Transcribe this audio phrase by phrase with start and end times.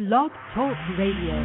[0.00, 1.36] Blog Talk Radio.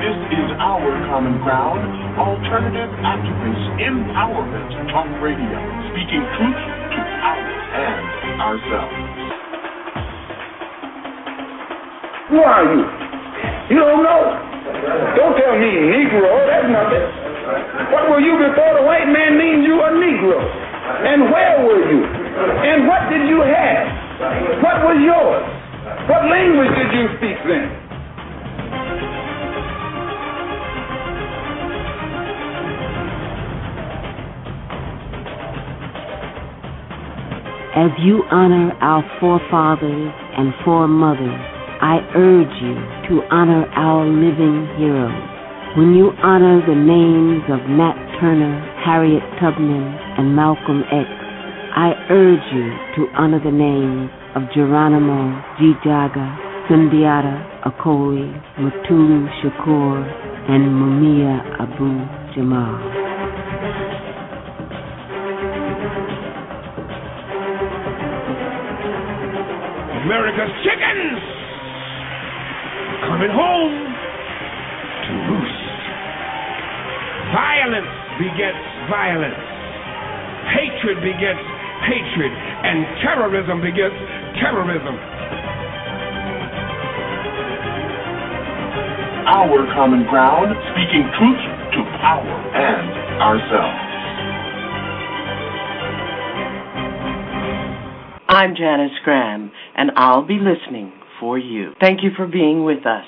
[0.00, 1.84] This is our common ground,
[2.16, 5.60] alternative activist empowerment talk radio,
[5.92, 8.96] speaking truth to power and ourselves.
[12.32, 12.80] Who are you?
[13.76, 14.24] You don't know?
[15.20, 17.17] Don't tell me Negro, that's nothing.
[17.86, 20.34] What were you before the white man named you a Negro?
[20.34, 22.02] And where were you?
[22.02, 23.86] And what did you have?
[24.58, 25.46] What was yours?
[26.10, 27.70] What language did you speak then?
[37.78, 41.38] As you honor our forefathers and foremothers,
[41.80, 42.74] I urge you
[43.08, 45.37] to honor our living heroes.
[45.78, 48.50] When you honor the names of Nat Turner,
[48.82, 52.66] Harriet Tubman, and Malcolm X, I urge you
[52.98, 58.26] to honor the names of Geronimo ji-Jaga, Sundiata Acoli,
[58.58, 60.02] Mutulu Shakur,
[60.50, 61.94] and Mumia Abu
[62.34, 62.74] Jamal.
[70.02, 71.22] America's chickens
[73.06, 73.97] coming home
[77.34, 79.44] Violence begets violence.
[80.54, 81.44] Hatred begets
[81.84, 82.32] hatred.
[82.32, 83.96] And terrorism begets
[84.40, 84.96] terrorism.
[89.28, 91.42] Our common ground, speaking truth
[91.76, 93.88] to power and ourselves.
[98.28, 101.72] I'm Janice Graham, and I'll be listening for you.
[101.80, 103.04] Thank you for being with us.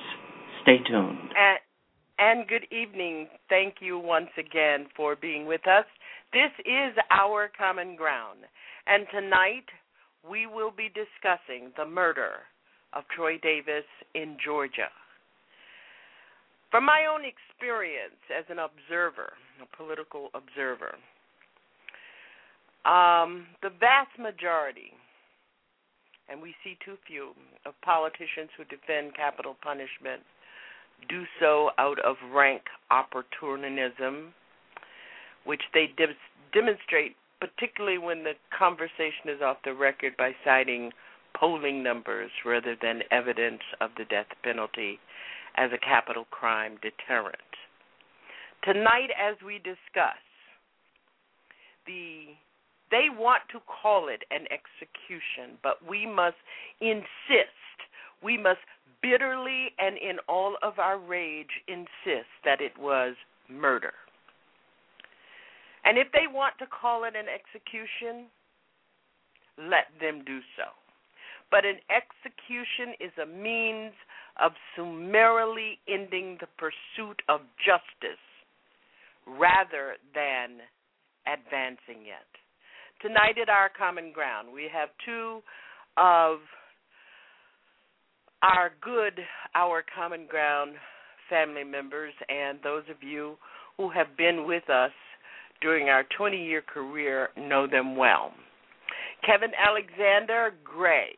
[0.63, 1.19] Stay tuned.
[1.37, 1.60] And,
[2.21, 3.29] and good evening.
[3.49, 5.87] Thank you once again for being with us.
[6.33, 8.41] This is our common ground,
[8.87, 9.65] and tonight
[10.29, 12.45] we will be discussing the murder
[12.93, 14.93] of Troy Davis in Georgia.
[16.71, 20.95] From my own experience as an observer, a political observer,
[22.85, 24.93] um, the vast majority
[26.31, 27.35] and we see too few
[27.67, 30.23] of politicians who defend capital punishment
[31.09, 34.35] do so out of rank opportunism,
[35.45, 36.17] which they de-
[36.53, 40.91] demonstrate particularly when the conversation is off the record by citing
[41.35, 44.99] polling numbers rather than evidence of the death penalty
[45.57, 47.37] as a capital crime deterrent.
[48.63, 50.21] Tonight, as we discuss
[51.87, 52.37] the
[52.91, 56.37] they want to call it an execution, but we must
[56.81, 57.79] insist,
[58.23, 58.59] we must
[59.03, 63.15] bitterly and in all of our rage insist that it was
[63.49, 63.93] murder.
[65.85, 68.27] And if they want to call it an execution,
[69.59, 70.71] let them do so.
[71.51, 73.93] But an execution is a means
[74.41, 78.23] of summarily ending the pursuit of justice
[79.27, 80.61] rather than
[81.27, 82.31] advancing it
[83.03, 85.41] tonight at our common ground, we have two
[85.97, 86.39] of
[88.43, 89.21] our good,
[89.55, 90.73] our common ground
[91.29, 93.37] family members, and those of you
[93.77, 94.93] who have been with us
[95.61, 98.33] during our 20 year career know them well.
[99.25, 101.15] Kevin Alexander Gray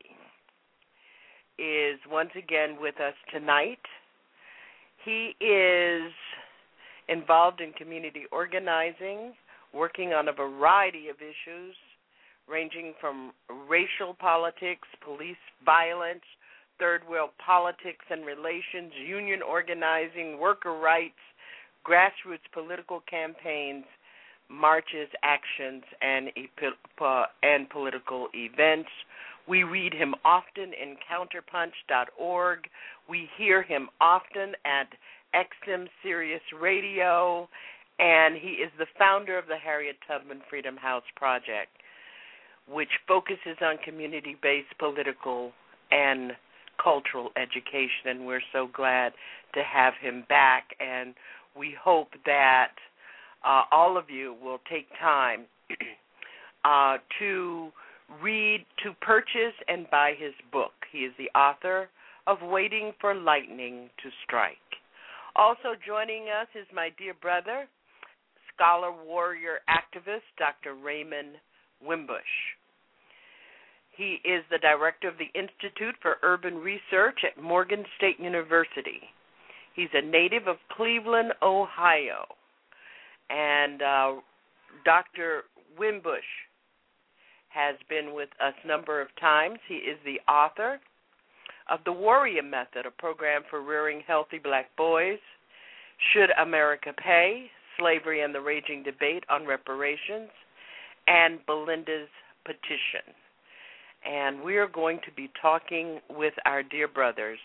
[1.58, 3.78] is once again with us tonight.
[5.04, 6.12] He is
[7.08, 9.32] involved in community organizing
[9.72, 11.74] working on a variety of issues
[12.48, 13.32] ranging from
[13.68, 16.24] racial politics, police violence,
[16.82, 21.14] third world politics and relations, union organizing, worker rights,
[21.86, 23.84] grassroots political campaigns,
[24.50, 26.30] marches, actions, and
[27.44, 28.88] and political events.
[29.46, 32.58] We read him often in counterpunch.org.
[33.08, 34.88] We hear him often at
[35.36, 37.48] XM Sirius Radio
[38.00, 41.70] and he is the founder of the Harriet Tubman Freedom House Project,
[42.68, 45.52] which focuses on community based political
[45.92, 46.32] and
[46.82, 48.06] cultural education.
[48.06, 49.12] And we're so glad
[49.54, 50.68] to have him back.
[50.80, 51.14] And
[51.56, 52.72] we hope that
[53.44, 55.44] uh, all of you will take time
[56.64, 57.70] uh, to
[58.22, 60.72] read, to purchase, and buy his book.
[60.90, 61.88] He is the author
[62.26, 64.56] of Waiting for Lightning to Strike.
[65.34, 67.66] Also joining us is my dear brother,
[68.54, 70.74] scholar, warrior, activist, Dr.
[70.74, 71.36] Raymond
[71.84, 72.20] Winbush.
[73.96, 79.00] He is the director of the Institute for Urban Research at Morgan State University.
[79.74, 82.24] He's a native of Cleveland, Ohio.
[83.30, 84.12] And uh,
[84.84, 85.42] Dr.
[85.78, 86.20] Winbush
[87.48, 89.58] has been with us a number of times.
[89.68, 90.80] He is the author
[91.70, 95.18] of The Warrior Method, a program for rearing healthy black boys.
[96.12, 97.50] Should America Pay?
[97.78, 100.30] Slavery and the Raging Debate on Reparations,
[101.06, 102.08] and Belinda's
[102.44, 103.14] Petition.
[104.04, 107.38] And we are going to be talking with our dear brothers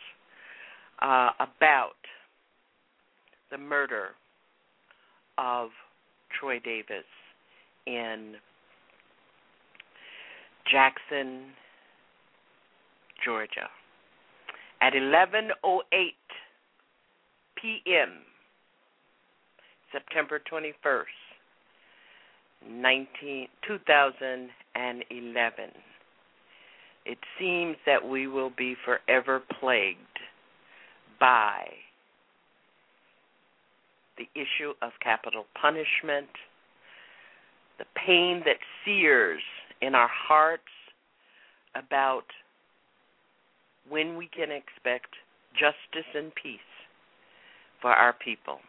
[1.01, 1.95] uh, about
[3.51, 4.09] the murder
[5.37, 5.69] of
[6.39, 7.05] Troy Davis
[7.85, 8.35] in
[10.69, 11.43] Jackson,
[13.23, 13.69] Georgia
[14.81, 15.51] at 11:08
[17.55, 18.09] p.m.
[19.91, 21.03] September 21st,
[22.69, 25.69] 19, 2011.
[27.07, 29.97] It seems that we will be forever plagued
[31.21, 31.63] by
[34.17, 36.27] the issue of capital punishment,
[37.79, 39.41] the pain that sears
[39.81, 40.63] in our hearts
[41.75, 42.25] about
[43.87, 45.15] when we can expect
[45.53, 46.59] justice and peace
[47.81, 48.59] for our people.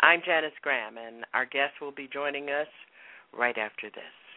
[0.00, 2.68] I'm Janice Graham, and our guest will be joining us
[3.32, 4.27] right after this.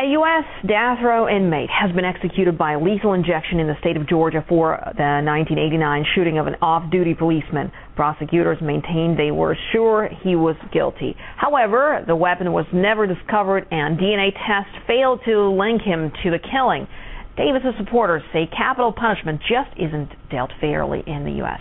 [0.00, 0.44] A U.S.
[0.66, 4.80] death row inmate has been executed by lethal injection in the state of Georgia for
[4.96, 7.70] the 1989 shooting of an off-duty policeman.
[7.94, 11.14] Prosecutors maintained they were sure he was guilty.
[11.36, 16.38] However, the weapon was never discovered and DNA tests failed to link him to the
[16.38, 16.88] killing.
[17.36, 21.60] Davis's supporters say capital punishment just isn't dealt fairly in the U.S.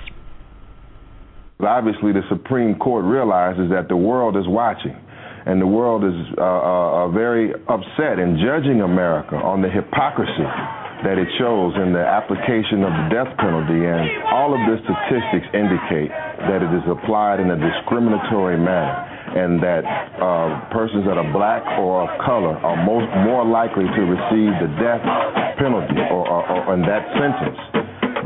[1.60, 4.96] Obviously, the Supreme Court realizes that the world is watching
[5.46, 10.46] and the world is uh, uh, very upset in judging America on the hypocrisy
[11.02, 13.90] that it shows in the application of the death penalty.
[13.90, 16.14] And all of the statistics indicate
[16.46, 18.94] that it is applied in a discriminatory manner
[19.34, 19.82] and that
[20.22, 24.70] uh, persons that are black or of color are most more likely to receive the
[24.78, 25.02] death
[25.58, 27.58] penalty or, or, or in that sentence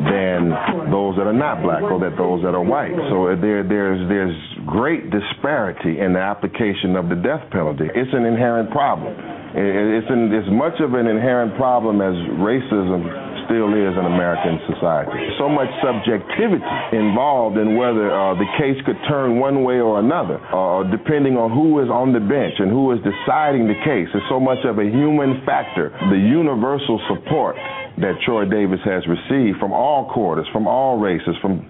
[0.04, 0.52] than
[0.92, 2.94] those that are not black or that those that are white.
[3.10, 7.88] So there, there's there's great disparity in the application of the death penalty.
[7.94, 9.14] It's an inherent problem.
[9.56, 12.12] It's an, as much of an inherent problem as
[12.44, 13.08] racism
[13.48, 15.16] still is in American society.
[15.38, 20.42] So much subjectivity involved in whether uh, the case could turn one way or another,
[20.50, 24.10] uh, depending on who is on the bench and who is deciding the case.
[24.12, 25.94] It's so much of a human factor.
[26.10, 27.56] The universal support
[27.98, 31.66] that Troy Davis has received from all quarters, from all races, from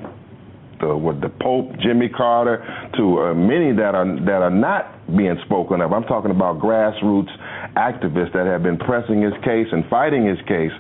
[0.80, 2.64] the what the Pope, Jimmy Carter,
[2.98, 5.94] to uh, many that are that are not being spoken of.
[5.94, 7.32] I'm talking about grassroots
[7.78, 10.74] activists that have been pressing his case and fighting his case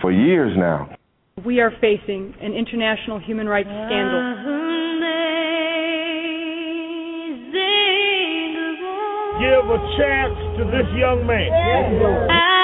[0.00, 0.90] for years now.
[1.44, 4.64] We are facing an international human rights scandal.
[9.36, 12.55] Give a chance to this young man.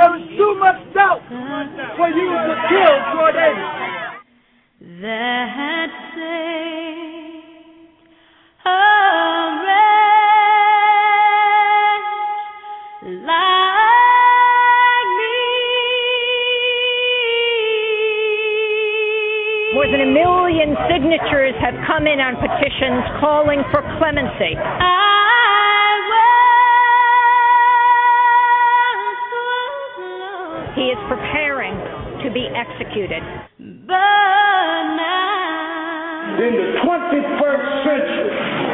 [0.00, 3.68] There is too much doubt for you to kill Troy Davis.
[5.02, 5.90] That
[19.74, 24.56] More than a million signatures have come in on petitions calling for clemency.
[30.80, 31.76] He is preparing
[32.24, 33.20] to be executed.
[33.60, 33.84] In
[36.56, 38.69] the 21st century,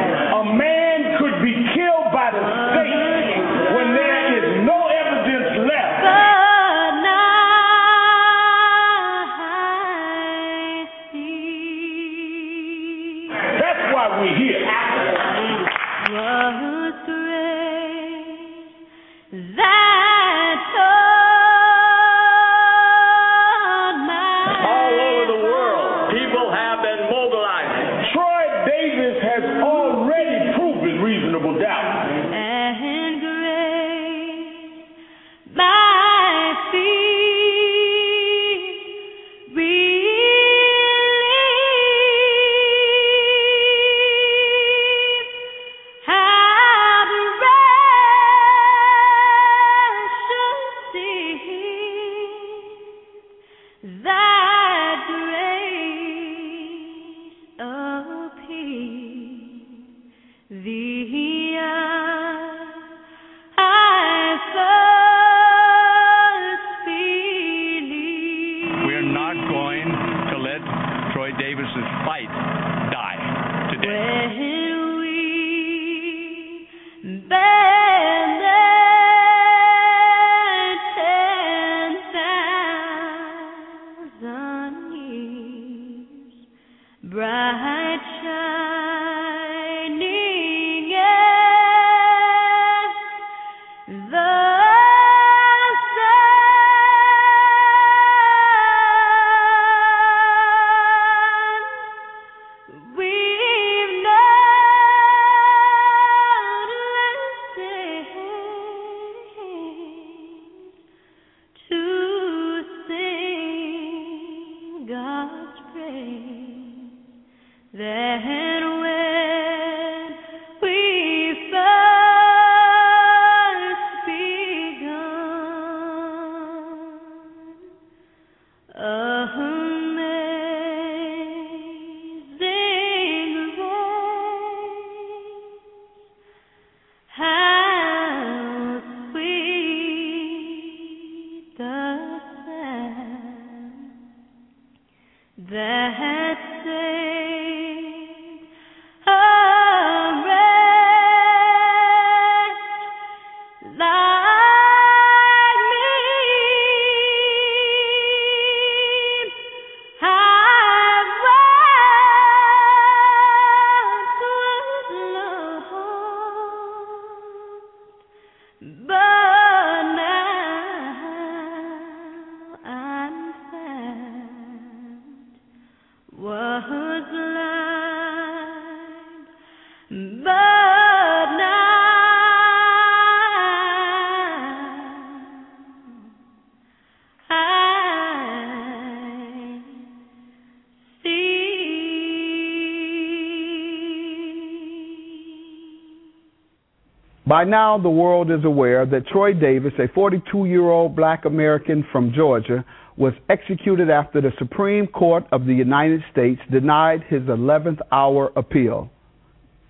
[197.27, 201.85] By now, the world is aware that Troy Davis, a 42 year old black American
[201.91, 202.63] from Georgia,
[202.95, 208.89] was executed after the Supreme Court of the United States denied his 11th hour appeal.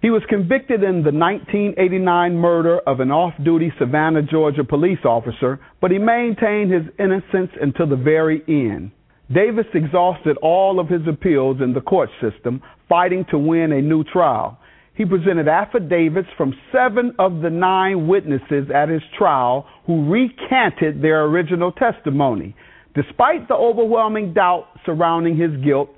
[0.03, 5.59] He was convicted in the 1989 murder of an off duty Savannah, Georgia police officer,
[5.81, 8.91] but he maintained his innocence until the very end.
[9.33, 14.03] Davis exhausted all of his appeals in the court system, fighting to win a new
[14.03, 14.59] trial.
[14.97, 21.25] He presented affidavits from seven of the nine witnesses at his trial who recanted their
[21.25, 22.55] original testimony.
[22.95, 25.89] Despite the overwhelming doubt surrounding his guilt,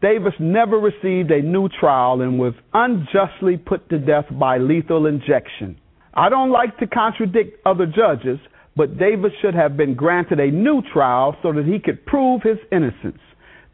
[0.00, 5.76] Davis never received a new trial and was unjustly put to death by lethal injection.
[6.14, 8.38] I don't like to contradict other judges,
[8.74, 12.58] but Davis should have been granted a new trial so that he could prove his
[12.72, 13.20] innocence.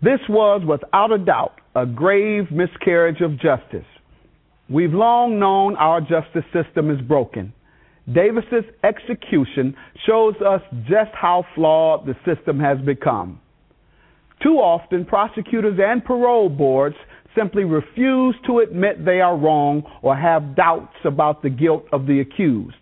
[0.02, 3.86] This was, without a doubt, a grave miscarriage of justice.
[4.70, 7.54] We've long known our justice system is broken.
[8.12, 9.74] Davis's execution
[10.06, 13.40] shows us just how flawed the system has become.
[14.42, 16.96] Too often, prosecutors and parole boards
[17.36, 22.20] simply refuse to admit they are wrong or have doubts about the guilt of the
[22.20, 22.76] accused.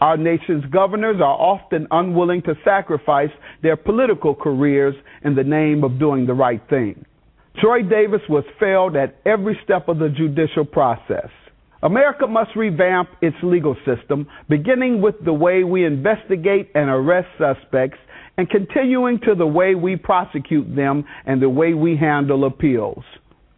[0.00, 3.30] Our nation's governors are often unwilling to sacrifice
[3.62, 4.94] their political careers
[5.24, 7.04] in the name of doing the right thing.
[7.60, 11.28] Troy Davis was failed at every step of the judicial process.
[11.82, 17.98] America must revamp its legal system, beginning with the way we investigate and arrest suspects
[18.38, 23.04] and continuing to the way we prosecute them and the way we handle appeals.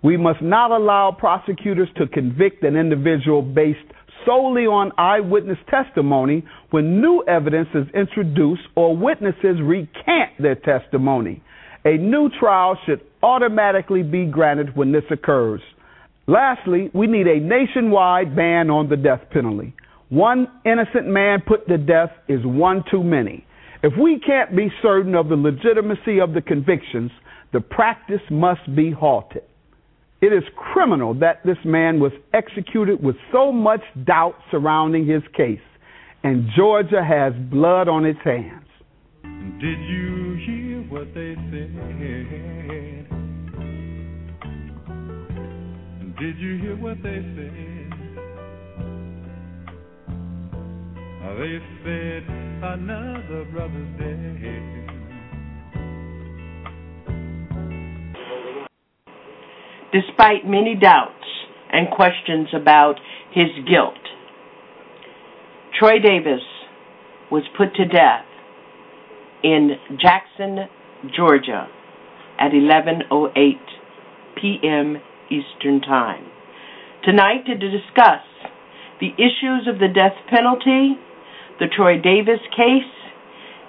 [0.03, 3.79] We must not allow prosecutors to convict an individual based
[4.27, 11.43] solely on eyewitness testimony when new evidence is introduced or witnesses recant their testimony.
[11.87, 15.61] A new trial should automatically be granted when this occurs.
[16.27, 19.75] Lastly, we need a nationwide ban on the death penalty.
[20.09, 23.45] One innocent man put to death is one too many.
[23.83, 27.11] If we can't be certain of the legitimacy of the convictions,
[27.53, 29.43] the practice must be halted.
[30.23, 35.61] It is criminal that this man was executed with so much doubt surrounding his case,
[36.23, 38.64] and Georgia has blood on its hands.
[39.61, 41.73] Did you hear what they said?
[46.19, 47.75] Did you hear what they said?
[51.39, 52.23] They said
[52.63, 54.85] another brother's dead.
[59.93, 61.25] Despite many doubts
[61.73, 62.95] and questions about
[63.33, 63.95] his guilt,
[65.79, 66.43] Troy Davis
[67.31, 68.27] was put to death
[69.45, 70.67] in Jackson,
[71.15, 71.69] Georgia
[72.41, 73.35] at 11:08
[74.41, 74.97] p.m.
[75.31, 76.25] Eastern Time.
[77.05, 78.25] Tonight, to discuss
[79.01, 80.97] the issues of the death penalty,
[81.61, 82.91] the Troy Davis case,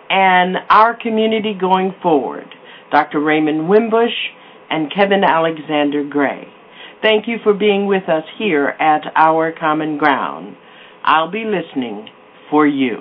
[0.09, 2.47] and our community going forward,
[2.91, 3.19] Dr.
[3.19, 4.31] Raymond Winbush
[4.69, 6.47] and Kevin Alexander Gray.
[7.01, 10.55] Thank you for being with us here at Our Common Ground.
[11.03, 12.07] I'll be listening
[12.49, 12.99] for you.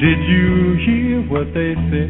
[0.00, 2.08] Did you hear what they said?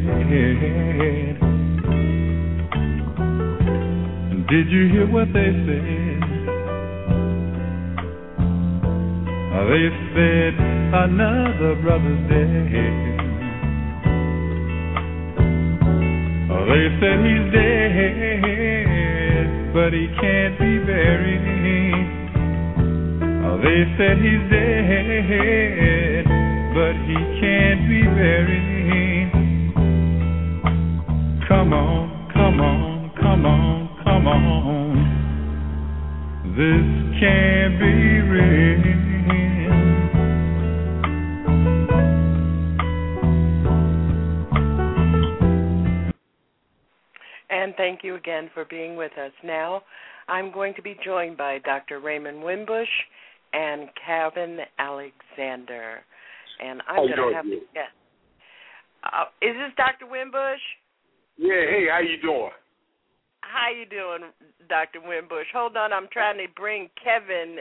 [4.47, 6.21] Did you hear what they said?
[9.67, 10.53] They said
[11.03, 12.71] another brother's dead.
[16.71, 21.43] They said he's dead, but he can't be buried.
[23.61, 26.40] They said he's dead,
[26.73, 29.31] but he can't be buried.
[31.47, 34.95] Come on, come on, come on come on.
[36.55, 38.51] This can't be real.
[47.49, 49.31] And thank you again for being with us.
[49.43, 49.83] Now,
[50.27, 51.99] I'm going to be joined by Dr.
[51.99, 52.85] Raymond Winbush
[53.53, 56.03] and Kevin Alexander.
[56.61, 57.89] And I'm going to have to get.
[59.03, 60.05] Uh, is this Dr.
[60.05, 60.61] Winbush?
[61.37, 61.65] Yeah.
[61.69, 62.51] Hey, how you doing?
[63.41, 64.31] How you doing,
[64.69, 64.99] Dr.
[65.01, 65.49] Winbush?
[65.53, 67.57] Hold on, I'm trying to bring Kevin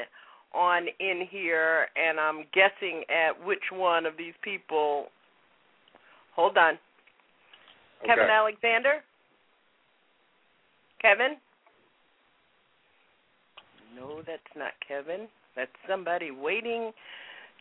[0.55, 5.07] on in here, and I'm guessing at which one of these people.
[6.37, 6.75] Hold on.
[8.03, 8.15] Okay.
[8.15, 9.01] Kevin Alexander?
[11.01, 11.37] Kevin?
[13.97, 15.29] No, that's not Kevin.
[15.57, 16.93] That's somebody waiting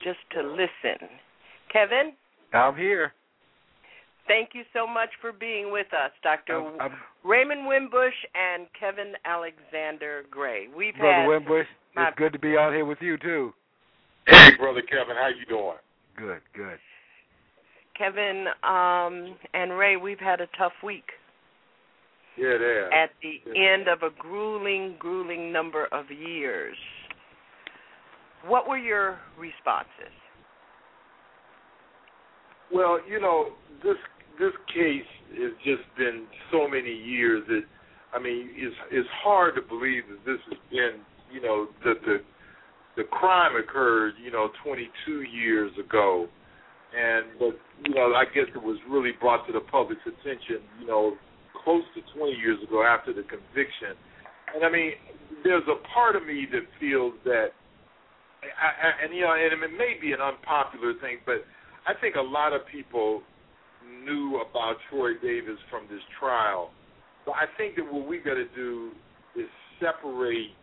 [0.03, 1.07] just to listen.
[1.71, 2.13] Kevin?
[2.53, 3.13] I'm here.
[4.27, 6.59] Thank you so much for being with us, Dr.
[6.59, 6.91] I'm, I'm,
[7.23, 10.67] Raymond Winbush and Kevin Alexander Gray.
[10.67, 13.53] We've Brother had Winbush, my- it's good to be out here with you too.
[14.27, 15.77] Hey, brother Kevin, how you doing?
[16.15, 16.77] Good, good.
[17.97, 19.97] Kevin um, and Ray.
[19.97, 21.05] We've had a tough week.
[22.37, 22.93] Yeah, there.
[22.93, 26.77] At the end of a grueling, grueling number of years.
[28.47, 30.13] What were your responses?
[32.73, 33.53] Well, you know,
[33.83, 33.97] this
[34.39, 37.63] this case has just been so many years that
[38.13, 41.01] I mean, it's it's hard to believe that this has been,
[41.31, 42.17] you know, that the
[42.97, 46.27] the crime occurred, you know, 22 years ago,
[46.95, 50.87] and but you know, I guess it was really brought to the public's attention, you
[50.87, 51.13] know,
[51.63, 53.93] close to 20 years ago after the conviction.
[54.55, 54.93] And I mean,
[55.43, 57.53] there's a part of me that feels that,
[58.41, 61.45] I, I, and you know, and it may be an unpopular thing, but
[61.89, 63.23] I think a lot of people
[64.05, 66.69] knew about Troy Davis from this trial.
[67.25, 68.91] So I think that what we got to do
[69.35, 69.47] is
[69.79, 70.53] separate,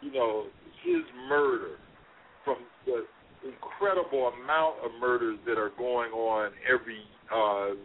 [0.00, 0.46] you know,
[0.82, 1.76] his murder
[2.42, 3.04] from the
[3.44, 7.76] incredible amount of murders that are going on every, uh,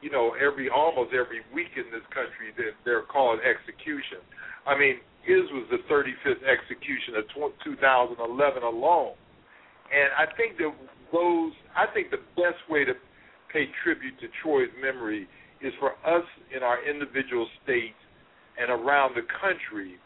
[0.00, 4.22] you know, every almost every week in this country that they're called execution.
[4.64, 7.26] I mean, his was the 35th execution of
[7.64, 9.18] 2011 alone.
[9.90, 10.70] And I think that
[11.16, 12.92] those, I think the best way to
[13.52, 15.26] pay tribute to Troy's memory
[15.64, 17.96] is for us in our individual states
[18.60, 19.96] and around the country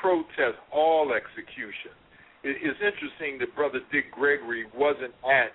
[0.00, 1.90] protest all execution.
[2.44, 5.50] It is interesting that Brother Dick Gregory wasn't at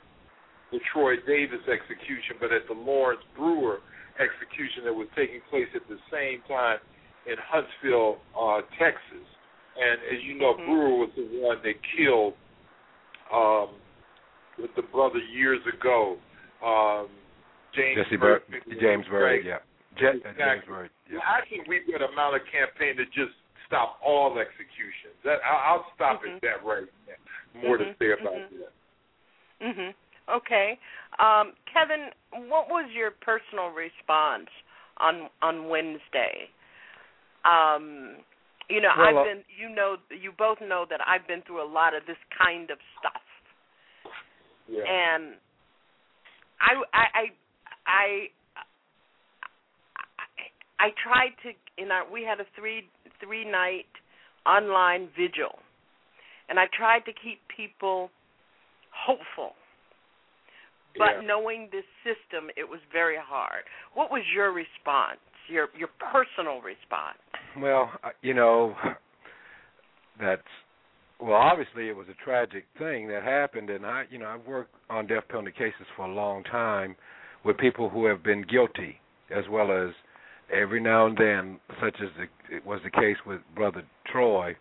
[0.72, 3.80] the Troy Davis execution, but at the Lawrence Brewer
[4.20, 6.80] execution that was taking place at the same time
[7.28, 9.28] in Huntsville, uh, Texas.
[9.80, 10.66] And as you know, Mhm.
[10.66, 12.36] Brewer was the one that killed
[13.32, 13.70] um,
[14.60, 16.18] with the brother years ago.
[16.64, 17.08] Um,
[17.76, 19.46] James Jesse Byrd, Byrd, James Byrd, right?
[19.46, 19.60] yeah.
[19.98, 21.20] Je- uh, James Byrd, yeah.
[21.20, 23.36] Well, I think we've got to mount a campaign to just
[23.68, 25.16] stop all executions.
[25.24, 26.36] That I'll, I'll stop Mhm.
[26.36, 27.62] at that right now.
[27.62, 28.60] More to Mhm, say about mhm.
[28.60, 28.74] that.
[29.62, 29.94] Mhm.
[30.30, 30.80] Okay.
[31.20, 32.12] Um, Kevin,
[32.48, 34.50] what was your personal response
[34.98, 36.50] on on Wednesday?
[37.44, 38.24] Um,
[38.70, 41.62] you know, Well, uh, I've been you know you both know that I've been through
[41.62, 43.21] a lot of this kind of stuff.
[44.72, 44.88] Yeah.
[44.88, 45.36] And
[46.62, 47.26] I I I
[47.86, 48.06] I
[50.80, 52.88] I, I tried to in our we had a three
[53.20, 53.92] three night
[54.46, 55.60] online vigil
[56.50, 58.10] and I tried to keep people
[58.92, 59.56] hopeful.
[60.98, 61.22] But Yeah.
[61.22, 63.64] knowing this system, it was very hard.
[63.94, 65.20] What was your response?
[65.48, 67.20] Your your personal response?
[67.58, 68.76] Well, you know,
[70.20, 70.48] that's
[71.22, 71.34] well.
[71.34, 75.08] Obviously, it was a tragic thing that happened, and I, you know, I've worked on
[75.08, 76.96] death penalty cases for a long time
[77.44, 79.00] with people who have been guilty,
[79.36, 79.94] as well as
[80.54, 84.56] every now and then, such as the, it was the case with Brother Troy,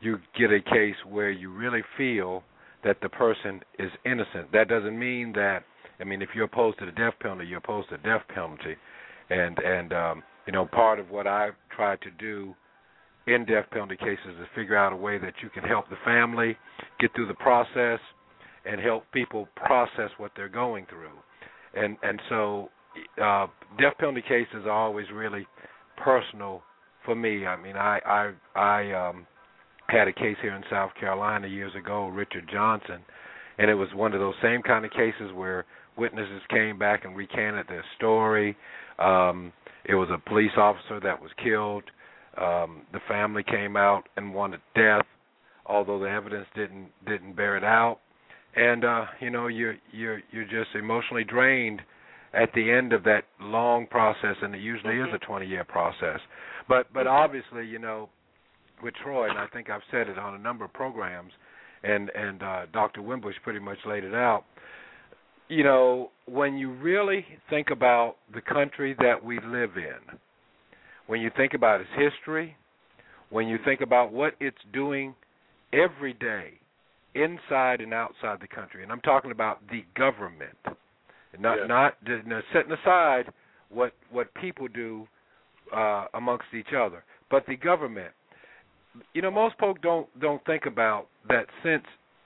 [0.00, 2.42] you get a case where you really feel
[2.84, 4.50] that the person is innocent.
[4.52, 5.64] That doesn't mean that.
[6.00, 8.76] I mean, if you're opposed to the death penalty, you're opposed to the death penalty,
[9.30, 12.54] and and um, you know, part of what I've tried to do
[13.26, 16.56] in death penalty cases is figure out a way that you can help the family
[17.00, 18.00] get through the process
[18.64, 21.10] and help people process what they're going through.
[21.74, 22.68] And and so
[23.22, 23.46] uh
[23.78, 25.46] death penalty cases are always really
[26.02, 26.62] personal
[27.04, 27.46] for me.
[27.46, 29.26] I mean, I I I um
[29.88, 33.00] had a case here in South Carolina years ago, Richard Johnson,
[33.58, 35.64] and it was one of those same kind of cases where
[35.96, 38.56] witnesses came back and recanted their story.
[38.98, 39.52] Um
[39.84, 41.84] it was a police officer that was killed.
[42.40, 45.06] Um, the family came out and wanted death,
[45.66, 47.98] although the evidence didn't didn't bear it out.
[48.56, 51.80] And uh, you know, you're you're you're just emotionally drained
[52.34, 56.20] at the end of that long process, and it usually is a 20 year process.
[56.68, 58.08] But but obviously, you know,
[58.82, 61.32] with Troy, and I think I've said it on a number of programs,
[61.82, 63.02] and and uh, Dr.
[63.02, 64.44] Winbush pretty much laid it out
[65.52, 70.18] you know, when you really think about the country that we live in,
[71.06, 72.56] when you think about its history,
[73.30, 75.14] when you think about what it's doing
[75.72, 76.52] every day
[77.14, 80.56] inside and outside the country, and I'm talking about the government,
[81.38, 81.66] not Yeah.
[81.66, 83.32] not you know, setting aside
[83.68, 85.08] what what people do
[85.72, 88.12] uh, amongst each other, but the government.
[89.14, 91.84] You know, most folk don't don't think about that since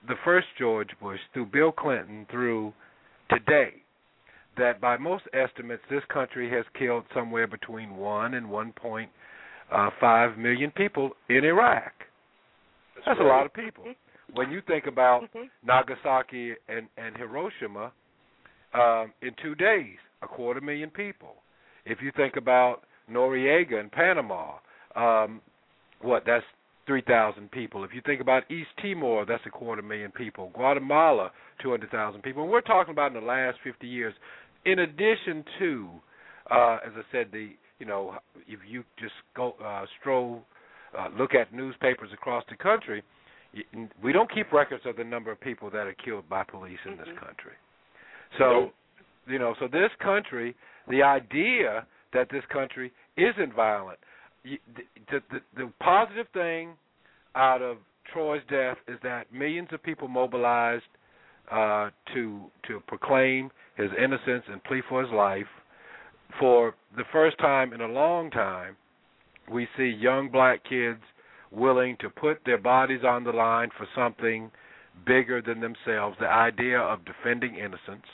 [0.09, 2.73] the first George Bush through Bill Clinton through
[3.31, 3.83] today
[4.57, 11.11] that by most estimates this country has killed somewhere between 1 and 1.5 million people
[11.29, 11.93] in Iraq.
[13.05, 13.27] That's, right.
[13.27, 13.85] a lot of people.
[14.35, 15.49] When you think about Mhm.
[15.65, 17.93] Nagasaki and, and Hiroshima,
[18.75, 21.35] um, in two days, a quarter million people.
[21.85, 24.55] If you think about Noriega in Panama,
[24.97, 25.41] um,
[26.03, 26.45] what that's
[26.87, 27.85] three thousand people.
[27.85, 30.51] If you think about East Timor, that's a quarter million people.
[30.55, 31.31] Guatemala,
[31.63, 32.43] two hundred thousand people.
[32.43, 34.15] And we're talking about in the last fifty years.
[34.67, 35.89] In addition to,
[36.51, 38.15] uh, as I said, the you know,
[38.49, 40.43] if you just go uh, stroll,
[40.99, 43.03] uh, look at newspapers across the country,
[44.03, 46.97] we don't keep records of the number of people that are killed by police in
[46.97, 47.53] this country.
[48.39, 48.71] So,
[49.27, 50.55] you know, so this country,
[50.89, 53.99] the idea that this country isn't violent,
[54.45, 54.59] the,
[55.11, 56.71] the, the positive thing
[57.35, 57.79] out of
[58.13, 60.85] Troy's death is that millions of people mobilized
[61.51, 65.47] uh, to to proclaim his innocence and plea for his life.
[66.41, 68.77] For the first time in a long time,
[69.51, 71.01] we see young black kids
[71.51, 74.51] willing to put their bodies on the line for something
[75.07, 76.17] bigger than themselves.
[76.19, 78.07] The idea of defending innocence,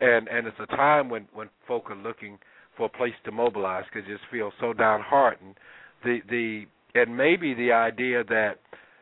[0.00, 2.38] and and it's a time when when folk are looking
[2.76, 5.54] for a place to mobilize because just feel so downhearted.
[6.02, 6.64] The the
[6.94, 8.54] and maybe the idea that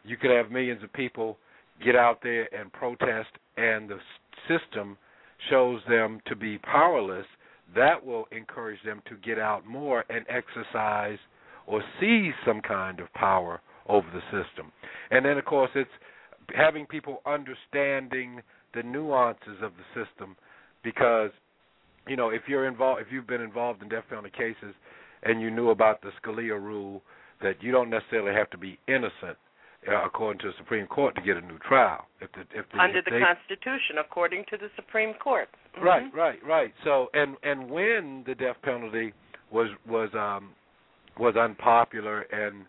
[0.05, 1.39] you could have millions of people
[1.85, 3.99] get out there and protest, and the
[4.49, 4.97] system
[5.51, 7.27] shows them to be powerless.
[7.75, 11.19] That will encourage them to get out more and exercise
[11.67, 14.73] or seize some kind of power over the system.
[15.11, 15.91] And then, of course, it's
[16.55, 18.41] having people understanding
[18.75, 20.37] the nuances of the system
[20.83, 21.31] because
[22.09, 24.75] you know if you're involved if you've been involved in death penalty cases
[25.23, 27.03] and you knew about the Scalia rule
[27.43, 29.37] that you don't necessarily have to be innocent
[29.89, 32.79] uh, according to the Supreme Court to get a new trial if the if the
[32.81, 35.49] Under if the they, Constitution, according to the Supreme Court.
[35.77, 35.83] Mhm.
[35.83, 36.73] Right, right, right.
[36.85, 39.13] So and and when the death penalty
[39.51, 40.55] was was um
[41.19, 42.65] was unpopular and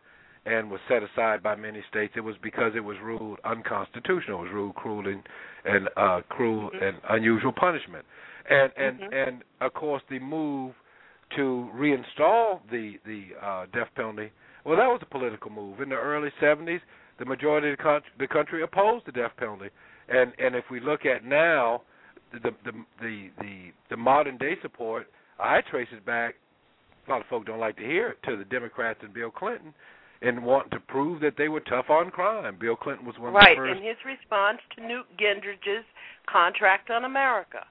[0.46, 4.40] and was set aside by many states, it was because it was ruled unconstitutional.
[4.42, 5.24] It was ruled cruel and
[5.66, 8.06] and uh cruel and unusual punishment.
[8.50, 9.28] And and Mhm.
[9.28, 10.74] and of course the move
[11.36, 14.32] to reinstall the the uh death penalty,
[14.66, 15.80] well that was a political move.
[15.80, 16.82] In the early 70s,
[17.20, 19.70] the majority of the country, the country opposed the death penalty.
[20.10, 21.82] And and if we look at now
[22.32, 22.72] the the
[23.02, 25.08] the the, the modern day support,
[25.40, 26.36] I trace it back.
[27.08, 29.74] A lot of folk don't like to hear it to the Democrats and Bill Clinton,
[30.22, 32.58] and wanting to prove that they were tough on crime.
[32.60, 33.74] Bill Clinton was one of Right, the first.
[33.74, 35.84] Right, in his response to Newt Gingrich's
[36.32, 37.66] contract on America,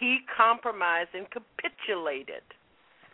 [0.00, 2.42] he compromised and capitulated.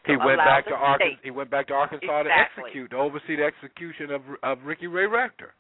[0.07, 1.19] he went back to Arkansas.
[1.25, 5.07] He went back to Arkansas to execute, to oversee the execution of of Ricky Ray
[5.07, 5.55] Rector.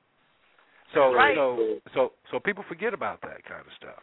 [0.94, 1.34] So Right.
[1.36, 4.02] so so so people forget about that kind of stuff.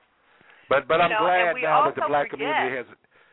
[0.69, 2.85] But but You I'm know, glad now that the black forget- community has.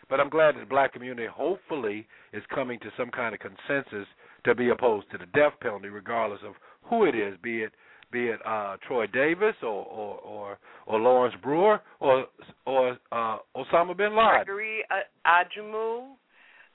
[0.09, 4.09] But I'm glad that the black community hopefully is coming to some kind of consensus
[4.44, 7.73] to be opposed to the death penalty, regardless of who it is, be it
[8.11, 12.25] be it uh, Troy Davis or or or, or Lawrence Brewer or
[12.64, 14.44] or uh, Osama bin Laden.
[14.47, 16.12] Gregory uh, Ajumu,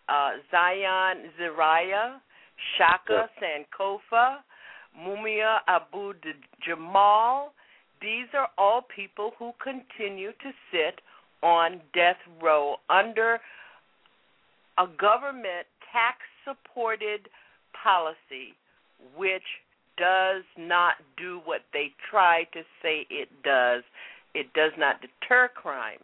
[0.09, 2.19] uh, Zion Zariah,
[2.77, 4.35] Shaka Sankofa,
[4.99, 6.13] Mumia Abu
[6.65, 7.53] Jamal.
[8.01, 11.01] These are all people who continue to sit
[11.41, 13.39] on death row under
[14.77, 17.29] a government tax supported
[17.81, 18.55] policy
[19.15, 19.43] which
[19.97, 23.83] does not do what they try to say it does.
[24.33, 25.99] It does not deter crime.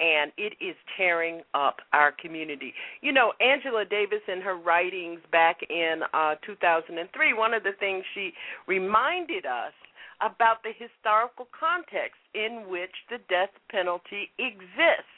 [0.00, 2.74] And it is tearing up our community.
[3.00, 8.04] You know, Angela Davis, in her writings back in uh, 2003, one of the things
[8.12, 8.32] she
[8.66, 9.72] reminded us
[10.20, 15.14] about the historical context in which the death penalty exists.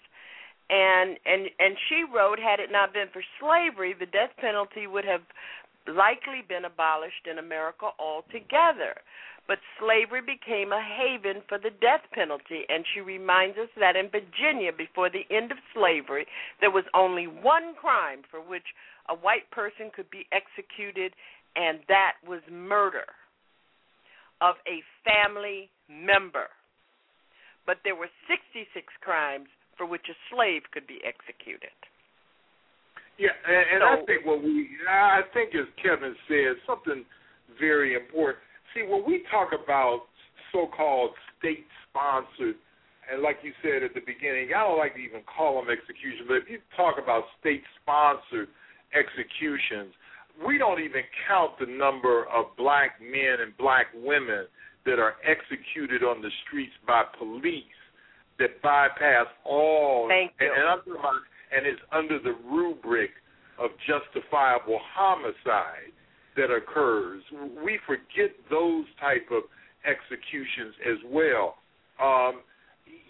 [0.69, 5.05] And and and she wrote, had it not been for slavery, the death penalty would
[5.05, 5.23] have
[5.89, 9.01] likely been abolished in America altogether.
[9.47, 14.11] But slavery became a haven for the death penalty, and she reminds us that in
[14.11, 16.27] Virginia, before the end of slavery,
[16.61, 18.75] there was only one crime for which
[19.09, 21.13] a white person could be executed,
[21.55, 23.07] and that was murder
[24.41, 26.51] of a family member.
[27.67, 28.67] But there were 66
[29.01, 31.75] crimes for which a slave could be executed.
[33.19, 37.05] Yeah, and, and I think what we, I think as Kevin said, something
[37.59, 38.39] very important.
[38.75, 40.05] See, when we talk about
[40.53, 42.57] so-called state-sponsored,
[43.11, 46.29] and like you said at the beginning, I don't like to even call them executions,
[46.29, 48.49] but if you talk about state-sponsored
[48.93, 49.95] executions,
[50.45, 54.45] we don't even count the number of black men and black women
[54.85, 57.65] that are executed on the streets by police
[58.39, 60.47] that bypass all Thank you.
[60.47, 63.11] and, and I'm talking about and it's under the rubric
[63.59, 65.93] of justifiable homicide.
[66.37, 67.23] that occurs.
[67.65, 69.45] We forget those type of
[69.87, 71.57] executions as well.
[72.01, 72.43] Um,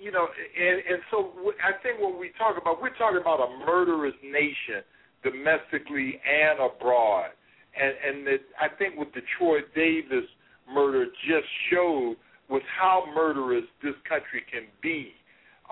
[0.00, 3.66] you know, and and so I think when we talk about we're talking about a
[3.66, 4.86] murderous nation
[5.24, 7.30] domestically and abroad,
[7.74, 10.28] and and that I think what the Troy Davis
[10.72, 12.16] murder just showed
[12.48, 15.10] was how murderous this country can be.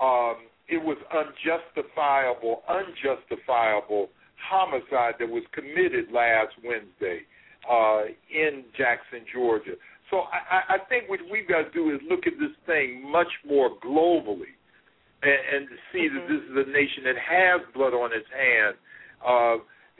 [0.01, 4.09] Um, it was unjustifiable, unjustifiable
[4.49, 7.21] homicide that was committed last Wednesday
[7.69, 9.73] uh, in Jackson, Georgia.
[10.09, 13.31] So I, I think what we've got to do is look at this thing much
[13.47, 14.53] more globally
[15.23, 16.15] and, and see mm-hmm.
[16.15, 18.77] that this is a nation that has blood on its hands.
[19.25, 19.55] Uh,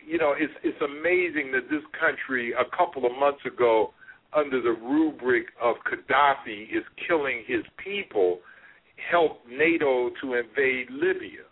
[0.05, 3.91] you know, it's it's amazing that this country a couple of months ago,
[4.35, 8.39] under the rubric of Gaddafi is killing his people,
[9.11, 11.43] helped NATO to invade Libya.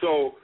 [0.00, 0.34] So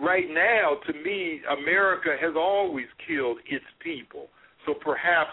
[0.00, 4.26] right now, to me, America has always killed its people.
[4.66, 5.30] So perhaps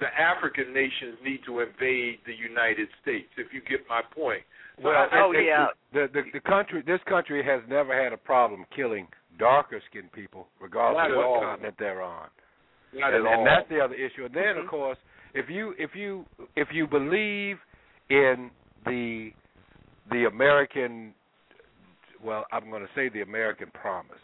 [0.00, 3.28] the African nations need to invade the United States.
[3.36, 4.42] If you get my point.
[4.82, 5.66] Well, oh it, yeah.
[5.94, 9.08] The, the the country, this country has never had a problem killing
[9.38, 11.40] darker skinned people, regardless of what all.
[11.40, 12.28] continent they're on.
[12.92, 13.38] Not and, at all.
[13.38, 14.26] and that's the other issue.
[14.26, 14.64] And then, Mm-hmm.
[14.64, 14.98] of course,
[15.32, 17.56] if you if you if you believe
[18.10, 18.50] in
[18.84, 19.30] the
[20.10, 21.14] the American,
[22.22, 24.20] well, I'm going to say the American promise,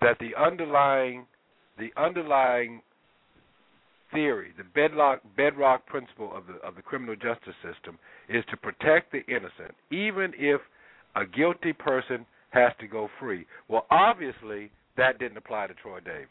[0.00, 1.26] that the underlying
[1.78, 2.82] the underlying
[4.12, 9.12] theory, the bedrock bedrock principle of the of the criminal justice system is to protect
[9.12, 10.60] the innocent, even if
[11.16, 13.46] a guilty person has to go free.
[13.68, 16.28] Well, obviously that didn't apply to Troy Davis.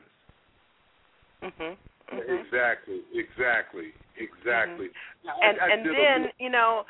[1.41, 1.77] Mhm.
[2.11, 2.45] Mhm.
[2.45, 4.89] Exactly, exactly, exactly.
[5.23, 6.85] Now, I- and I and did a then little- you know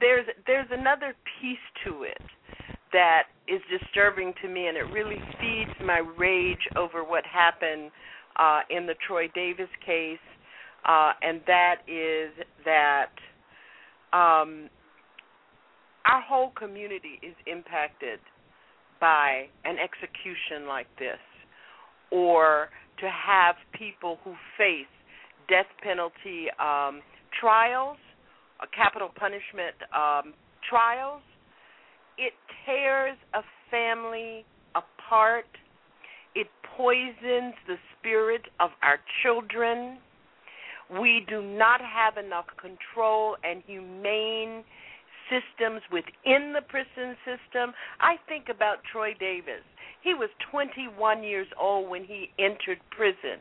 [0.00, 2.22] there's there's another piece to it
[2.92, 7.90] that is disturbing to me and it really feeds my rage over what happened
[8.36, 10.18] uh in the Troy Davis case
[10.88, 12.30] uh and that is
[12.64, 13.12] that
[14.12, 14.68] um
[16.06, 18.18] our whole community is impacted
[19.00, 21.18] by an execution like this
[22.10, 24.90] or to have people who face
[25.48, 27.00] death penalty um,
[27.40, 27.96] trials,
[28.60, 30.34] uh, capital punishment um,
[30.68, 31.22] trials.
[32.18, 32.32] It
[32.66, 34.44] tears a family
[34.74, 35.46] apart.
[36.34, 39.98] It poisons the spirit of our children.
[41.00, 44.64] We do not have enough control and humane
[45.30, 47.72] systems within the prison system.
[48.00, 49.62] I think about Troy Davis.
[50.02, 53.38] He was 21 years old when he entered prison.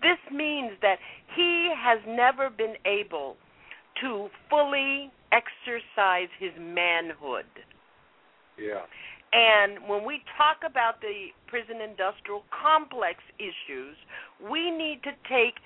[0.00, 0.96] This means that
[1.34, 3.36] he has never been able
[4.02, 7.46] to fully exercise his manhood.
[8.58, 8.82] Yeah.
[9.32, 13.96] And when we talk about the prison industrial complex issues,
[14.40, 15.58] we need to take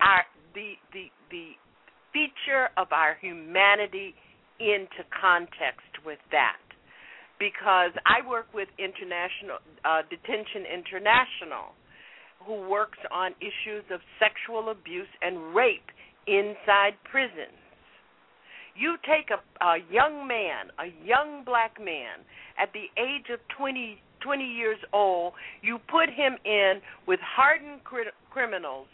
[0.00, 1.52] our the the the
[2.12, 4.14] feature of our humanity
[4.60, 6.58] into context with that.
[7.38, 11.70] Because I work with International uh, Detention International,
[12.42, 15.86] who works on issues of sexual abuse and rape
[16.28, 17.56] inside prisons.
[18.76, 22.22] You take a, a young man, a young black man,
[22.60, 28.14] at the age of 20, 20 years old, you put him in with hardened cri-
[28.30, 28.86] criminals,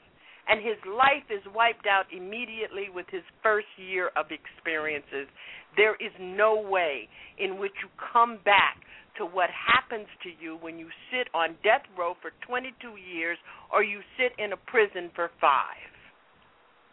[0.48, 5.28] and his life is wiped out immediately with his first year of experiences.
[5.76, 8.80] There is no way in which you come back
[9.18, 13.38] to what happens to you when you sit on death row for 22 years
[13.72, 15.93] or you sit in a prison for five.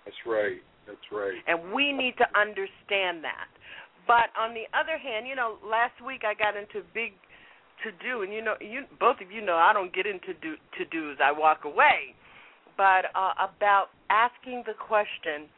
[0.06, 0.62] That's right.
[0.88, 1.38] That's right.
[1.48, 3.48] And we need to understand that.
[4.08, 7.14] But on the other hand, you know, last week I got into big
[7.84, 10.56] to do, and you know, you both of you know I don't get into do,
[10.78, 11.18] to dos.
[11.24, 12.16] I walk away.
[12.78, 15.50] But uh, about asking the question,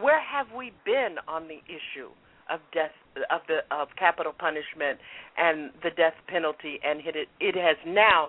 [0.00, 2.10] where have we been on the issue
[2.48, 2.94] of death
[3.30, 4.98] of the of capital punishment
[5.36, 6.80] and the death penalty?
[6.84, 8.28] And it it has now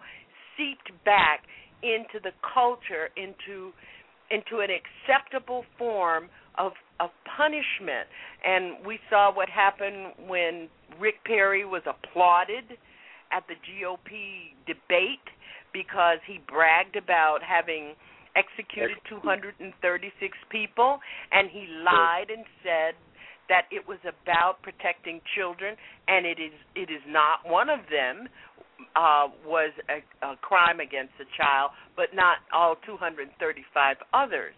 [0.58, 1.44] seeped back
[1.84, 3.72] into the culture, into
[4.32, 8.08] into an acceptable form of of punishment.
[8.46, 12.78] And we saw what happened when Rick Perry was applauded
[13.32, 15.26] at the GOP debate
[15.74, 17.94] because he bragged about having
[18.36, 21.00] executed 236 people
[21.32, 22.96] and he lied and said
[23.50, 25.76] that it was about protecting children
[26.08, 28.30] and it is it is not one of them
[28.96, 34.54] uh was a, a crime against a child but not all 235 others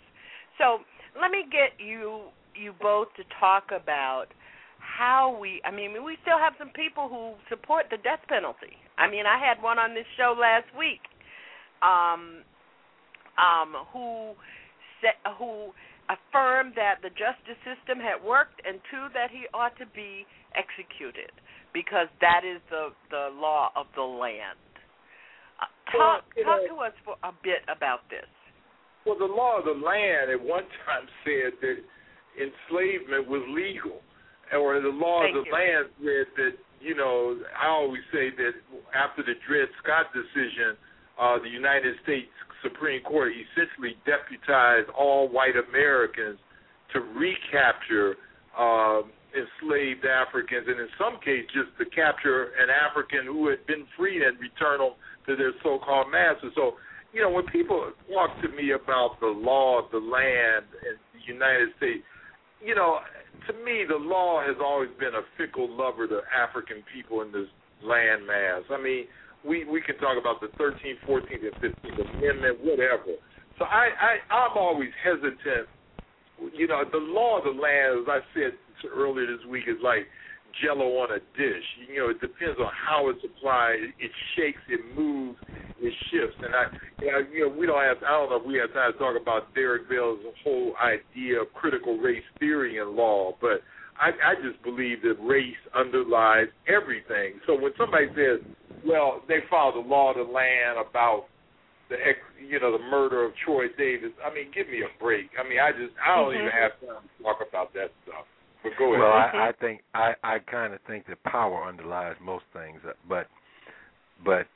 [0.57, 0.79] so
[1.19, 4.27] let me get you you both to talk about
[4.79, 8.77] how we I mean we still have some people who support the death penalty.
[8.97, 11.01] I mean I had one on this show last week.
[11.81, 12.43] Um
[13.37, 14.33] um, who
[15.01, 15.73] set, who
[16.09, 21.33] affirmed that the justice system had worked, and two that he ought to be executed
[21.73, 24.57] because that is the the law of the land.
[25.61, 28.27] Uh, talk Well, talk know- to us for a bit about this.
[29.05, 31.77] Well, the law of the land at one time said that
[32.39, 34.01] enslavement was legal,
[34.53, 35.53] or the law Thank of the you.
[35.53, 38.53] land said that you know I always say that
[38.95, 40.77] after the Dred Scott decision,
[41.19, 42.29] uh, the United States
[42.63, 46.39] Supreme Court essentially deputized all white Americans
[46.93, 48.15] to recapture
[48.57, 53.85] um, enslaved Africans, and in some cases just to capture an African who had been
[53.97, 54.93] freed and return them
[55.27, 56.53] to their so-called masters.
[56.55, 56.77] So
[57.13, 61.21] you know, when people talk to me about the law of the land in the
[61.31, 62.01] United States,
[62.59, 62.99] you know,
[63.47, 67.47] to me, the law has always been a fickle lover to African people in this
[67.83, 68.63] land mass.
[68.71, 69.05] I mean,
[69.45, 73.13] we we can talk about the 13th, 14th, and 15th Amendment, whatever.
[73.59, 75.69] So I, I I'm always hesitant.
[76.53, 78.57] You know, the law of the land, as I said
[78.91, 80.07] earlier this week, is like
[80.61, 81.65] Jello on a dish.
[81.89, 83.79] You know, it depends on how it's applied.
[83.99, 85.37] It shakes, it moves,
[85.81, 86.37] it shifts.
[86.41, 86.65] And I,
[87.01, 87.97] you know, you know, we don't have.
[88.05, 91.53] I don't know if we have time to talk about Derek Bell's whole idea of
[91.53, 93.65] critical race theory in law, but
[93.99, 97.41] I, I just believe that race underlies everything.
[97.45, 98.39] So when somebody says,
[98.85, 101.25] "Well, they followed the law of the land about
[101.89, 105.29] the ex, you know, the murder of Troy Davis," I mean, give me a break.
[105.37, 106.39] I mean, I just, I don't Mhm.
[106.39, 108.25] even have time to talk about that stuff.
[108.63, 108.99] But go ahead.
[108.99, 112.93] Well, I, I think I I kind of think that power underlies most things, uh,
[113.07, 113.27] but
[114.23, 114.47] but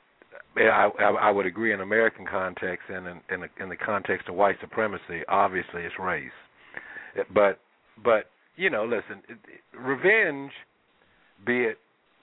[0.56, 3.76] yeah, I I, I would agree in American context and in in the, in the
[3.76, 6.30] context of white supremacy, obviously it's race,
[7.34, 7.60] but
[8.02, 8.24] but
[8.56, 10.50] you know, listen, it, it, revenge,
[11.46, 11.78] be it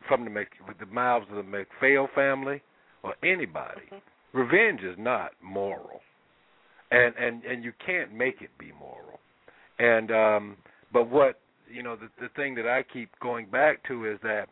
[0.08, 2.62] from the Mc, with the mouths of the MacPhail family
[3.04, 3.89] or anybody,
[4.34, 6.02] revenge is not moral,
[6.91, 9.19] and and and you can't make it be moral,
[9.80, 10.58] and um,
[10.91, 11.39] but what
[11.75, 14.47] you know the the thing that I keep going back to is that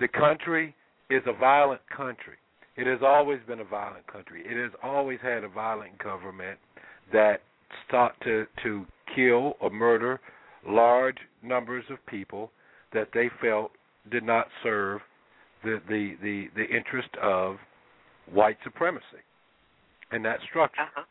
[0.00, 0.74] the country
[1.08, 2.36] is a violent country.
[2.76, 4.42] It has always been a violent country.
[4.44, 6.58] It has always had a violent government
[7.12, 7.42] that
[7.90, 8.84] sought to to
[9.14, 10.20] kill or murder
[10.66, 12.50] large numbers of people
[12.92, 13.70] that they felt
[14.10, 15.00] did not serve
[15.62, 17.56] the the the, the interest of
[18.32, 19.22] white supremacy
[20.10, 20.82] and that structure.
[20.82, 21.04] Uh-huh.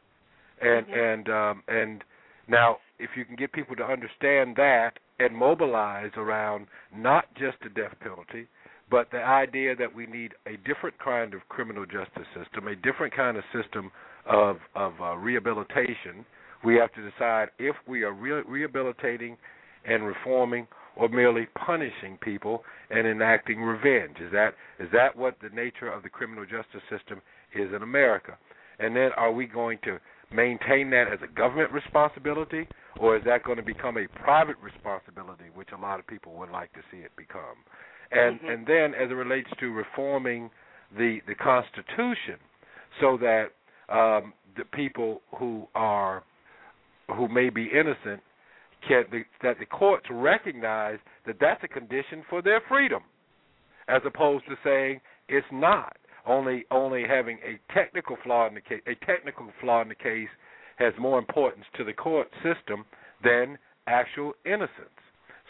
[0.62, 1.14] And Mhm.
[1.14, 2.04] and um and
[2.48, 7.70] now if you can get people to understand that and mobilize around not just the
[7.70, 8.48] death penalty,
[8.90, 13.16] but the idea that we need a different kind of criminal justice system, a different
[13.16, 13.92] kind of system
[14.26, 16.26] of of uh, rehabilitation.
[16.64, 19.38] We have to decide if we are re- rehabilitating
[19.86, 24.18] and reforming or merely punishing people and enacting revenge.
[24.22, 27.22] Is that is that what the nature of the criminal justice system
[27.56, 28.38] is in America?
[28.80, 30.00] And then are we going to
[30.34, 32.68] maintain that as a government responsibility
[33.00, 36.50] or is that going to become a private responsibility which a lot of people would
[36.50, 37.58] like to see it become?
[38.12, 38.54] And Mhm.
[38.54, 40.52] and then as it relates to reforming
[40.98, 42.40] the the constitution
[43.00, 43.52] so that
[43.90, 46.24] um the people who are
[47.16, 48.22] who may be innocent
[48.88, 53.04] can the, that the courts recognize that that's a condition for their freedom,
[53.88, 55.98] as opposed to saying it's not.
[56.26, 60.30] Only only having a technical flaw in the case, a technical flaw in the case,
[60.78, 62.86] has more importance to the court system
[63.24, 63.58] than
[63.88, 64.90] actual innocence.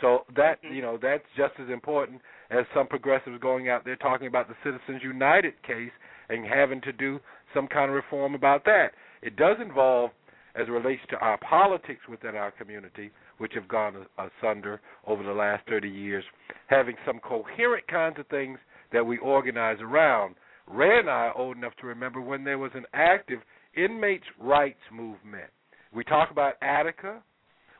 [0.01, 0.76] So that mm-hmm.
[0.76, 4.55] you know that's just as important as some progressives going out there talking about the
[4.63, 5.91] Citizens United case
[6.30, 7.19] and having to do
[7.53, 8.89] some kind of reform about that.
[9.21, 10.11] It does involve,
[10.55, 15.32] as it relates to our politics within our community, which have gone asunder over the
[15.32, 16.24] last 30 years,
[16.67, 18.59] having some coherent kinds of things
[18.91, 20.36] that we organize around.
[20.68, 23.39] Ray and I are old enough to remember when there was an active
[23.76, 25.49] inmates' rights movement.
[25.93, 27.22] We talk about Attica.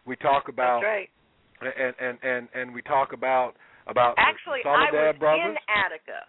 [0.06, 1.10] We talk about That's
[1.64, 1.74] right.
[1.78, 3.54] and and and and we talk about
[3.88, 5.40] about Actually, I was brothers.
[5.44, 6.28] in Attica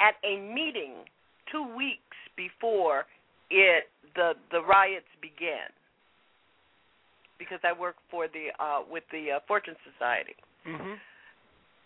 [0.00, 1.06] at a meeting
[1.50, 3.04] two weeks before
[3.50, 3.84] it
[4.14, 5.70] the the riots began
[7.38, 10.34] because I work for the uh with the uh, Fortune Society.
[10.66, 10.94] Mm-hmm.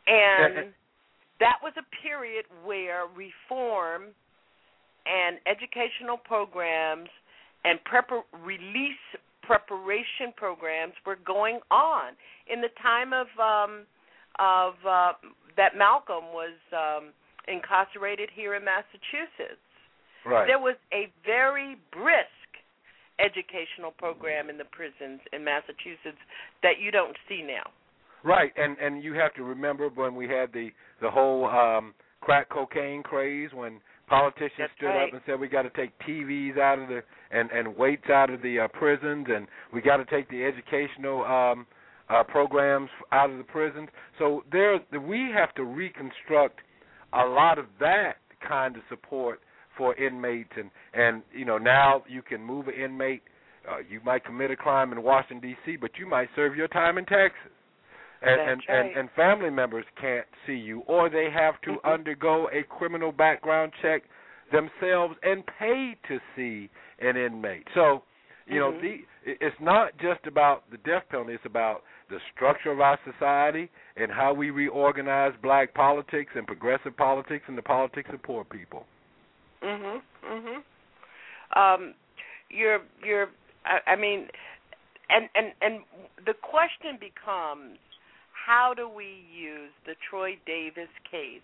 [0.06, 0.72] And
[1.40, 4.14] that was a period where reform
[5.06, 7.08] and educational programs
[7.64, 9.06] and prepar- release
[9.42, 12.12] preparation programs were going on
[12.50, 13.86] in the time of um
[14.38, 15.12] of uh
[15.56, 17.12] that Malcolm was um
[17.48, 19.62] incarcerated here in Massachusetts.
[20.24, 20.46] Right.
[20.46, 22.26] There was a very brisk
[23.18, 26.20] educational program in the prisons in Massachusetts
[26.62, 27.70] that you don't see now.
[28.24, 32.48] Right, and and you have to remember when we had the the whole um crack
[32.48, 35.08] cocaine craze when Politicians That's stood right.
[35.08, 37.02] up and said we got to take TVs out of the
[37.32, 41.24] and and weights out of the uh, prisons, and we got to take the educational
[41.24, 41.66] um,
[42.08, 43.88] uh, programs out of the prisons.
[44.18, 46.60] So there, we have to reconstruct
[47.12, 49.40] a lot of that kind of support
[49.76, 53.22] for inmates, and and you know now you can move an inmate.
[53.68, 56.96] Uh, you might commit a crime in Washington D.C., but you might serve your time
[56.96, 57.50] in Texas.
[58.22, 58.78] And, and, right.
[58.78, 61.92] and and family members can't see you, or they have to Mhm.
[61.92, 64.02] undergo a criminal background check
[64.50, 67.68] themselves and pay to see an inmate.
[67.74, 68.02] So,
[68.46, 68.80] you know, Mhm.
[68.80, 73.68] the it's not just about the death penalty; it's about the structure of our society
[73.96, 78.86] and how we reorganize black politics and progressive politics and the politics of poor people.
[79.62, 80.02] Mhm.
[80.22, 80.62] Mhm.
[81.52, 81.94] Um,
[82.50, 83.30] you're you're.
[83.64, 84.30] I, I mean,
[85.10, 85.84] and and and
[86.24, 87.78] the question becomes,
[88.46, 91.42] how do we use the Troy Davis case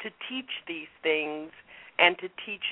[0.00, 1.50] to teach these things
[1.98, 2.64] and to teach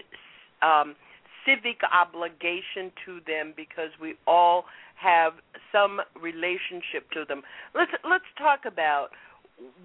[0.63, 0.97] um,
[1.45, 4.65] civic obligation to them because we all
[4.97, 5.35] have
[5.73, 7.43] some relationship to them.
[7.75, 9.09] Let's let's talk about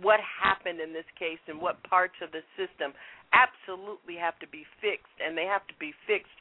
[0.02, 2.94] what happened in this case and what parts of the system
[3.36, 6.40] absolutely have to be fixed and they have to be fixed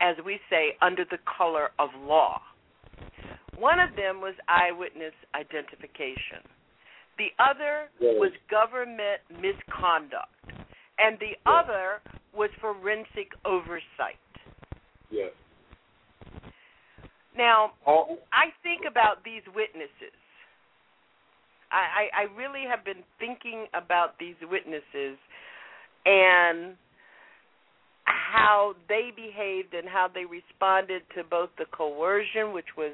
[0.00, 2.40] as we say under the color of law.
[3.58, 6.42] One of them was eyewitness identification.
[7.18, 10.32] The other was government misconduct.
[10.98, 12.00] And the other
[12.34, 14.20] was forensic oversight.
[15.10, 15.32] Yes.
[17.36, 20.16] Now, All, I think about these witnesses.
[21.70, 25.16] I, I, I really have been thinking about these witnesses
[26.04, 26.76] and
[28.04, 32.92] how they behaved and how they responded to both the coercion, which was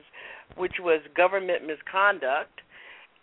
[0.57, 2.61] which was government misconduct,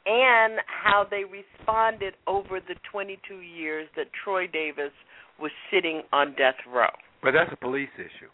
[0.05, 4.91] and how they responded over the 22 years that Troy Davis
[5.39, 6.89] was sitting on death row.
[7.23, 8.30] But that's a police issue.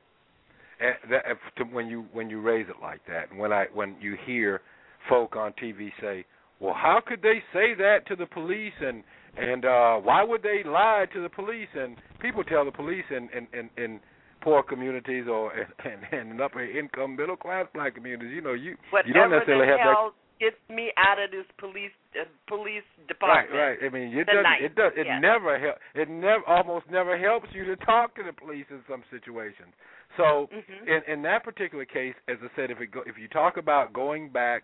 [0.82, 1.24] And that,
[1.58, 4.62] to, when you when you raise it like that, and when I when you hear
[5.08, 6.26] folk on TV say,
[6.60, 9.04] "Well, how could they say that to the police?" and
[9.38, 11.70] and uh why would they lie to the police?
[11.76, 14.00] And people tell the police in in in, in
[14.42, 15.54] poor communities or
[15.86, 19.68] in, in upper income middle class black communities, you know, you Whatever you don't necessarily
[19.68, 20.12] have that
[20.42, 23.54] gets me out of this police uh, police department.
[23.54, 23.86] Right, right.
[23.86, 24.66] I mean, it doesn't.
[24.66, 24.92] It does.
[24.98, 25.22] It Yes.
[25.22, 25.78] never help.
[25.94, 29.72] It never, almost never helps you to talk to the police in some situations.
[30.18, 30.88] So, Mhm.
[30.88, 33.94] in in that particular case, as I said, if it go, if you talk about
[33.94, 34.64] going back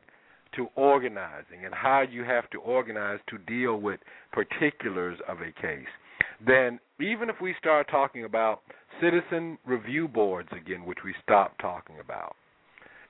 [0.53, 3.99] to organizing and how you have to organize to deal with
[4.31, 5.87] particulars of a case,
[6.45, 8.61] then even if we start talking about
[9.01, 12.35] citizen review boards again, which we stopped talking about,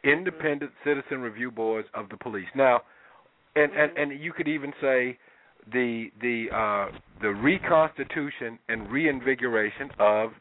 [0.03, 2.47] independent citizen review boards of the police.
[2.55, 2.82] Now,
[3.55, 5.17] and and and you could even say
[5.71, 10.32] the the uh, the reconstitution and reinvigoration of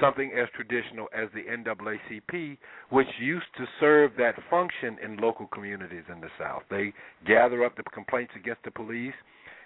[0.00, 2.58] something as traditional as the NAACP,
[2.90, 6.62] which used to serve that function in local communities in the South.
[6.68, 6.92] They
[7.26, 9.14] gather up the complaints against the police.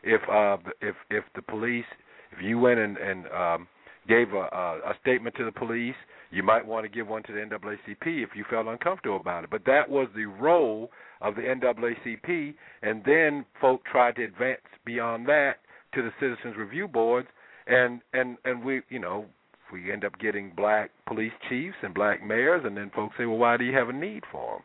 [0.03, 1.87] If uh, if if the police,
[2.33, 3.69] if you went and and um,
[4.09, 5.95] gave a, a, a statement to the police,
[6.31, 9.51] you might want to give one to the NAACP if you felt uncomfortable about it.
[9.51, 15.27] But that was the role of the NAACP, and then folk tried to advance beyond
[15.29, 15.57] that
[15.95, 17.29] to the Citizens Review Boards,
[17.67, 19.27] and and and we, you know,
[19.73, 23.39] we end up getting black police chiefs and black mayors, and then folks say, well,
[23.39, 24.63] why do you have a need for them?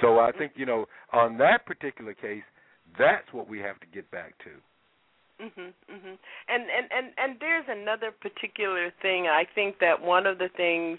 [0.00, 2.42] So I think you know, on that particular case,
[2.98, 4.50] that's what we have to get back to.
[5.42, 6.18] Mhm, mhm.
[6.48, 9.26] And and and and there's another particular thing.
[9.26, 10.98] I think that one of the things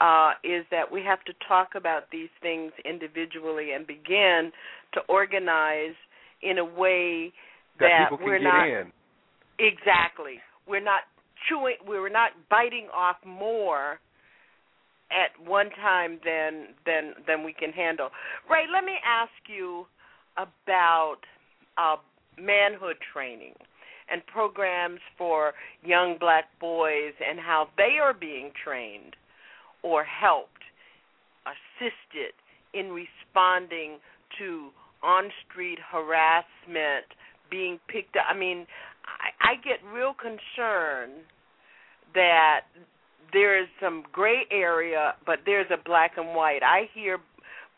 [0.00, 4.52] uh is that we have to talk about these things individually and begin
[4.92, 5.94] to organize
[6.42, 7.32] in a way
[7.80, 8.92] That, that we're not in.
[9.58, 10.40] exactly.
[10.66, 11.02] We're not
[11.48, 14.00] chewing we're not biting off more
[15.10, 18.10] at one time than than than we can handle.
[18.50, 19.86] Ray, let me ask you
[20.36, 21.18] about
[21.78, 21.96] uh
[22.38, 23.54] manhood training
[24.10, 25.52] and programs for
[25.84, 29.16] young black boys and how they are being trained
[29.82, 30.62] or helped,
[31.46, 32.32] assisted
[32.74, 33.98] in responding
[34.38, 34.70] to
[35.02, 37.06] on street harassment,
[37.50, 38.24] being picked up.
[38.28, 38.66] I mean,
[39.04, 41.24] I, I get real concerned
[42.14, 42.60] that
[43.32, 46.60] there is some gray area, but there's a black and white.
[46.62, 47.18] I hear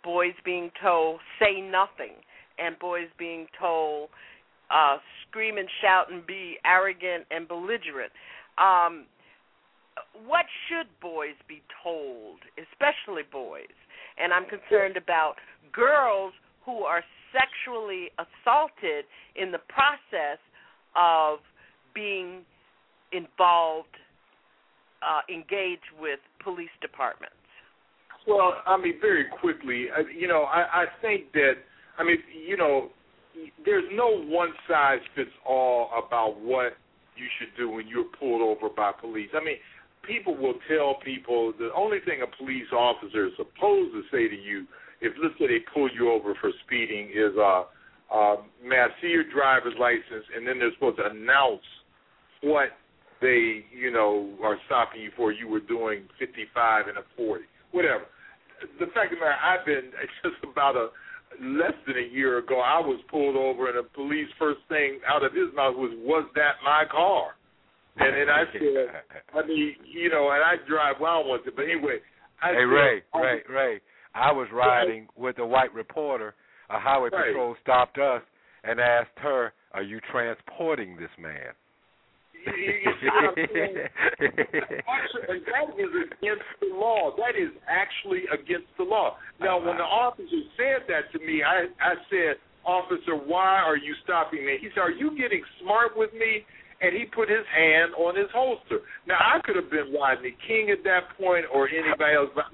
[0.03, 2.15] boys being told, say nothing,
[2.59, 4.11] and boys being told,
[4.71, 4.99] uh,
[5.29, 8.13] scream and shout and be arrogant and belligerent.
[8.59, 9.07] Um,
[10.27, 13.75] what should boys be told, especially boys?
[14.19, 15.35] And I'm concerned about
[15.73, 16.33] girls
[16.65, 17.03] who are
[17.33, 19.05] sexually assaulted
[19.35, 20.39] in the process
[20.95, 21.41] of
[21.95, 22.43] being
[23.13, 23.89] involved
[25.05, 27.37] uh, engage with police departments?
[28.27, 31.55] Well, I mean, very quickly, uh, you know, I, I think that,
[31.99, 32.89] I mean, you know,
[33.65, 36.77] there's no one size fits all about what
[37.17, 39.31] you should do when you're pulled over by police.
[39.35, 39.57] I mean,
[40.07, 44.37] people will tell people the only thing a police officer is supposed to say to
[44.37, 44.67] you,
[45.01, 47.65] if let's say they pull you over for speeding, is, uh,
[48.13, 50.25] uh, may I see your driver's license?
[50.35, 51.65] And then they're supposed to announce
[52.43, 52.71] what
[53.21, 55.33] they, you know, are stopping you for.
[55.33, 58.05] You were doing 55 and a 40, whatever.
[58.79, 59.91] The fact of the matter, I've been
[60.23, 60.89] just about a
[61.41, 62.61] less than a year ago.
[62.61, 66.27] I was pulled over, and the police first thing out of his mouth was, "Was
[66.35, 67.37] that my car?"
[67.97, 69.03] And then I said,
[69.35, 71.99] "I mean, you know," and I drive well with it, but anyway.
[72.43, 73.81] I hey said, Ray, Ray, Ray.
[74.15, 76.35] I was riding with a white reporter.
[76.71, 77.27] A highway Right.
[77.29, 78.23] patrol stopped us
[78.65, 81.53] and asked her, "Are you transporting this man?"
[82.47, 83.89] You- you see what I'm saying?
[84.89, 87.15] Actually, and that is against the law.
[87.17, 89.17] That is actually against the law.
[89.41, 93.95] Now, when the officer said that to me, I I said, "Officer, why are you
[94.05, 96.45] stopping me?" He said, "Are you getting smart with me?"
[96.81, 98.83] And he put his hand on his holster.
[99.07, 102.47] Now, I could have been Rodney King at that point or anybody else, but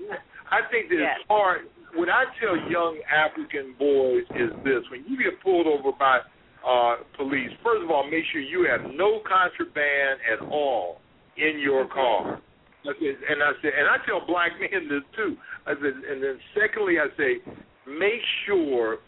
[0.51, 1.19] I think that Yes.
[1.19, 1.69] it's hard.
[1.95, 6.21] What I tell young African boys is this: when you get pulled over by
[6.67, 11.01] uh, police, first of all, make sure you have no contraband at all
[11.37, 12.41] in your car.
[12.85, 15.37] I said, and I said, and I tell black men this too.
[15.67, 17.41] I said, and then secondly, I say,
[17.87, 18.99] make sure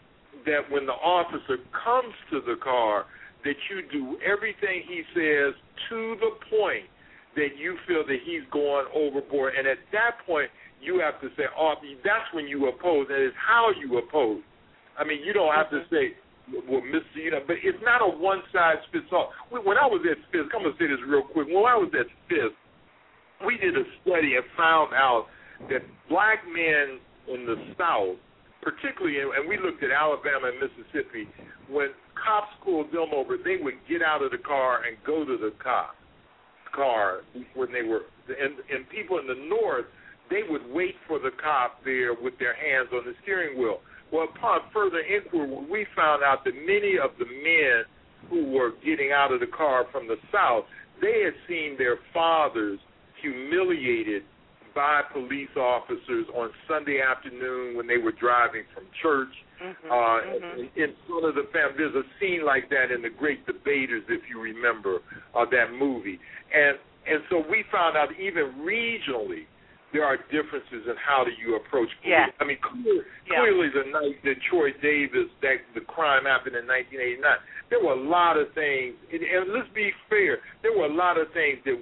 [0.45, 3.05] that when the officer comes to the car,
[3.43, 5.53] that you do everything he says
[5.89, 6.87] to the point
[7.35, 9.53] that you feel that he's going overboard.
[9.57, 10.49] And at that point,
[10.81, 11.73] you have to say, oh,
[12.03, 13.07] that's when you oppose.
[13.09, 14.41] That is how you oppose.
[14.97, 16.13] I mean, you don't have to say,
[16.51, 17.15] well, Mr.
[17.15, 19.31] You know, but it's not a one size fits all.
[19.49, 21.47] When when I was at Fisk, I'm gonna say this real quick.
[21.47, 22.55] When I was at Fisk,
[23.45, 25.27] we did a study and found out
[25.69, 26.99] that black men
[27.31, 28.19] in the South,
[28.61, 31.27] particularly, and we looked at Alabama and Mississippi,
[31.69, 31.89] when
[32.19, 35.51] cops pulled them over, they would get out of the car and go to the
[35.63, 35.95] cop
[36.75, 37.21] car
[37.55, 39.85] when they were, and and people in the North,
[40.29, 43.79] they would wait for the cop there with their hands on the steering wheel.
[44.13, 47.83] Well, upon further inquiry, we found out that many of the men
[48.29, 50.65] who were getting out of the car from the South,
[51.01, 52.79] they had seen their fathers
[53.19, 54.21] humiliated
[54.75, 59.33] by police officers on Sunday afternoon when they were driving from church.
[59.89, 60.19] Uh,
[60.57, 64.03] in, in front of the family, there's a scene like that in The Great Debaters,
[64.09, 64.99] if you remember
[65.33, 66.19] uh, that movie.
[66.53, 69.45] And and so we found out even regionally
[69.93, 71.87] there are differences in how do you approach.
[72.03, 72.27] Yeah.
[72.41, 73.39] I mean, clear, Yeah.
[73.39, 77.21] clearly the night that Troy Davis, that the crime happened in 1989,
[77.69, 81.17] there were a lot of things, and, and let's be fair, there were a lot
[81.21, 81.77] of things that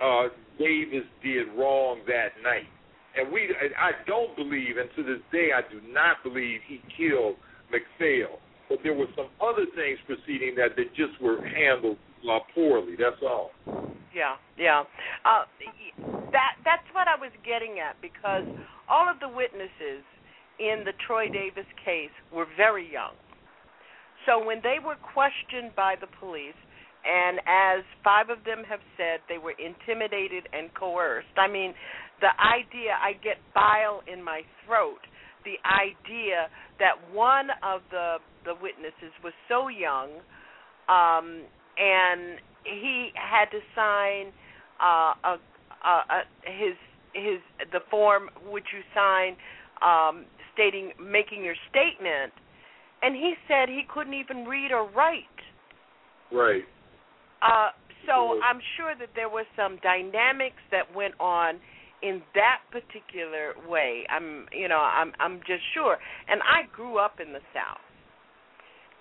[0.00, 0.28] uh,
[0.58, 2.70] Davis did wrong that night.
[3.18, 6.80] And we, I I don't believe, and to this day, I do not believe he
[6.96, 7.36] killed
[7.72, 8.38] MacPhail.
[8.68, 12.94] But there were some other things preceding that that just were handled uh, poorly.
[12.98, 13.50] That's all.
[14.14, 14.84] Yeah, yeah.
[15.24, 15.44] Uh,
[16.32, 18.44] that that's what I was getting at because
[18.88, 20.02] all of the witnesses
[20.58, 23.14] in the Troy Davis case were very young.
[24.26, 26.58] So when they were questioned by the police,
[27.06, 31.32] and as five of them have said, they were intimidated and coerced.
[31.38, 31.72] I mean,
[32.20, 35.00] the idea I get bile in my throat.
[35.46, 36.50] The idea
[36.82, 40.20] that one of the the witnesses was so young,
[40.88, 41.44] um,
[41.78, 44.32] and he had to sign
[44.82, 45.38] uh, a,
[45.84, 46.76] a, a, his
[47.14, 47.40] his
[47.72, 49.36] the form which you sign
[49.82, 52.32] um, stating making your statement,
[53.02, 55.24] and he said he couldn't even read or write.
[56.32, 56.64] Right.
[57.42, 57.70] Uh,
[58.06, 61.60] so I'm sure that there was some dynamics that went on
[62.02, 64.04] in that particular way.
[64.08, 65.98] I'm, you know, I'm, I'm just sure.
[66.28, 67.84] And I grew up in the South,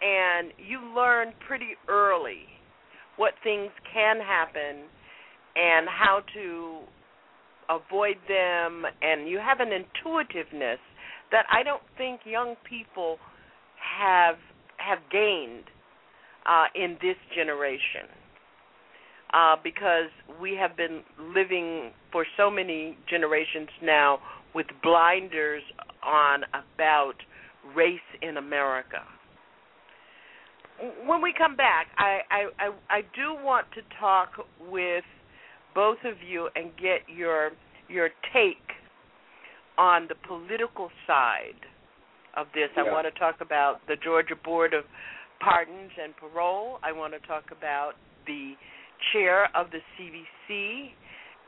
[0.01, 2.45] and you learn pretty early
[3.17, 4.85] what things can happen
[5.55, 6.79] and how to
[7.69, 10.79] avoid them, and you have an intuitiveness
[11.31, 13.17] that I don't think young people
[13.99, 14.35] have
[14.77, 15.65] have gained
[16.45, 18.07] uh, in this generation
[19.33, 20.09] uh, because
[20.39, 21.01] we have been
[21.35, 24.19] living for so many generations now
[24.55, 25.63] with blinders
[26.03, 27.15] on about
[27.75, 29.03] race in America.
[31.05, 34.29] When we come back, I, I, I, I do want to talk
[34.69, 35.03] with
[35.73, 37.51] both of you and get your
[37.89, 38.57] your take
[39.77, 41.61] on the political side
[42.35, 42.69] of this.
[42.75, 44.83] I want to talk about the Georgia Board of
[45.39, 46.79] Pardons and Parole.
[46.83, 47.93] I want to talk about
[48.25, 48.53] the
[49.13, 50.89] chair of the CBC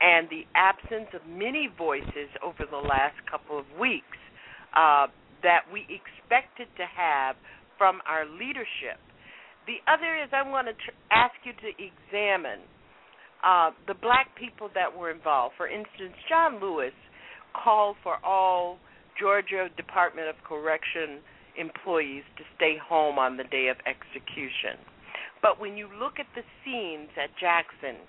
[0.00, 4.16] and the absence of many voices over the last couple of weeks
[4.76, 5.06] uh,
[5.42, 7.36] that we expected to have
[7.76, 8.98] from our leadership.
[9.66, 12.64] The other is I want to tr- ask you to examine
[13.44, 15.54] uh, the black people that were involved.
[15.56, 16.94] For instance, John Lewis
[17.52, 18.78] called for all
[19.18, 21.20] Georgia Department of Correction
[21.58, 24.78] employees to stay home on the day of execution.
[25.42, 28.00] But when you look at the scenes at Jackson,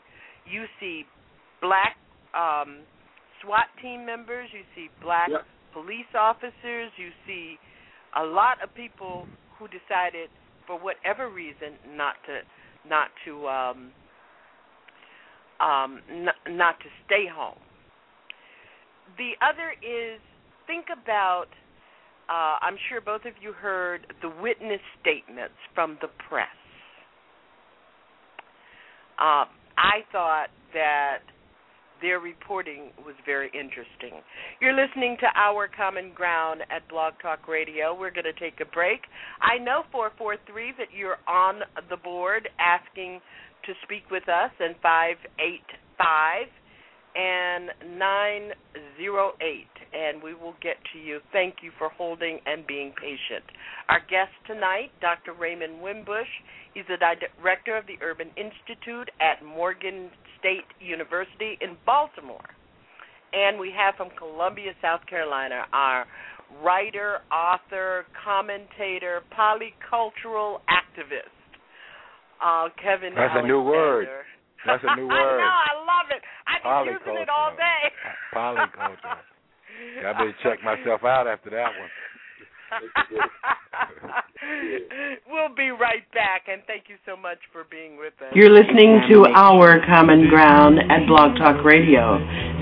[0.45, 1.05] you see
[1.61, 1.95] black
[2.33, 2.83] um,
[3.41, 5.45] SWAT team members, you see black yep.
[5.73, 7.57] police officers, you see
[8.17, 9.27] a lot of people
[9.57, 10.29] who decided,
[10.67, 12.39] for whatever reason, not to
[12.89, 13.91] not to um,
[15.59, 17.59] um, not, not to stay home.
[19.17, 20.19] The other is
[20.67, 21.47] think about.
[22.29, 26.47] Uh, I'm sure both of you heard the witness statements from the press.
[29.19, 29.47] Um,
[29.77, 31.19] I thought that
[32.01, 34.21] their reporting was very interesting.
[34.59, 37.93] You're listening to Our Common Ground at Blog Talk Radio.
[37.93, 39.01] We're going to take a break.
[39.41, 43.21] I know 443 that you're on the board asking
[43.65, 46.47] to speak with us, and 585
[47.13, 51.19] and 908, and we will get to you.
[51.31, 53.43] Thank you for holding and being patient.
[53.89, 55.33] Our guest tonight, Dr.
[55.33, 56.31] Raymond Winbush.
[56.73, 60.09] He's the director of the Urban Institute at Morgan
[60.41, 62.49] State University in Baltimore.
[63.31, 66.05] And we have from Columbia, South Carolina, our
[66.59, 71.31] writer, author, commentator, polycultural activist,
[72.43, 73.15] uh, Kevin.
[73.15, 73.39] That's Alexander.
[73.39, 74.07] a new word.
[74.65, 75.15] That's a new word.
[75.15, 76.21] I know, I love it.
[76.43, 77.93] I've been using it all day.
[78.35, 79.23] Polyculture.
[80.05, 81.89] I better check myself out after that one.
[85.29, 88.33] we'll be right back, and thank you so much for being with us.
[88.35, 92.19] You're listening to Our Common Ground at Blog Talk Radio,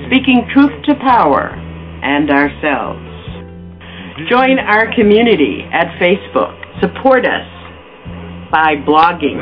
[0.08, 1.50] speaking truth to power
[2.04, 3.06] and ourselves.
[4.30, 6.56] Join our community at Facebook.
[6.82, 7.48] Support us
[8.52, 9.40] by blogging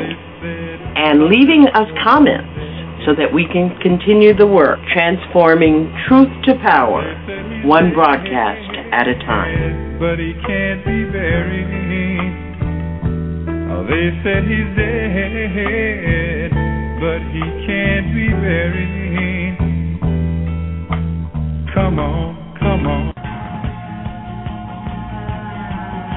[0.96, 2.54] and leaving us comments
[3.06, 7.02] so that we can continue the work transforming truth to power,
[7.64, 9.87] one broadcast at a time.
[9.98, 11.66] But he can't be buried.
[13.66, 16.54] Oh, they said he's dead,
[17.02, 19.58] but he can't be buried.
[21.74, 23.10] Come on, come on.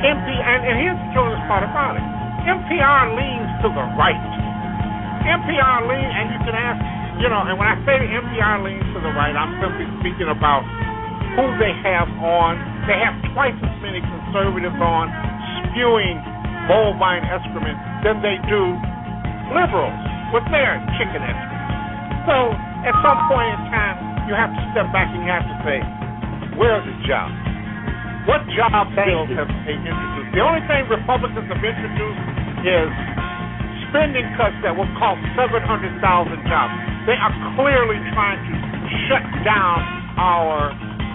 [0.06, 2.06] MP, and, and here's the curious part about it.
[2.46, 4.22] NPR leans to the right.
[5.26, 6.78] NPR lean, and you can ask,
[7.18, 10.62] you know, and when I say NPR leans to the right, I'm simply speaking about
[11.34, 12.71] who they have on.
[12.90, 15.06] They have twice as many conservatives on
[15.70, 16.18] spewing
[16.66, 18.62] bovine excrement than they do
[19.54, 20.00] liberals
[20.34, 22.26] with their chicken excrement.
[22.26, 22.36] So
[22.88, 23.98] at some point in time,
[24.30, 25.78] you have to step back and you have to say,
[26.58, 27.30] where's the job?
[28.30, 30.30] What job bills have they introduced?
[30.38, 32.22] The only thing Republicans have introduced
[32.66, 32.90] is
[33.90, 35.98] spending cuts that will cost 700,000
[36.46, 36.74] jobs.
[37.10, 38.54] They are clearly trying to
[39.10, 39.82] shut down
[40.22, 40.70] our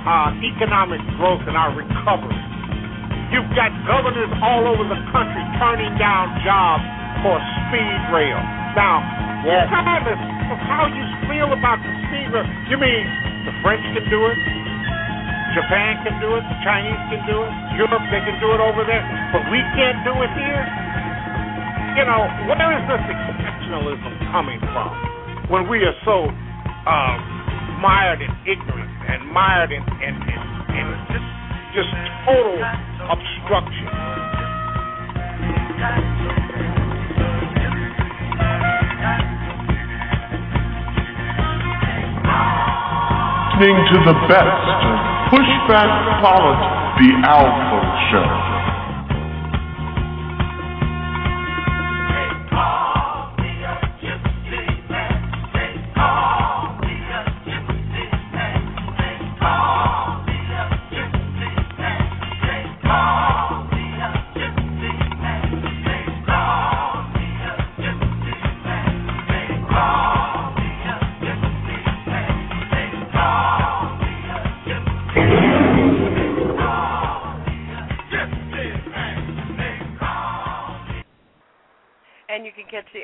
[0.07, 2.38] uh, economic growth and our recovery.
[3.34, 6.86] You've got governors all over the country turning down jobs
[7.26, 7.36] for
[7.66, 8.38] speed rail.
[8.78, 9.02] Now,
[9.42, 9.66] yes.
[9.66, 10.22] regardless
[10.54, 13.04] of how you feel about the speed rail, you mean
[13.44, 14.38] the French can do it,
[15.59, 18.86] Japan can do it, the Chinese can do it, Europe they can do it over
[18.86, 19.02] there,
[19.34, 20.64] but we can't do it here?
[21.96, 24.92] you know, where is this exceptionalism coming from
[25.48, 26.28] when we are so
[26.84, 27.36] um,
[27.81, 30.41] mired in ignorance and mired in, in, in,
[30.77, 31.31] in just,
[31.74, 31.93] just
[32.24, 32.59] total
[33.11, 33.89] obstruction?
[43.57, 44.97] Listening to the best of
[45.33, 47.81] Pushback Politics, the Alpha
[48.12, 48.55] Show.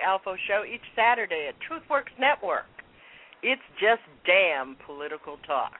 [0.04, 2.66] Alpha Show each Saturday at TruthWorks Network.
[3.42, 5.78] It's just damn political talk.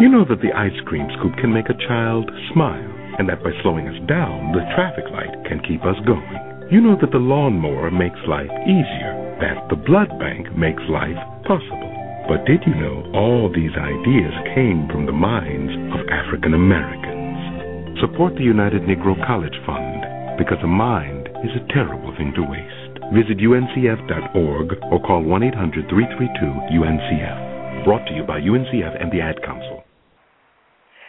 [0.00, 3.50] You know that the ice cream scoop can make a child smile, and that by
[3.62, 6.66] slowing us down, the traffic light can keep us going.
[6.70, 11.94] You know that the lawnmower makes life easier, that the blood bank makes life possible.
[12.26, 18.02] But did you know all these ideas came from the minds of African Americans?
[18.02, 22.96] Support the United Negro College Fund because a mind is a terrible thing to waste.
[23.12, 27.84] Visit uncf.org or call 1 800 332 UNCF.
[27.84, 29.84] Brought to you by UNCF and the Ad Council.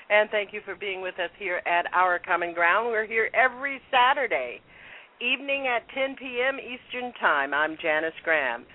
[0.09, 2.87] And thank you for being with us here at Our Common Ground.
[2.87, 4.59] We're here every Saturday
[5.21, 6.59] evening at 10 p.m.
[6.59, 7.53] Eastern Time.
[7.53, 8.65] I'm Janice Graham.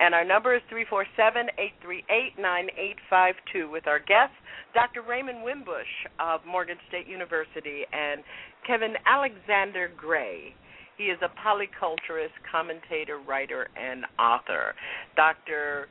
[0.00, 1.52] And our number is 347
[1.84, 4.34] 838 9852 with our guests,
[4.72, 5.02] Dr.
[5.02, 8.24] Raymond Winbush of Morgan State University, and
[8.66, 10.56] Kevin Alexander Gray.
[11.00, 14.74] He is a polyculturist, commentator, writer, and author.
[15.16, 15.88] Dr.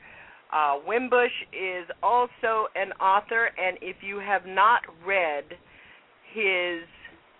[0.53, 5.45] Uh, Winbush is also an author, and if you have not read
[6.31, 6.83] his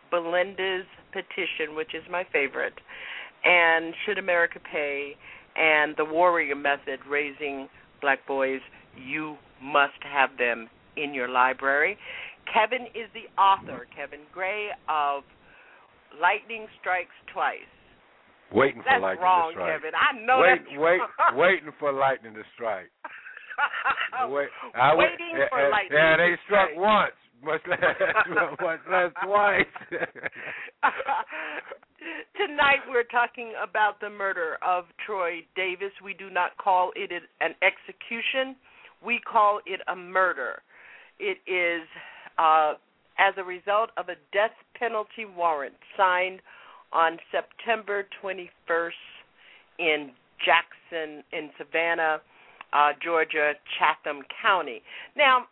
[0.09, 2.73] Belinda's petition, which is my favorite,
[3.45, 5.15] and Should America Pay,
[5.55, 7.69] and the Warrior Method, Raising
[8.01, 8.61] Black Boys,
[8.97, 11.99] you must have them in your library.
[12.51, 15.21] Kevin is the author, Kevin Gray, of
[16.17, 17.69] Lightning Strikes Twice.
[18.51, 19.69] Waiting that's for lightning wrong, to strike.
[19.77, 19.93] Kevin.
[19.93, 21.37] I know wait, that's wait, wrong.
[21.37, 22.89] waiting for lightning to strike.
[24.31, 26.79] Wait, I Waiting yeah, for yeah, lightning Yeah, they struck strike.
[26.79, 27.81] once, much less,
[28.61, 29.75] much less twice.
[32.39, 35.91] Tonight we're talking about the murder of Troy Davis.
[36.03, 38.55] We do not call it an execution.
[39.05, 40.61] We call it a murder.
[41.19, 41.87] It is
[42.37, 42.73] uh,
[43.19, 46.41] as a result of a death penalty warrant signed
[46.91, 48.91] on September 21st
[49.77, 50.11] in
[50.43, 52.21] Jackson, in Savannah,
[52.73, 54.81] uh, Georgia, Chatham County.
[55.15, 55.45] Now,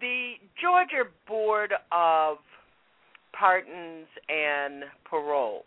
[0.00, 2.38] the Georgia Board of
[3.32, 5.64] Pardons and Parole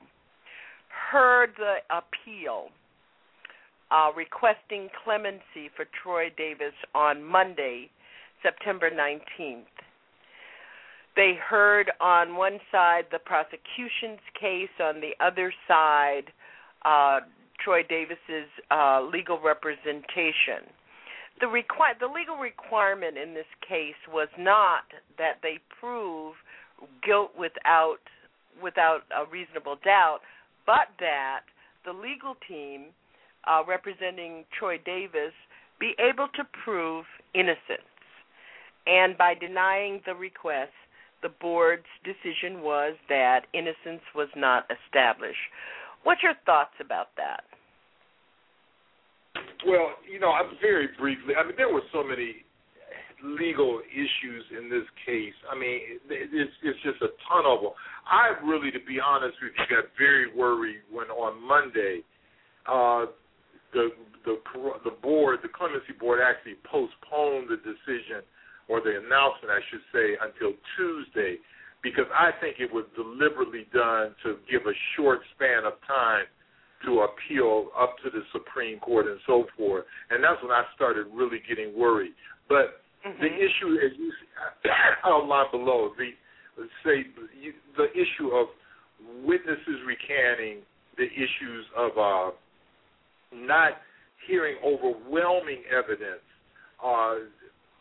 [1.12, 2.70] heard the appeal
[3.92, 7.90] uh, requesting clemency for Troy Davis on Monday,
[8.44, 9.64] September 19th.
[11.18, 16.30] They heard on one side the prosecution's case, on the other side,
[16.86, 17.22] uh,
[17.64, 20.70] Troy Davis's uh, legal representation.
[21.42, 24.86] The, requi- the legal requirement in this case was not
[25.18, 26.36] that they prove
[27.04, 27.98] guilt without
[28.62, 30.20] without a reasonable doubt,
[30.66, 31.42] but that
[31.86, 32.94] the legal team
[33.46, 35.34] uh, representing Troy Davis
[35.80, 37.86] be able to prove innocence.
[38.88, 40.74] And by denying the request,
[41.22, 45.40] the board's decision was that innocence was not established.
[46.04, 47.44] What's your thoughts about that?
[49.66, 51.34] Well, you know, I'm very briefly.
[51.36, 52.46] I mean, there were so many
[53.24, 55.34] legal issues in this case.
[55.52, 57.72] I mean, it's it's just a ton of them.
[58.06, 62.02] I really, to be honest with you, got very worried when on Monday,
[62.70, 63.10] uh,
[63.74, 63.90] the
[64.26, 64.38] the
[64.86, 68.22] the board, the clemency board, actually postponed the decision
[68.68, 71.38] or the announcement, I should say, until Tuesday,
[71.84, 76.26] because I think it was deliberately done to give a short span of time
[76.86, 79.86] to appeal up to the Supreme Court and so forth.
[80.12, 82.14] And that's when I started really getting worried.
[82.50, 83.22] But Mm-hmm.
[83.22, 84.12] the issue, as you
[85.06, 86.10] outlined below, the
[86.58, 87.06] let's say
[87.78, 88.48] the issue of
[89.24, 90.64] witnesses recanting
[90.98, 92.32] the issues of uh,
[93.34, 93.74] not
[94.28, 96.26] hearing overwhelming evidence,
[96.84, 97.16] uh,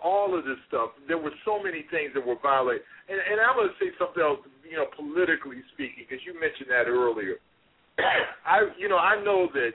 [0.02, 0.90] all of this stuff.
[1.08, 4.22] There were so many things that were violated, and, and I'm going to say something
[4.22, 4.40] else.
[4.66, 7.38] You know, politically speaking, because you mentioned that earlier.
[8.44, 9.72] I, you know, I know that,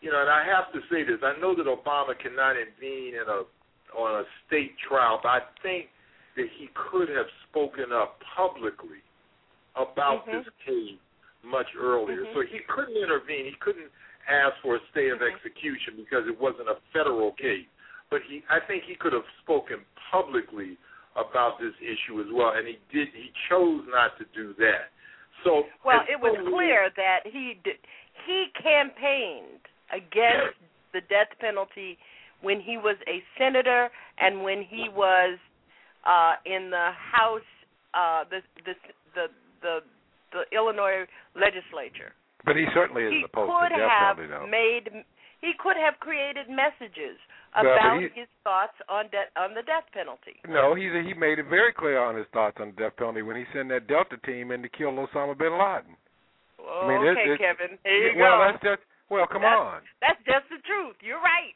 [0.00, 1.20] you know, and I have to say this.
[1.22, 3.44] I know that Obama cannot intervene in a
[3.92, 5.92] on a state trial, but I think
[6.36, 9.04] that he could have spoken up publicly
[9.76, 10.44] about Mhm.
[10.44, 10.98] this case
[11.42, 12.24] much earlier.
[12.24, 12.34] Mhm.
[12.34, 13.44] So he couldn't intervene.
[13.44, 13.90] He couldn't
[14.28, 17.66] ask for a stay of execution because it wasn't a federal case.
[18.12, 19.80] But he, I think he could have spoken
[20.12, 20.76] publicly
[21.16, 23.08] about this issue as well, and he did.
[23.16, 24.92] He chose not to do that.
[25.44, 27.80] So Well, it was so- clear that he did,
[28.28, 30.60] he campaigned against
[30.92, 31.98] the death penalty
[32.42, 33.88] when he was a senator
[34.18, 35.38] and when he was
[36.04, 37.48] uh, in the House,
[37.94, 38.74] uh, the, the
[39.14, 39.26] the
[39.62, 39.74] the
[40.32, 42.12] the Illinois legislature.
[42.44, 44.46] But he certainly isn't opposed could to death have penalty, though.
[44.50, 45.04] made
[45.40, 47.18] he could have created messages
[47.54, 50.40] About he- his thoughts on de- on the death penalty.
[50.48, 53.36] No, he he made it very clear on his thoughts on the death penalty when
[53.36, 55.96] he sent that Delta team in to kill Osama bin Laden.
[56.58, 57.78] Oh, mean, it- okay, it- Kevin.
[57.84, 58.44] Here you well, go.
[58.52, 59.82] that's just well, come That's- on.
[60.00, 60.96] That's just the truth.
[61.02, 61.54] You're right.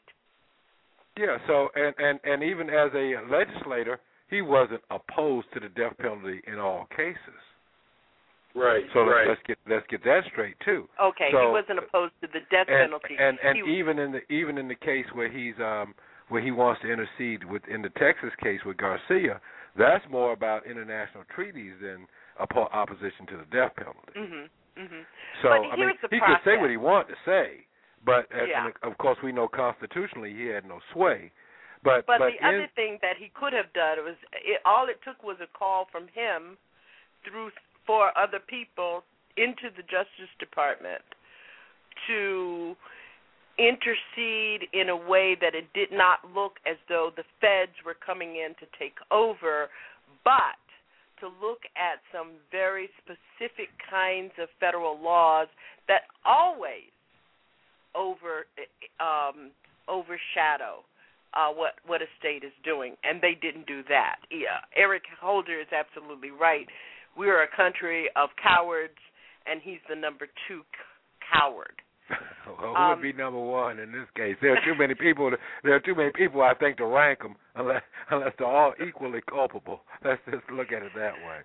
[1.16, 5.96] Yeah, so and and and even as a legislator, he wasn't opposed to the death
[5.96, 7.40] penalty in all cases.
[8.56, 8.84] Right.
[8.94, 9.28] So right.
[9.28, 10.88] let's get let's get that straight too.
[11.00, 13.16] Okay, So- he wasn't opposed to the death and, penalty.
[13.18, 15.94] And and He- even in the even in the case where he's um
[16.28, 19.40] where he wants to intercede with in the Texas case with Garcia,
[19.76, 22.08] that's more about international treaties than
[22.40, 24.12] oppo- opposition to the death penalty.
[24.16, 24.48] Mhm.
[24.76, 25.06] Mhm.
[25.42, 26.42] So but I mean, here's the he process.
[26.42, 27.66] could say what he wanted to say,
[28.04, 28.66] but Yeah.
[28.66, 31.30] and of course we know constitutionally he had no sway.
[31.82, 34.88] But But, but the in, other thing that he could have done was it, all
[34.88, 36.58] it took was a call from him
[37.22, 37.52] through
[37.86, 39.02] four other people
[39.36, 41.02] into the Justice Department
[42.08, 42.76] to
[43.58, 48.36] intercede in a way that it did not look as though the feds were coming
[48.36, 49.68] in to take over,
[50.24, 50.60] but
[51.20, 55.48] to look at some very specific kinds of federal laws
[55.88, 56.92] that always
[57.94, 58.44] over
[59.00, 59.50] um,
[59.88, 60.84] overshadow
[61.32, 64.16] uh, what what a state is doing, and they didn't do that.
[64.30, 66.66] Yeah, Eric Holder is absolutely right.
[67.16, 68.98] We are a country of cowards,
[69.46, 70.66] and he's the number two c-
[71.32, 71.80] coward.
[72.46, 74.36] well, who um, would be number one in this case?
[74.40, 75.30] There are too many people.
[75.30, 78.74] To, there are too many people, I think, to rank them unless unless they're all
[78.86, 79.80] equally culpable.
[80.04, 81.40] Let's just look at it that way.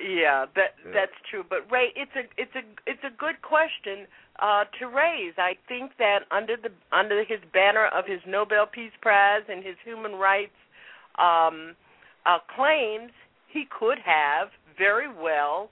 [0.00, 0.92] Yeah, that Yeah.
[0.92, 1.44] that's true.
[1.48, 4.06] But Ray, it's a it's a it's a good question
[4.40, 5.34] uh, to raise.
[5.38, 9.76] I think that under the under his banner of his Nobel Peace Prize and his
[9.84, 10.56] human rights
[11.18, 11.74] um,
[12.24, 13.12] uh, claims,
[13.52, 14.48] he could have
[14.78, 15.70] very well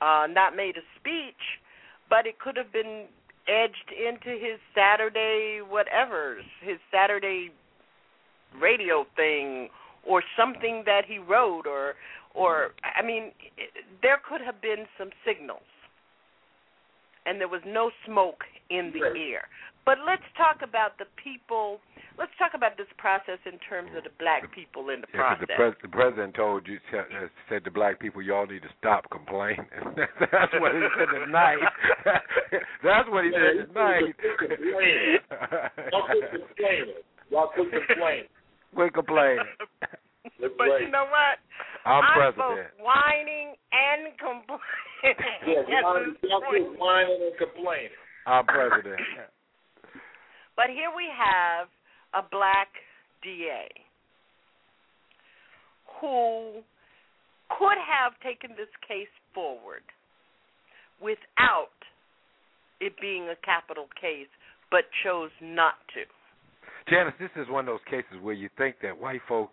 [0.00, 1.60] uh, not made a speech,
[2.08, 3.06] but it could have been
[3.48, 7.50] edged into his Saturday whatever's his Saturday
[8.60, 9.68] radio thing
[10.06, 11.94] or something that he wrote or
[12.34, 13.32] or I mean
[14.02, 15.62] there could have been some signals
[17.26, 19.48] and there was no smoke in the air.
[19.84, 21.80] But let's talk about the people.
[22.20, 25.40] Let's talk about this process in terms of the black people in the Yeah, 'cause
[25.40, 25.48] process.
[25.48, 29.08] the, pres- the president told you said, uh, to black people, y'all need to stop
[29.08, 29.64] complaining.
[30.20, 31.58] That's what he said tonight.
[32.84, 34.12] That's what he said tonight.
[35.90, 36.94] Y'all quit complaining.
[37.32, 38.28] Y'all quit complaining.
[38.76, 39.46] Quit complaining.
[40.60, 41.40] but you know what?
[41.88, 42.68] I'm both president.
[42.84, 44.60] whining and complaining.
[45.48, 46.68] Yeah, at y'all, this y'all point.
[46.68, 47.96] quit whining and complaining.
[48.28, 49.00] I'm president.
[50.54, 51.72] But here we have
[52.14, 52.68] a black
[53.22, 53.68] DA
[56.00, 56.62] who
[57.58, 59.82] could have taken this case forward
[61.02, 61.76] without
[62.80, 64.30] it being a capital case,
[64.70, 66.04] but chose not to.
[66.88, 69.50] Janice, this is one of those cases where you think that white folk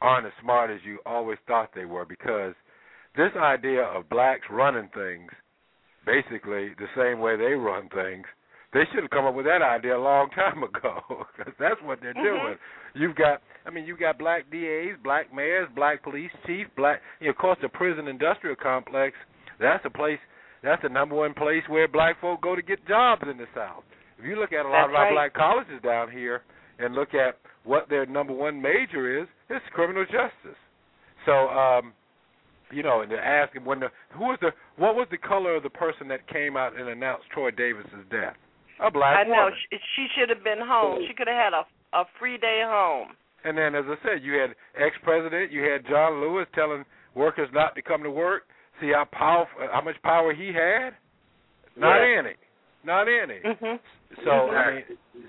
[0.00, 2.54] aren't as smart as you always thought they were because
[3.16, 5.30] this idea of blacks running things,
[6.04, 8.26] basically the same way they run things,
[8.76, 11.00] they should have come up with that idea a long time ago
[11.36, 12.22] because that's what they're Mhm.
[12.22, 12.56] doing.
[12.94, 17.00] You've got, I mean, you've got black DAs, black mayors, black police chief, black.
[17.20, 19.16] You know, of course, the prison industrial complex.
[19.58, 20.20] That's a place.
[20.62, 23.84] That's the number one place where black folk go to get jobs in the South.
[24.18, 26.42] If you look at a lot That's of our black colleges down here
[26.78, 30.58] and look at what their number one major is, it's criminal justice.
[31.26, 31.92] So, um,
[32.70, 35.54] you know, and to ask him when the who was the what was the color
[35.56, 38.36] of the person that came out and announced Troy Davis's death?
[38.80, 39.54] A black I know woman.
[39.70, 41.02] she, she should have been home.
[41.08, 41.64] She could have had a
[41.96, 43.08] a free day home.
[43.44, 47.74] And then, as I said, you had ex-president, you had John Lewis telling workers not
[47.76, 48.42] to come to work.
[48.80, 50.90] See how powerful, how much power he had?
[51.76, 52.18] Not Yeah.
[52.18, 52.34] any,
[52.84, 53.38] not any.
[53.40, 53.78] Mhm.
[54.24, 54.84] So I mean,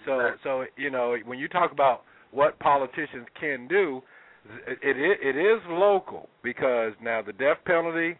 [0.06, 4.02] so so you know, when you talk about what politicians can do,
[4.68, 8.18] it it, it is local because now the death penalty,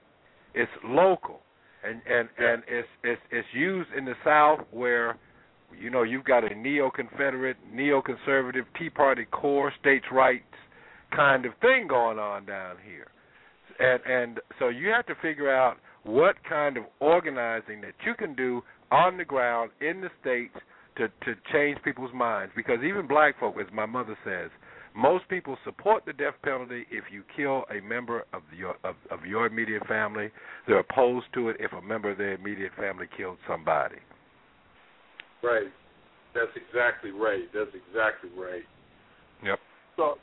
[0.54, 1.42] it's local,
[1.84, 5.18] and and and it's it's it's used in the South where,
[5.80, 10.44] you know, you've got a neo-Confederate, neo-conservative Tea Party core states' rights
[11.16, 13.08] kind of thing going on down here,
[13.80, 18.34] and and so you have to figure out what kind of organizing that you can
[18.36, 18.62] do
[18.92, 20.56] on the ground in the states
[20.98, 22.52] to to change people's minds.
[22.56, 24.50] Because even black folk as my mother says
[24.98, 29.26] most people support the death penalty if you kill a member of your of, of
[29.26, 30.30] your immediate family
[30.68, 33.98] they're opposed to it if a member of their immediate family killed somebody
[35.44, 35.72] Right.
[36.34, 37.50] That's exactly right.
[37.54, 38.64] That's exactly right.
[39.44, 39.60] yep
[39.96, 40.16] So,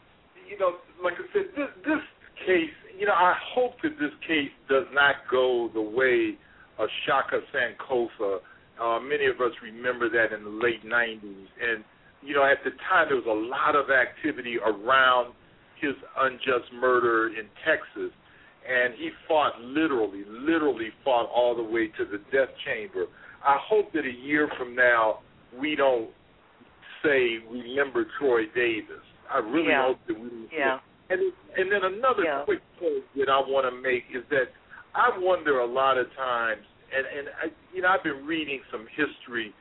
[0.49, 2.03] you know, like I said, this this
[2.47, 6.37] case, you know, I hope that this case does not go the way
[6.79, 8.39] of Shaka Sankofa.
[8.81, 11.85] Uh, many of us remember that in the late '90s, and
[12.25, 15.35] you know, at the time there was a lot of activity around
[15.81, 18.11] his unjust murder in Texas,
[18.67, 23.07] and he fought literally, literally fought all the way to the death chamber.
[23.45, 25.19] I hope that a year from now
[25.59, 26.09] we don't
[27.03, 29.05] say remember Troy Davis.
[29.31, 29.83] I really Yeah.
[29.83, 30.31] hope that we.
[30.51, 30.79] Yeah.
[31.11, 31.21] And
[31.57, 32.43] and then another Yeah.
[32.45, 34.49] quick point that I want to make is that
[34.95, 36.65] I wonder a lot of times,
[36.95, 39.53] and and I, you know I've been reading some history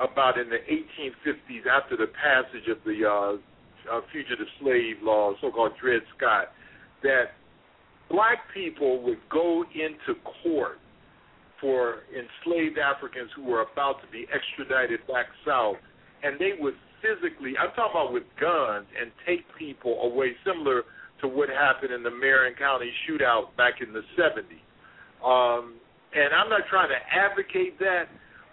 [0.00, 3.36] about in the 1850s after the passage of the uh,
[3.90, 6.52] uh, fugitive slave laws, so-called Dred Scott,
[7.02, 7.34] that
[8.10, 10.78] black people would go into court
[11.60, 15.76] for enslaved Africans who were about to be extradited back south,
[16.22, 20.82] and they would physically, I'm talking about with guns, and take people away, similar
[21.20, 24.62] to what happened in the Marin County shootout back in the 70s.
[25.22, 25.74] Um,
[26.14, 28.06] and I'm not trying to advocate that,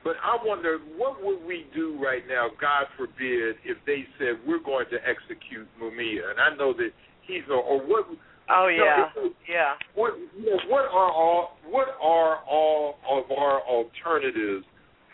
[0.05, 4.61] but I wonder what would we do right now, God forbid, if they said we're
[4.63, 6.91] going to execute Mumia, and I know that
[7.23, 8.05] he's no, or what.
[8.47, 9.73] Oh yeah, if- yeah.
[9.95, 14.63] what you know, what are all what are all of our alternatives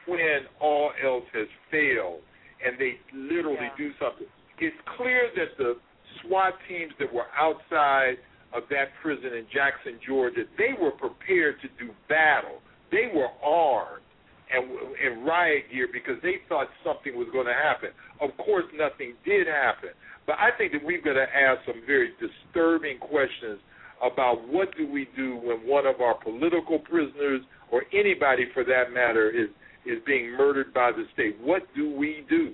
[0.08, 2.20] when all else has failed
[2.66, 4.28] and they literally do something?
[4.60, 5.78] It's clear that the
[6.22, 8.18] SWAT teams that were outside
[8.54, 12.60] of that prison in Jackson, Georgia, they were prepared to do battle.
[12.92, 14.04] They were armed
[14.52, 14.68] and
[15.00, 17.90] in riot gear because they thought something was going to happen.
[18.20, 19.90] Of course, nothing did happen.
[20.28, 23.60] But I think that we've got to ask some very disturbing questions
[24.02, 27.42] about what do we do when one of our political prisoners
[27.72, 29.50] or anybody for that matter is
[29.86, 31.36] is being murdered by the state.
[31.42, 32.54] What do we do?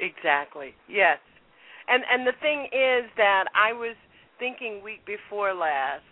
[0.00, 0.74] Exactly.
[0.88, 1.18] Yes.
[1.86, 3.94] And and the thing is that I was
[4.38, 6.02] thinking week before last,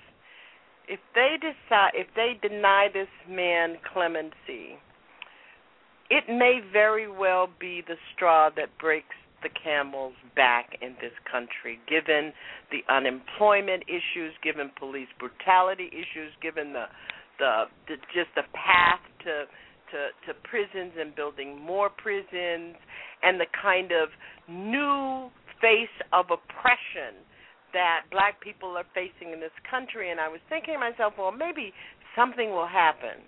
[0.89, 4.79] if they decide if they deny this man clemency,
[6.11, 11.79] it may very well be the straw that breaks the camel's back in this country,
[11.89, 12.33] given
[12.71, 16.85] the unemployment issues, given police brutality issues, given the
[17.39, 19.47] the, the just the path to
[19.93, 22.77] to, to prisons and building more prisons
[23.23, 24.09] and the kind of
[24.49, 25.29] new
[25.61, 27.21] face of oppression
[27.73, 31.33] that black people are facing in this country and I was thinking to myself, well
[31.33, 31.73] maybe
[32.17, 33.23] something will happen.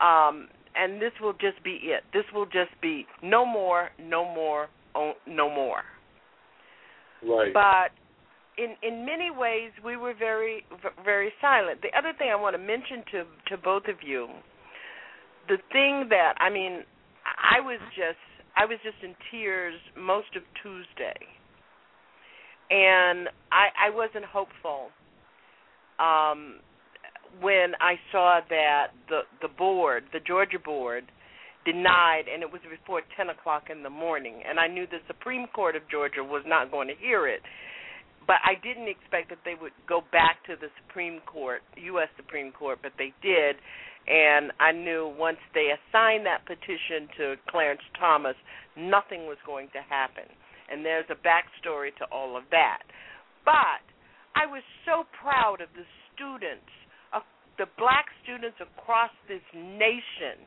[0.00, 2.04] Um and this will just be it.
[2.12, 5.82] This will just be no more, no more, oh, no more.
[7.22, 7.52] Right.
[7.52, 7.90] But
[8.56, 10.64] in in many ways we were very
[11.04, 11.80] very silent.
[11.82, 14.28] The other thing I want to mention to to both of you,
[15.48, 16.84] the thing that I mean,
[17.24, 18.20] I was just
[18.56, 21.18] I was just in tears most of Tuesday,
[22.70, 24.88] and I I wasn't hopeful.
[25.98, 26.60] Um,
[27.40, 31.04] when I saw that the the board, the Georgia board,
[31.64, 35.46] denied, and it was before ten o'clock in the morning, and I knew the Supreme
[35.48, 37.40] Court of Georgia was not going to hear it.
[38.26, 42.08] But I didn't expect that they would go back to the Supreme Court, U.S.
[42.16, 43.56] Supreme Court, but they did,
[44.06, 48.36] and I knew once they assigned that petition to Clarence Thomas,
[48.76, 50.24] nothing was going to happen.
[50.70, 52.82] And there's a backstory to all of that.
[53.44, 53.82] But
[54.36, 56.70] I was so proud of the students,
[57.12, 57.22] of
[57.58, 60.46] the black students across this nation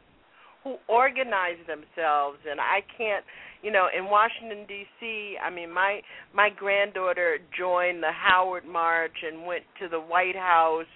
[0.64, 3.26] who organized themselves and I can't
[3.62, 6.00] you know in Washington DC I mean my
[6.34, 10.88] my granddaughter joined the Howard March and went to the White House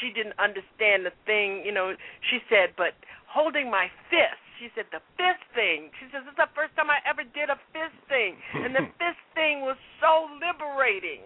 [0.00, 1.94] she didn't understand the thing you know
[2.30, 2.94] she said but
[3.26, 5.90] holding my fist she said the fist thing.
[6.02, 8.34] She says it's the first time I ever did a fist thing.
[8.54, 11.22] And the fist thing was so liberating.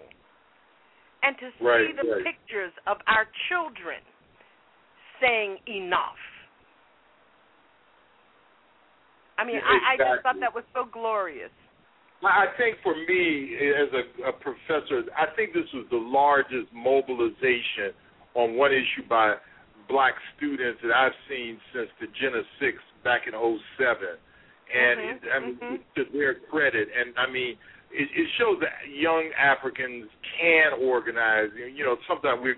[1.22, 2.24] And to see Right, the right.
[2.24, 4.02] pictures of our children
[5.22, 6.18] saying enough.
[9.38, 11.50] I mean, I, I just thought that was so glorious.
[12.22, 17.90] I think for me, as a, a professor, I think this was the largest mobilization
[18.34, 19.34] on one issue by
[19.88, 24.18] black students that I've seen since the Jena Six back in '07.
[24.72, 27.58] And Mhm, it, I mean, to their credit, and I mean,
[27.92, 30.08] it, it shows that young Africans
[30.40, 31.50] can organize.
[31.54, 32.54] You know, sometimes we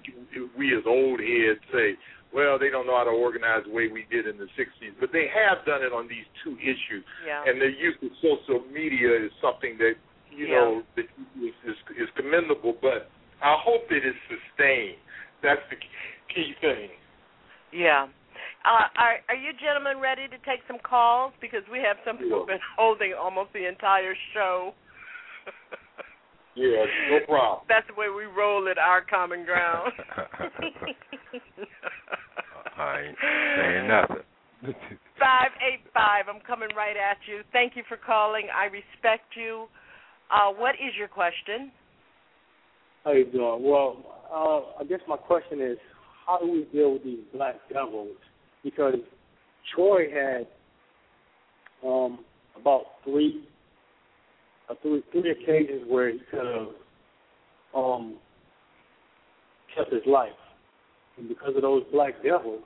[0.56, 1.96] we as old heads say,
[2.32, 5.10] well, they don't know how to organize the way we did in the '60s, but
[5.12, 7.42] they have done it on these two issues Yeah.
[7.46, 9.94] and the use of social media is something that
[10.30, 10.54] you Yeah.
[10.54, 11.06] know that
[11.42, 12.74] is, is is commendable.
[12.80, 13.10] But
[13.42, 14.98] I hope that it's sustained.
[15.42, 15.76] That's the
[16.32, 16.90] key thing.
[17.72, 18.06] Yeah.
[18.64, 21.32] Uh, are are you gentlemen ready to take some calls?
[21.40, 24.72] Because we have some people who've been holding almost the entire show.
[26.56, 27.66] Yeah, no problem.
[27.68, 29.92] That's the way we roll at our common ground.
[32.78, 33.18] I ain't
[33.58, 34.22] saying nothing.
[35.18, 36.26] Five eight five.
[36.32, 37.42] I'm coming right at you.
[37.52, 38.46] Thank you for calling.
[38.54, 39.66] I respect you.
[40.30, 41.72] Uh, what is your question?
[43.04, 43.62] How you doing?
[43.62, 45.78] Well, uh, I guess my question is,
[46.26, 48.16] how do we deal with these black devils?
[48.64, 48.94] Because
[49.74, 50.46] Troy had
[51.86, 52.20] um,
[52.58, 53.44] about three,
[54.70, 56.68] uh, three, three occasions where he could have
[57.76, 58.16] um,
[59.76, 60.30] kept his life,
[61.18, 62.64] and because of those black devils,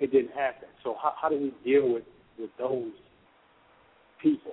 [0.00, 0.68] it didn't happen.
[0.82, 2.04] So how, how do we deal with
[2.38, 2.92] with those
[4.22, 4.52] people?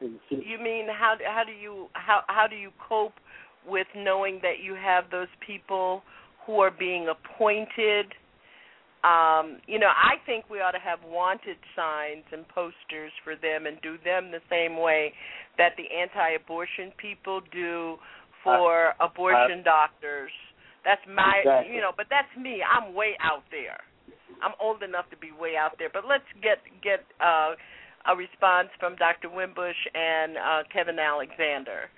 [0.00, 3.14] You mean how how do you how how do you cope
[3.66, 6.02] with knowing that you have those people
[6.44, 8.06] who are being appointed?
[9.02, 13.66] Um, you know, I think we ought to have wanted signs and posters for them
[13.66, 15.12] and do them the same way
[15.58, 17.98] that the anti-abortion people do
[18.44, 20.30] for uh, abortion uh, doctors.
[20.84, 21.74] That's my, exactly.
[21.74, 22.62] you know, but that's me.
[22.62, 23.82] I'm way out there.
[24.42, 25.90] I'm old enough to be way out there.
[25.92, 27.54] But let's get get uh,
[28.06, 29.30] a response from Dr.
[29.30, 31.90] Winbush and uh, Kevin Alexander.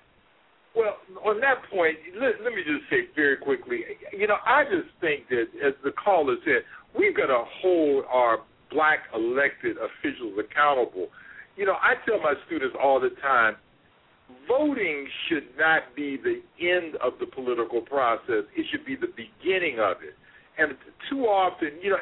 [0.75, 3.81] Well, on that point, let, let me just say very quickly.
[4.11, 8.39] You know, I just think that, as the caller said, we've got to hold our
[8.71, 11.07] black elected officials accountable.
[11.55, 13.55] You know, I tell my students all the time,
[14.47, 18.43] voting should not be the end of the political process.
[18.55, 20.15] It should be the beginning of it.
[20.57, 20.77] And
[21.09, 21.97] too often, you know,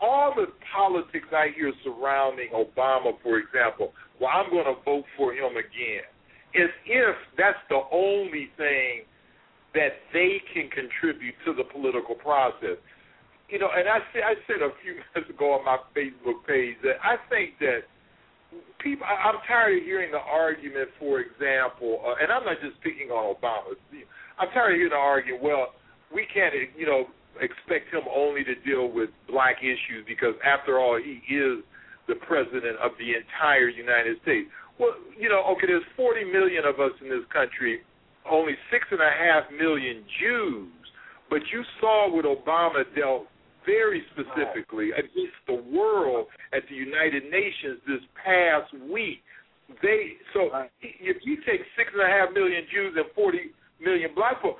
[0.00, 5.32] all the politics I hear surrounding Obama, for example, well, I'm going to vote for
[5.32, 6.06] him again,
[6.54, 9.02] as if that's the only thing
[9.74, 12.78] that they can contribute to the political process.
[13.50, 16.78] You know, and I said I said a few minutes ago on my Facebook page
[16.82, 17.90] that I think that
[18.78, 23.10] people I'm tired of hearing the argument, for example, uh, and I'm not just picking
[23.10, 23.74] on Obama.
[24.38, 25.42] I'm tired of hearing the argument.
[25.42, 25.74] Well,
[26.14, 27.06] we can't, you know,
[27.38, 31.62] expect him only to deal with black issues because, after all, he is
[32.08, 34.50] the president of the entire United States.
[34.78, 37.80] Well, you know, okay, there's 40 million of us in this country,
[38.26, 40.72] only six and a half million Jews,
[41.28, 43.30] but you saw what Obama dealt
[43.70, 49.22] very specifically against the world at the United Nations this past week.
[49.82, 50.50] They so
[50.82, 53.38] if you take six and a half million Jews and 40
[53.78, 54.56] million black people,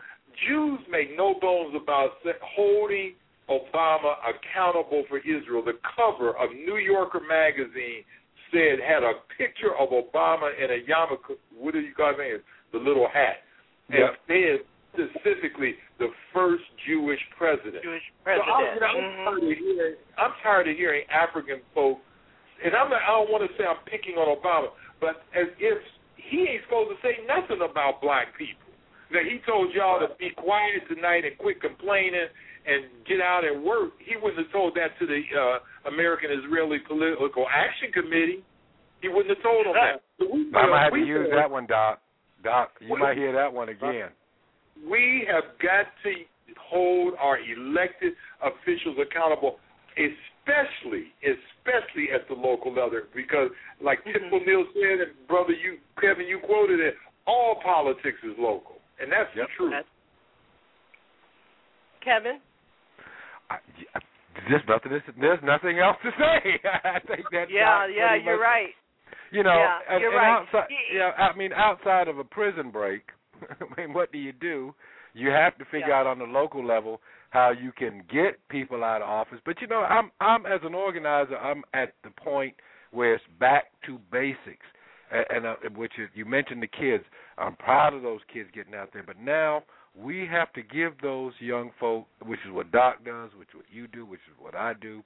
[0.46, 2.22] Jews make no bones about
[2.54, 3.14] holding
[3.50, 5.64] Obama accountable for Israel.
[5.64, 8.06] The cover of New Yorker magazine
[8.52, 11.34] said had a picture of Obama in a yarmulke.
[11.58, 12.44] What do you call it?
[12.72, 13.42] The little hat.
[13.90, 17.82] And said specifically the first Jewish president.
[17.82, 18.48] Jewish president.
[18.48, 19.24] So I'm, I'm, mm-hmm.
[19.24, 21.98] tired of hearing, I'm tired of hearing African folk,
[22.64, 25.78] and I'm not, I don't want to say I'm picking on Obama, but as if
[26.16, 28.70] he ain't supposed to say nothing about black people
[29.10, 32.30] that he told y'all to be quiet tonight and quit complaining
[32.66, 36.78] and get out and work, he wouldn't have told that to the uh, American Israeli
[36.86, 38.44] Political Action Committee.
[39.02, 40.04] He wouldn't have told them that.
[40.20, 42.00] So we, I might have to use that one, Doc.
[42.44, 44.12] Doc, you might hear that one again.
[44.88, 46.12] We have got to
[46.58, 48.12] hold our elected
[48.42, 49.56] officials accountable,
[49.96, 53.50] especially, especially at the local level, because,
[53.82, 54.12] like mm-hmm.
[54.12, 56.94] Tip O'Neill said, and brother, you Kevin, you quoted it.
[57.26, 59.48] All politics is local and that's yep.
[59.48, 59.72] the truth.
[59.72, 59.88] That's...
[62.04, 62.38] Kevin,
[63.48, 63.56] I,
[64.48, 64.92] there's nothing.
[65.20, 66.60] There's nothing else to say.
[66.84, 68.14] I think that's yeah, yeah.
[68.16, 68.72] You're much, right.
[69.32, 70.42] You know, yeah, and, you're and right.
[70.42, 73.02] outside, yeah, I mean, outside of a prison break,
[73.60, 74.74] I mean, what do you do?
[75.14, 76.00] You have to figure yeah.
[76.00, 77.00] out on the local level
[77.30, 79.38] how you can get people out of office.
[79.44, 82.54] But you know, I'm I'm as an organizer, I'm at the point
[82.92, 84.66] where it's back to basics
[85.10, 87.04] and, uh, which is, you mentioned the kids.
[87.38, 89.64] I'm proud of those kids getting out there, but now
[89.96, 93.64] we have to give those young folk, which is what Doc does, which is what
[93.72, 95.02] you do, which is what I do.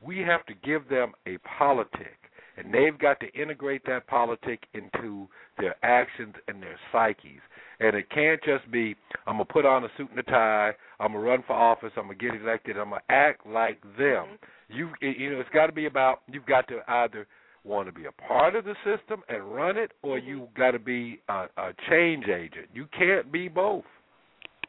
[0.00, 2.16] We have to give them a politic,
[2.60, 5.28] and they've got to integrate that politic into
[5.58, 7.40] their actions and their psyches.
[7.80, 8.94] And it can't just be,
[9.26, 12.04] I'm gonna put on a suit and a tie, I'm gonna run for office, I'm
[12.04, 14.26] gonna get elected, I'm gonna act like them.
[14.26, 14.76] Mm-hmm.
[14.76, 16.20] You, you know, it's got to be about.
[16.30, 17.26] You've got to either
[17.64, 20.28] want to be a part of the system and run it, or mm-hmm.
[20.28, 22.68] you got to be a, a change agent.
[22.72, 23.84] You can't be both.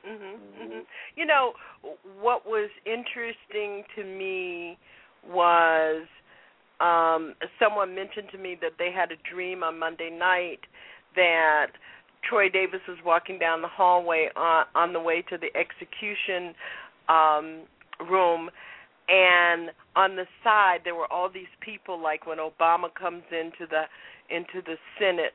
[0.07, 0.79] Mm-hmm, mm-hmm.
[1.15, 1.53] You know
[2.19, 4.77] what was interesting to me
[5.27, 6.07] was
[6.81, 10.61] um someone mentioned to me that they had a dream on Monday night
[11.15, 11.67] that
[12.27, 16.55] Troy Davis was walking down the hallway on on the way to the execution
[17.07, 17.63] um
[18.09, 18.49] room.
[19.09, 23.83] And on the side there were all these people like when Obama comes into the
[24.29, 25.33] into the Senate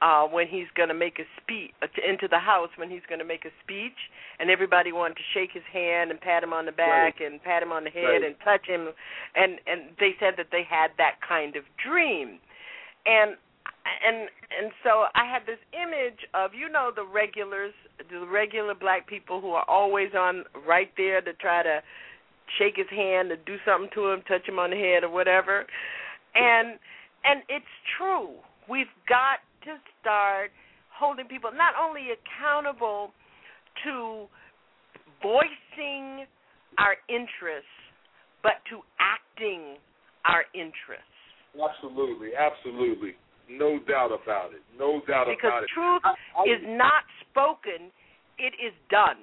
[0.00, 3.18] uh when he's going to make a speech uh, into the house when he's going
[3.18, 3.96] to make a speech
[4.38, 7.32] and everybody wanted to shake his hand and pat him on the back right.
[7.32, 8.24] and pat him on the head right.
[8.24, 8.88] and touch him
[9.34, 12.38] and and they said that they had that kind of dream
[13.06, 13.36] and
[14.04, 17.74] and and so I had this image of you know the regulars
[18.10, 21.80] the regular black people who are always on right there to try to
[22.56, 25.66] shake his hand or do something to him, touch him on the head or whatever.
[26.34, 26.78] And
[27.24, 28.36] and it's true.
[28.68, 30.50] We've got to start
[30.92, 33.10] holding people not only accountable
[33.84, 34.26] to
[35.22, 36.26] voicing
[36.78, 37.78] our interests,
[38.42, 39.78] but to acting
[40.26, 41.06] our interests.
[41.54, 43.14] Absolutely, absolutely.
[43.50, 44.62] No doubt about it.
[44.78, 45.70] No doubt because about it.
[45.72, 47.88] Because truth I, I, is not spoken;
[48.36, 49.18] it is done.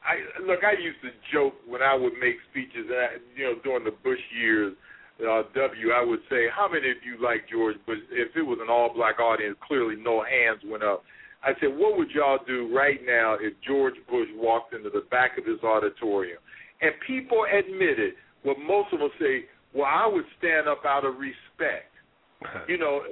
[0.00, 0.64] I look.
[0.64, 3.92] I used to joke when I would make speeches, and I, you know, during the
[4.02, 4.72] Bush years,
[5.20, 5.90] uh, W.
[5.92, 9.18] I would say, "How many of you like George Bush?" If it was an all-black
[9.18, 11.04] audience, clearly no hands went up.
[11.42, 15.38] I said, "What would y'all do right now if George Bush walked into the back
[15.38, 16.38] of this auditorium?"
[16.80, 19.46] And people admitted what most of them say.
[19.74, 21.92] Well, I would stand up out of respect.
[22.68, 23.02] you know,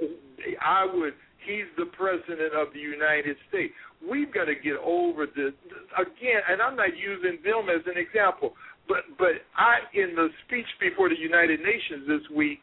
[0.61, 1.13] I would.
[1.45, 3.73] He's the president of the United States
[4.03, 5.53] we've got to get over this
[5.97, 6.41] again.
[6.49, 8.53] And I'm not using them as an example,
[8.87, 12.59] but but I in the speech before the United Nations this week,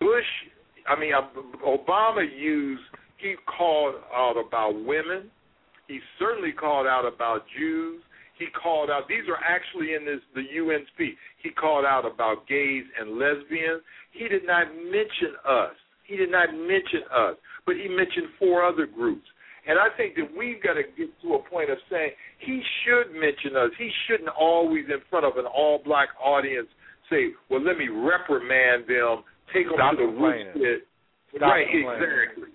[0.00, 0.26] Bush,
[0.88, 1.22] I mean uh,
[1.66, 2.82] Obama used
[3.18, 5.30] he called out about women.
[5.88, 8.02] He certainly called out about Jews.
[8.38, 9.08] He called out.
[9.08, 11.16] These are actually in this the UN speech.
[11.42, 13.82] He called out about gays and lesbians.
[14.12, 15.74] He did not mention us.
[16.04, 17.36] He did not mention us,
[17.66, 19.26] but he mentioned four other groups.
[19.68, 23.12] And I think that we've got to get to a point of saying he should
[23.12, 23.68] mention us.
[23.76, 26.68] He shouldn't always, in front of an all black audience,
[27.10, 30.88] say, "Well, let me reprimand them, take them Stop to the woodshed."
[31.38, 31.68] Right?
[31.68, 32.48] Exactly.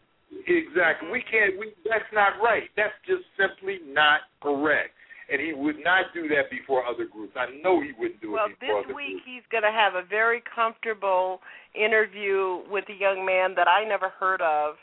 [0.49, 1.09] Exactly.
[1.13, 1.53] We can't.
[1.59, 2.65] We that's not right.
[2.75, 4.97] That's just simply not correct.
[5.29, 7.33] And he would not do that before other groups.
[7.37, 9.25] I know he wouldn't do well, it before this week groups.
[9.25, 11.39] he's going to have a very comfortable
[11.73, 14.75] interview with a young man that I never heard of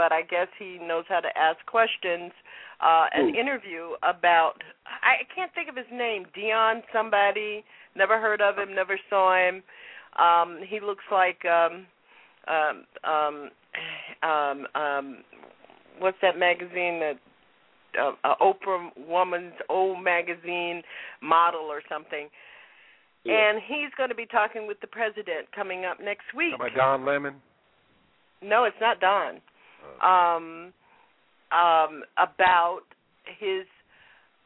[0.00, 2.32] but I guess he knows how to ask questions.
[2.80, 4.54] Uh, an interview about
[4.86, 7.62] I can't think of his name, Dion somebody.
[7.94, 9.62] Never heard of him, never saw him.
[10.18, 11.84] Um, he looks like um,
[12.48, 13.50] um, um,
[14.22, 15.18] um, um,
[15.98, 17.18] what's that magazine that
[18.00, 20.80] uh, uh, Oprah Woman's old magazine
[21.20, 22.28] model or something.
[23.24, 23.50] Yeah.
[23.50, 26.54] And he's going to be talking with the president coming up next week.
[26.54, 27.34] About Don Lemon?
[28.42, 29.42] No, it's not Don
[30.02, 30.72] um,
[31.52, 32.82] um, about
[33.38, 33.66] his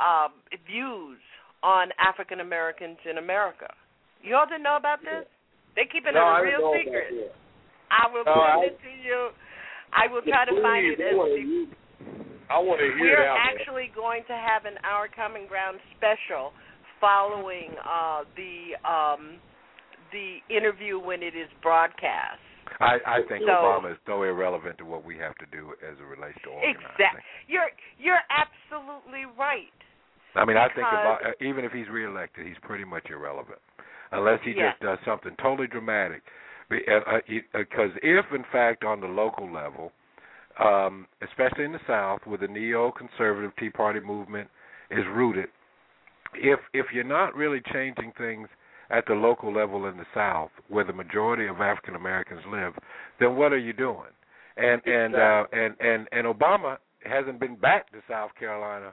[0.00, 0.32] um,
[0.66, 1.18] views
[1.62, 3.68] on African Americans in America.
[4.22, 5.24] You all didn't know about this?
[5.76, 7.32] They keep it no, a I real secret.
[7.90, 9.30] I will No, send I- it to you.
[9.94, 10.98] I will try to find it.
[11.00, 11.66] As hear-
[12.50, 13.32] I want to hear we're that.
[13.32, 13.40] one.
[13.48, 16.52] actually going to have an Our Common Ground special
[17.00, 19.40] following uh, the um,
[20.12, 22.43] the interview when it is broadcast.
[22.80, 25.98] I, I think So- Obama is so irrelevant to what we have to do as
[25.98, 26.80] it relates to organizing.
[26.80, 27.20] Exactly.
[27.46, 29.70] You're you're absolutely right.
[30.36, 33.60] I mean, I think about, even if he's reelected, he's pretty much irrelevant,
[34.10, 34.74] unless he Yes.
[34.74, 36.22] just does something totally dramatic.
[36.68, 39.92] Because uh, uh, uh, if, in fact, on the local level,
[40.58, 44.48] um, especially in the South, where the neoconservative Tea Party movement
[44.90, 45.48] is rooted,
[46.34, 48.48] if if you're not really changing things
[48.90, 52.74] at the local level in the South, where the majority of African Americans live,
[53.20, 54.12] then what are you doing?
[54.56, 58.92] And and uh, and and and Obama hasn't been back to South Carolina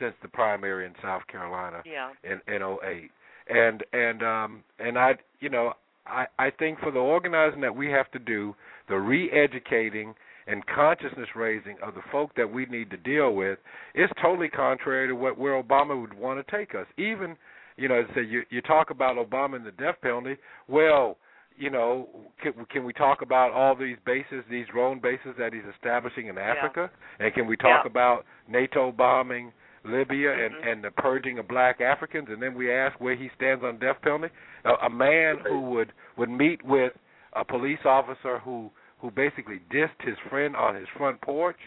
[0.00, 2.10] since the primary in South Carolina Yeah.
[2.24, 3.10] in in '08.
[3.48, 5.74] And and um and I you know
[6.06, 8.54] I I think for the organizing that we have to do,
[8.88, 10.14] the re-educating
[10.46, 13.58] and consciousness raising of the folk that we need to deal with
[13.94, 16.86] is totally contrary to what where Obama would want to take us.
[16.96, 17.36] Even
[17.82, 20.36] you know, say you you talk about Obama and the death penalty.
[20.68, 21.18] Well,
[21.58, 22.08] you know,
[22.42, 26.38] can, can we talk about all these bases, these drone bases that he's establishing in
[26.38, 26.90] Africa?
[27.18, 27.90] And can we talk Yeah.
[27.90, 29.52] about NATO bombing
[29.84, 30.46] Libya Mhm.
[30.46, 32.28] and and the purging of black Africans?
[32.30, 34.32] And then we ask where he stands on death penalty.
[34.64, 36.92] A, a man who would would meet with
[37.32, 41.58] a police officer who who basically dissed his friend on his front porch,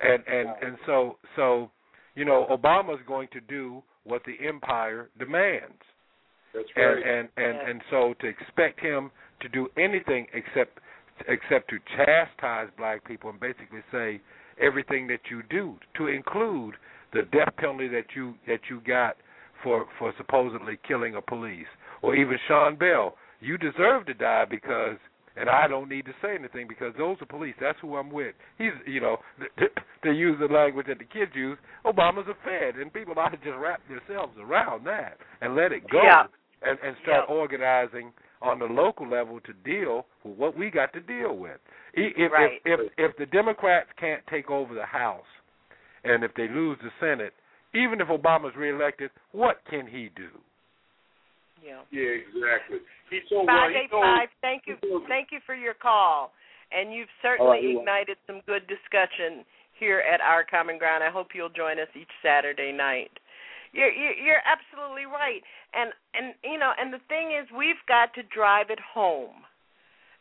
[0.00, 1.70] and and and so so,
[2.14, 5.82] you know, Obama's going to do what the empire demands.
[6.54, 7.70] That's and and and, Yeah.
[7.70, 9.10] and so to expect him
[9.40, 10.78] to do anything except
[11.26, 14.20] except to chastise black people and basically say
[14.60, 16.74] everything that you do to include
[17.12, 19.16] the death penalty that you that you got
[19.62, 21.66] for for supposedly killing a police.
[22.02, 24.96] Or even Sean Bell you deserve to die because
[25.38, 27.54] and I don't need to say anything because those are police.
[27.60, 28.34] That's who I'm with.
[28.58, 29.18] He's, you know,
[30.04, 31.58] to use the language that the kids use.
[31.84, 35.88] Obama's a Fed, and people ought to just wrap themselves around that and let it
[35.90, 36.24] go, Yeah.
[36.62, 37.34] and and start Yeah.
[37.34, 41.60] organizing on the local level to deal with what we got to deal with.
[41.94, 42.60] If Right.
[42.64, 45.26] if, if if the Democrats can't take over the House,
[46.04, 47.34] and if they lose the Senate,
[47.74, 50.30] even if Obama's reelected, what can he do?
[51.64, 51.82] Yeah.
[51.90, 52.78] Yeah, exactly.
[53.10, 54.28] He told well, Five he eight told, five.
[54.40, 54.76] Thank you.
[55.08, 56.32] Thank you for your call,
[56.72, 59.44] and you've certainly you're ignited some good discussion
[59.78, 61.02] here at our common ground.
[61.02, 63.10] I hope you'll join us each Saturday night.
[63.72, 65.42] You're you're, you're absolutely right,
[65.74, 69.44] and and you know, and the thing is, we've got to drive it home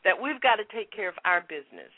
[0.04, 1.92] that we've got to take care of our business.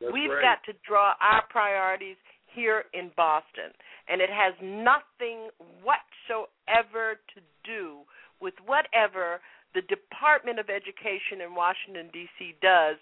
[0.00, 0.56] That's We've right.
[0.56, 2.16] got to draw our priorities
[2.54, 3.70] here in Boston,
[4.08, 5.48] and it has nothing
[5.84, 8.04] whatsoever to do
[8.40, 9.40] with whatever
[9.74, 12.54] the Department of Education in Washington D.C.
[12.60, 12.96] does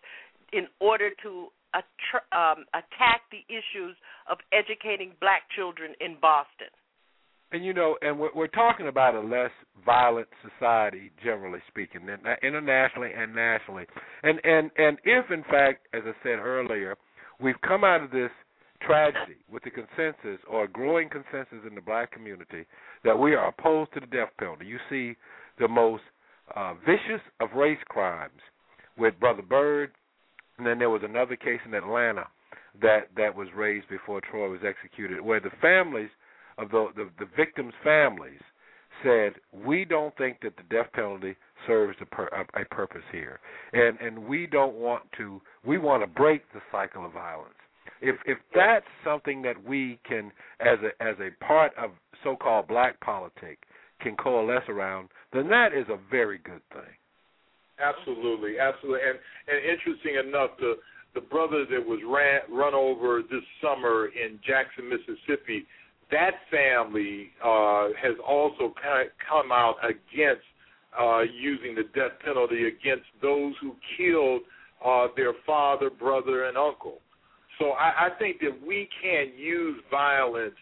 [0.52, 3.97] in order to attr- um, attack the issues
[4.31, 6.69] of educating black children in Boston.
[7.51, 9.51] And you know, and we're, we're talking about a less
[9.85, 12.02] violent society, generally speaking,
[12.43, 13.86] internationally and nationally.
[14.23, 16.97] And and and if, in fact, as I said earlier,
[17.40, 18.31] we've come out of this
[18.82, 22.66] tragedy with the consensus or a growing consensus in the black community
[23.05, 24.66] that we are opposed to the death penalty.
[24.66, 25.16] You see
[25.59, 26.03] the most
[26.55, 28.41] uh, vicious of race crimes
[28.97, 29.93] with Brother Byrd,
[30.57, 32.27] and then there was another case in Atlanta
[32.83, 36.11] that that was raised before Troy was executed, where the families
[36.59, 38.41] of the the, the victims' families
[39.03, 43.41] said, "We don't think that the death penalty serves a, pur- a, a purpose here,
[43.73, 45.41] and and we don't want to.
[45.65, 47.55] We want to break the cycle of violence.
[48.01, 51.91] If if that's something that we can, as a as a part of
[52.23, 53.66] so-called black politics,
[54.01, 56.95] can coalesce around, then that is a very good thing.
[57.79, 59.01] Absolutely, absolutely.
[59.09, 59.19] And
[59.49, 60.75] and interesting enough, the
[61.15, 65.66] the brother that was ran run over this summer in Jackson, Mississippi,
[66.11, 70.45] that family uh, has also kind of come out against
[70.99, 74.43] uh, using the death penalty against those who killed
[74.85, 76.99] uh, their father, brother, and uncle.
[77.59, 80.55] So I, I think that we can't use violence.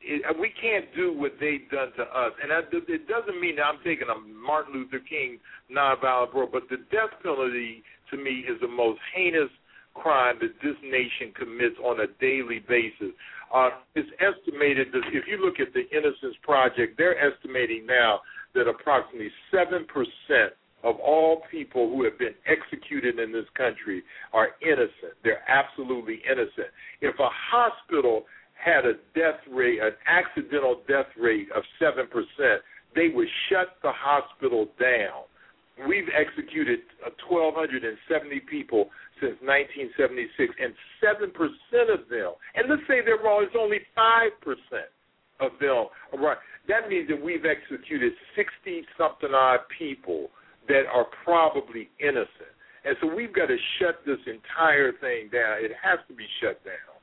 [0.00, 3.64] It, we can't do what they've done to us, and that, it doesn't mean that
[3.64, 5.38] I'm taking a Martin Luther King
[5.70, 6.50] nonviolent approach.
[6.52, 9.50] But the death penalty, to me, is the most heinous
[9.94, 13.12] crime that this nation commits on a daily basis.
[13.52, 18.20] Uh, it's estimated that if you look at the Innocence Project, they're estimating now
[18.54, 24.02] that approximately seven percent of all people who have been executed in this country
[24.32, 25.14] are innocent.
[25.22, 26.72] They're absolutely innocent.
[27.00, 28.24] If a hospital
[28.54, 32.06] had a death rate, an accidental death rate of 7%,
[32.94, 35.24] they would shut the hospital down.
[35.88, 38.90] We've executed uh, 1,270 people
[39.20, 41.32] since 1976, and 7%
[41.88, 44.28] of them, and let's say they're wrong, it's only 5%
[45.40, 45.88] of them.
[46.20, 46.36] Right.
[46.68, 50.28] That means that we've executed 60 something odd people
[50.70, 52.54] that are probably innocent.
[52.84, 55.58] And so we've got to shut this entire thing down.
[55.60, 56.96] It has to be shut down.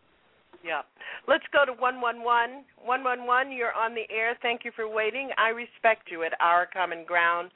[0.64, 0.82] Yeah.
[1.28, 2.66] Let's go to 111.
[2.84, 4.36] 111, you're on the air.
[4.42, 5.30] Thank you for waiting.
[5.38, 7.52] I respect you at Our Common Ground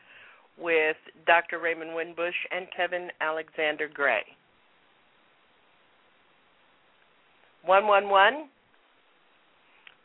[0.58, 1.60] with Dr.
[1.60, 4.22] Raymond Winbush and Kevin Alexander Gray.
[7.66, 8.50] 111.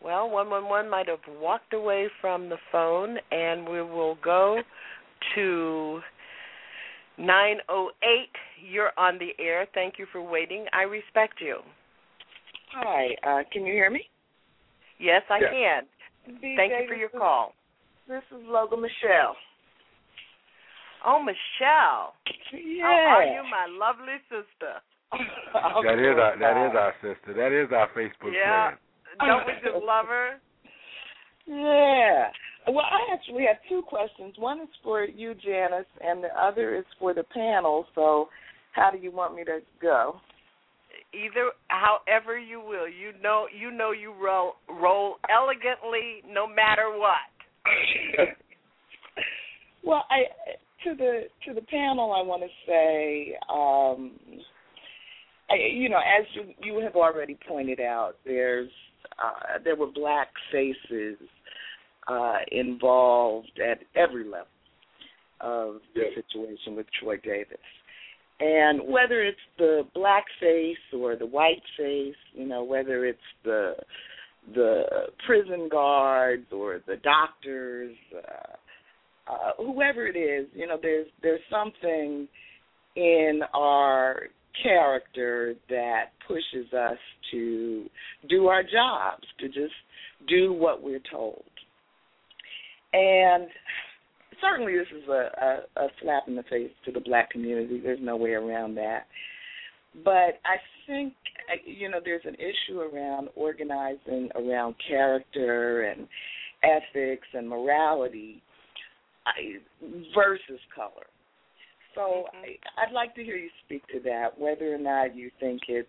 [0.03, 4.61] Well, 111 might have walked away from the phone, and we will go
[5.35, 6.01] to
[7.19, 8.29] 908.
[8.71, 9.67] You're on the air.
[9.75, 10.67] Thank you for waiting.
[10.73, 11.59] I respect you.
[12.73, 14.09] Hi, uh, can you hear me?
[14.99, 15.51] Yes, I Yes.
[15.53, 15.87] can.
[16.41, 17.55] DJ, Thank you for your is- call.
[18.09, 19.37] This is Logan Michelle.
[21.05, 22.15] Oh, Michelle.
[22.53, 22.83] Yeah.
[22.83, 24.81] How are you, my lovely sister?
[25.13, 27.33] that is our that is our sister.
[27.35, 28.71] That is our Facebook Yeah.
[28.71, 28.79] friend.
[29.21, 30.41] Don't we just love her?
[31.47, 32.33] Yeah.
[32.67, 34.35] Well, I actually have two questions.
[34.39, 37.87] One is for you, Janice, and the other is for the panel.
[37.95, 38.29] So,
[38.73, 40.17] how do you want me to go?
[41.15, 42.89] Either however you will.
[42.89, 48.27] You know you know you roll roll elegantly no matter what.
[49.87, 50.25] Well, I
[50.85, 54.11] to the to the panel, I want to say, um,
[55.49, 58.69] I, you know, as you you have already pointed out, there's
[59.23, 61.19] uh, there were black faces
[62.09, 64.47] uh, involved at every level
[65.41, 67.59] of the situation with Troy Davis.
[68.39, 73.75] And whether it's the black face or the white face, you know, whether it's the
[74.55, 74.85] the
[75.27, 82.29] prison guards or the doctors, uh, uh, whoever it is, you know, there's there's something
[82.95, 84.29] in our
[84.63, 86.99] character that pushes us
[87.31, 87.87] to
[88.29, 89.75] do our jobs, to just
[90.29, 91.43] do what we're told.
[92.97, 93.49] And
[94.41, 97.79] certainly this is a, a, a slap in the face to the black community.
[97.83, 99.07] There's no way around that.
[100.03, 100.57] But I
[100.87, 101.13] think
[101.51, 106.07] uh, you know there's an issue around organizing around character and
[106.63, 108.43] ethics and morality
[109.27, 109.31] uh,
[110.15, 111.07] versus color.
[111.95, 112.45] So mm-hmm.
[112.79, 115.89] I, I'd like to hear you speak to that, whether or not you think it's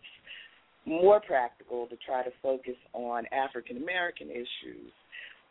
[0.86, 4.92] more practical to try to focus on African American issues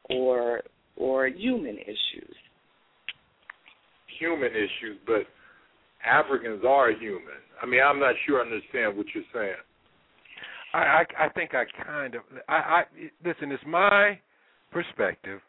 [0.09, 0.63] or
[0.97, 2.35] or human issues.
[4.19, 5.23] Human issues, but
[6.05, 7.41] Africans are human.
[7.63, 9.57] I mean, I'm not sure I understand what you're saying.
[10.73, 12.83] I I, I think I kind of I, I
[13.25, 13.53] listen.
[13.53, 14.19] It's my
[14.71, 15.41] perspective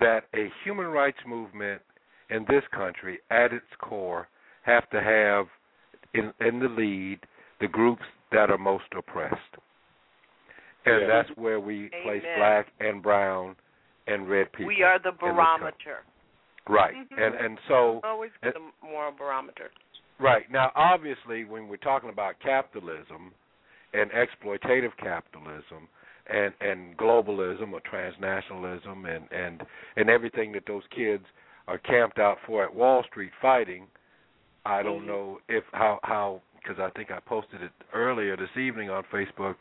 [0.00, 1.82] that a human rights movement
[2.30, 4.28] in this country, at its core,
[4.62, 5.46] have to have
[6.14, 7.18] in in the lead
[7.60, 8.02] the groups
[8.32, 9.34] that are most oppressed,
[10.86, 11.06] and Yeah.
[11.08, 13.56] that's where we place black and brown
[14.08, 14.66] and red people.
[14.66, 15.34] We are the in this country.
[15.34, 16.04] barometer.
[16.68, 16.94] right?
[16.94, 17.22] Mhm.
[17.26, 18.52] And and so Always the
[18.82, 19.70] moral barometer.
[20.20, 20.50] Right.
[20.50, 23.32] Now, obviously, when we're talking about capitalism
[23.94, 25.88] and exploitative capitalism
[26.26, 29.62] and, and globalism or transnationalism and, and,
[29.96, 31.24] and everything that those kids
[31.68, 33.86] are camped out for at Wall Street fighting,
[34.66, 35.06] I don't Mhm.
[35.06, 39.54] know if how, how because I think I posted it earlier this evening on Facebook.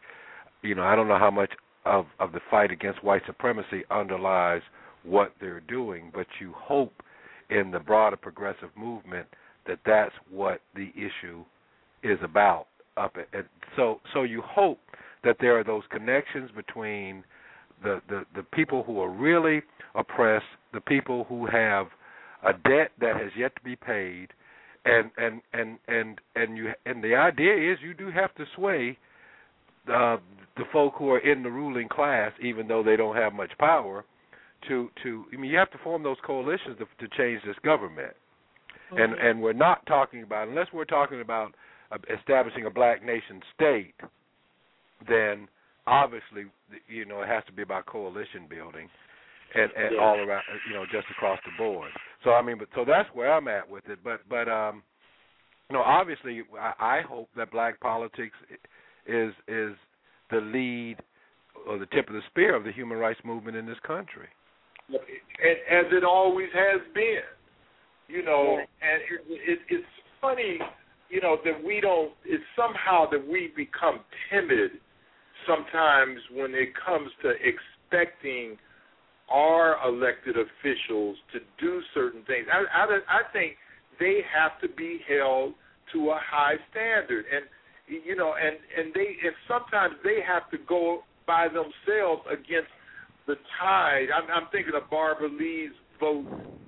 [0.64, 1.54] You know, I don't know how much
[1.88, 4.62] of, of the fight against white supremacy underlies
[5.04, 6.94] what they're doing, but you hope
[7.50, 9.28] in the broader progressive movement
[9.66, 11.44] that that's what the issue
[12.04, 13.46] is about up at, at
[13.76, 14.80] so so you hope
[15.24, 17.24] that there are those connections between
[17.84, 19.62] the, the the people who are really
[19.96, 21.88] oppressed the people who have
[22.44, 24.28] a debt that has yet to be paid
[24.86, 28.98] and and and and and you and the idea is you do have to sway
[29.94, 30.18] uh,
[30.58, 34.06] the folk who are in the ruling class even though they don't have much power
[34.68, 38.14] to to I mean you have to form those coalitions to, to change this government.
[38.92, 41.54] And and we're not talking about unless we're talking about
[41.92, 43.94] uh, establishing a black nation state
[45.08, 45.48] then
[45.86, 46.46] obviously
[46.88, 48.90] you know it has to be about coalition building
[49.56, 50.02] and and Yeah.
[50.02, 51.92] all around you know just across the board.
[52.24, 54.00] So i mean but so that's where i'm at with it.
[54.04, 54.84] But but um
[55.70, 58.36] you know obviously i, I hope that black politics
[59.06, 59.76] is is
[60.30, 60.98] the lead
[61.68, 64.28] or the tip of the spear of the human rights movement in this country
[64.94, 67.26] as it always has been.
[68.08, 69.86] You know, and it, it, it's
[70.22, 70.60] funny,
[71.10, 72.12] you know, that we don't.
[72.24, 74.00] It's somehow that we become
[74.32, 74.72] timid
[75.46, 78.58] sometimes when it comes to expecting
[79.30, 82.48] our elected officials to do certain things.
[82.52, 83.56] I, I, I think
[84.00, 85.54] they have to be held
[85.92, 87.44] to a high standard, and
[87.88, 92.72] you know, and and they and sometimes they have to go by themselves against
[93.28, 94.08] the tide.
[94.16, 96.26] I'm, I'm thinking of Barbara Lee's vote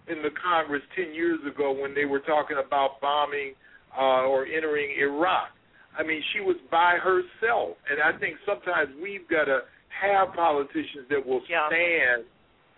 [0.08, 3.54] in the Congress 10 years ago when they were talking about bombing
[3.96, 5.50] uh, or entering Iraq.
[5.98, 11.08] I mean, she was by herself, and I think sometimes we've got to have politicians
[11.10, 11.68] that will Yeah.
[11.68, 12.26] stand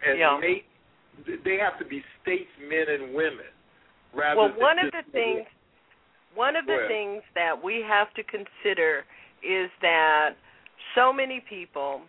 [0.05, 0.37] and Yeah.
[0.37, 0.65] make.
[1.43, 3.45] They have to be statesmen and women.
[4.13, 5.47] Rather Well, one of the things
[6.35, 6.87] one of the ahead.
[6.87, 9.03] things that we have to consider
[9.43, 10.35] is that
[10.95, 12.01] so many people,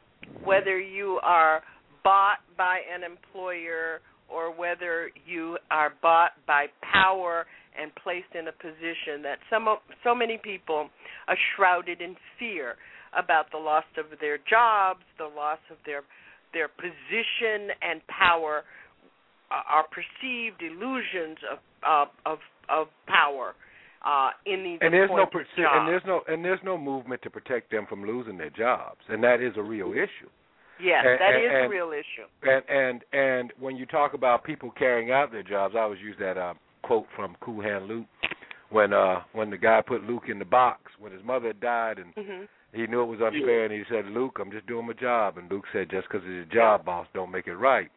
[0.44, 1.62] whether you are
[2.04, 7.46] bought by an employer or whether you are bought by power
[7.78, 9.66] and placed in a position that some
[10.04, 10.88] so many people
[11.28, 12.76] are shrouded in fear
[13.16, 16.02] about the loss of their jobs, the loss of their
[16.52, 18.62] their position and power
[19.50, 22.38] uh, are perceived illusions of of of,
[22.68, 23.54] of power
[24.04, 25.74] uh, in these and there's no appointed jobs.
[25.74, 29.22] and there's no and there's no movement to protect them from losing their jobs and
[29.22, 30.28] that is a real issue
[30.82, 32.26] yes, and- that and- is a real issue.
[32.42, 36.16] and and and when you talk about people carrying out their jobs, I always use
[36.18, 38.06] that uh, quote from Cool Hand Luke
[38.70, 41.98] when uh when the guy put Luke in the box when his mother had died
[41.98, 44.94] and hmm he knew it was unfair and he said, "Luke, I'm just doing my
[44.94, 47.90] job." And Luke said, "Just because it's your job, boss, don't make it right."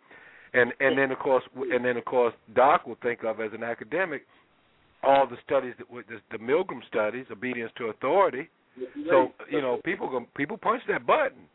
[0.54, 3.64] And and then of course and then of course Doc will think of as an
[3.64, 4.28] academic
[5.06, 8.50] all the studies that with the, the Milgram studies, obedience to authority.
[9.10, 11.48] So you know people go, people punch that button.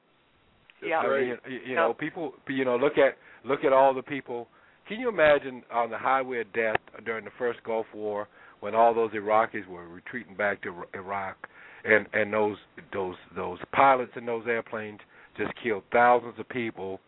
[0.83, 0.99] Yeah.
[0.99, 2.33] I mean, you, you know, people.
[2.49, 4.49] You know, look at look at all the people.
[4.89, 8.27] Can you imagine on the highway of death during the first Gulf War
[8.61, 11.37] when all those Iraqis were retreating back to Iraq,
[11.85, 12.57] and and those
[12.93, 15.01] those those pilots in those airplanes
[15.37, 17.01] just killed thousands of people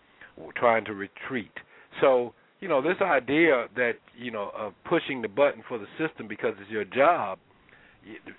[0.56, 1.52] trying to retreat.
[2.00, 6.28] So you know this idea that you know of pushing the button for the system
[6.28, 7.38] because it's your job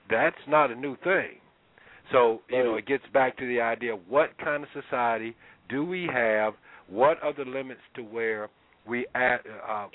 [0.10, 1.38] that's not a new thing.
[2.12, 5.36] So you know it gets back to the idea: what kind of society
[5.70, 6.54] do we have?
[6.88, 8.50] What are the limits to where
[8.88, 9.36] we a
[9.70, 9.88] uh,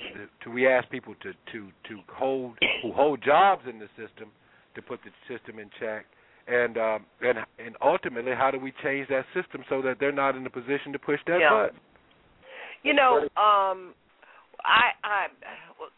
[0.44, 4.30] to we ask people to to to hold who hold jobs in the system
[4.74, 6.06] to put the system in check?
[6.46, 10.34] And um, and and ultimately, how do we change that system so that they're not
[10.34, 11.50] in a position to push that Yeah.
[11.50, 11.80] button?
[12.84, 13.92] You know, um,
[14.64, 15.26] I, I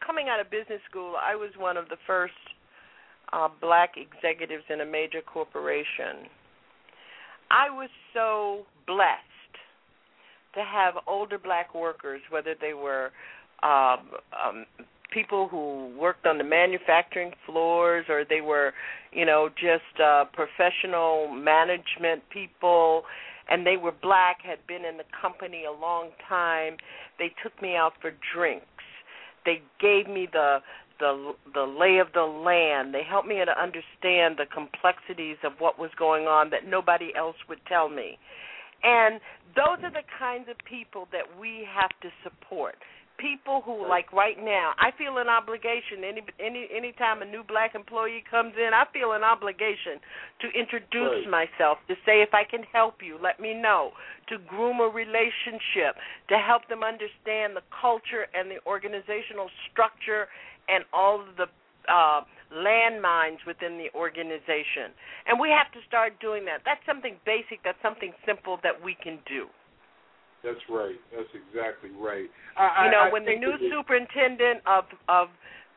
[0.04, 2.34] coming out of business school, I was one of the first
[3.32, 6.28] uh, black executives in a major corporation.
[7.50, 9.20] I was so blessed
[10.54, 13.10] to have older black workers, whether they were
[13.62, 14.66] um, um,
[15.12, 18.72] people who worked on the manufacturing floors or they were,
[19.12, 23.02] you know, just uh professional management people
[23.51, 26.77] and they were black, had been in the company a long time.
[27.18, 28.66] They took me out for drinks.
[29.44, 30.59] They gave me the
[31.01, 32.94] the the lay of the land.
[32.94, 37.36] They helped me to understand the complexities of what was going on that nobody else
[37.48, 38.18] would tell me.
[38.82, 39.20] And
[39.56, 42.77] those are the kinds of people that we have to support
[43.20, 47.74] people who like right now i feel an obligation any any anytime a new black
[47.74, 50.01] employee comes in i feel an obligation
[50.40, 51.52] to introduce right.
[51.52, 53.90] myself to say if i can help you let me know
[54.28, 60.26] to groom a relationship to help them understand the culture and the organizational structure
[60.68, 61.47] and all of the
[61.92, 64.90] uh landmines within the organization.
[65.30, 66.62] And we have to start doing that.
[66.66, 69.47] That's something basic that's something simple that we can do
[70.42, 70.98] that's right.
[71.12, 72.28] That's exactly right.
[72.56, 75.28] I, you know, I when the new superintendent of of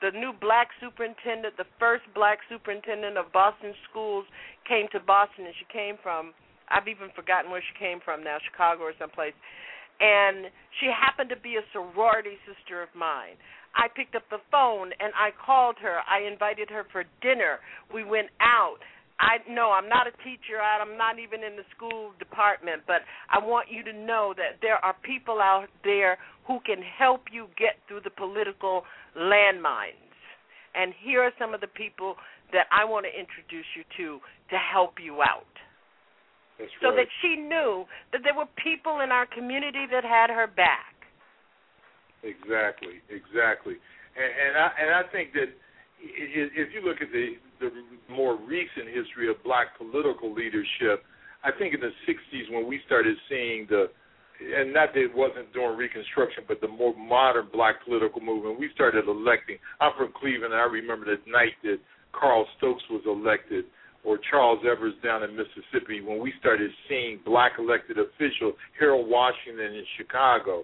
[0.02, 4.26] the new black superintendent, the first black superintendent of Boston schools
[4.68, 6.34] came to Boston, and she came from
[6.70, 9.36] I've even forgotten where she came from now, Chicago or someplace.
[10.00, 10.50] And
[10.80, 13.38] she happened to be a sorority sister of mine.
[13.76, 16.02] I picked up the phone and I called her.
[16.06, 17.60] I invited her for dinner.
[17.94, 18.82] We went out.
[19.20, 20.60] I no, I'm not a teacher.
[20.60, 24.84] I'm not even in the school department, but I want you to know that there
[24.84, 26.18] are people out there
[26.48, 28.84] who can help you get through the political
[29.18, 30.02] landmines.
[30.76, 32.16] And here are some of the people
[32.52, 34.20] that I want to introduce you to
[34.50, 35.46] to help you out.
[36.58, 37.06] That's so right.
[37.06, 40.94] that she knew that there were people in our community that had her back.
[42.22, 43.78] Exactly, exactly.
[44.18, 45.50] And, and I and I think that
[46.02, 47.38] if you look at the
[47.70, 51.04] the more recent history of black political leadership,
[51.44, 53.88] I think in the 60s when we started seeing the,
[54.40, 58.70] and not that it wasn't during Reconstruction, but the more modern black political movement, we
[58.74, 59.58] started electing.
[59.80, 61.78] I'm from Cleveland, and I remember the night that
[62.12, 63.66] Carl Stokes was elected,
[64.04, 69.74] or Charles Evers down in Mississippi, when we started seeing black elected officials, Harold Washington
[69.74, 70.64] in Chicago,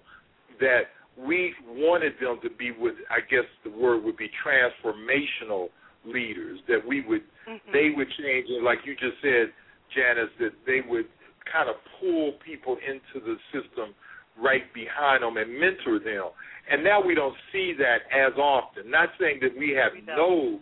[0.59, 5.69] that we wanted them to be with, I guess the word would be transformational
[6.05, 7.71] leaders that we would mm-hmm.
[7.71, 9.51] they would change and like you just said
[9.93, 11.05] janice that they would
[11.51, 13.93] kind of pull people into the system
[14.41, 16.31] right behind them and mentor them.
[16.71, 18.89] And now we don't see that as often.
[18.89, 20.59] Not saying that we have we no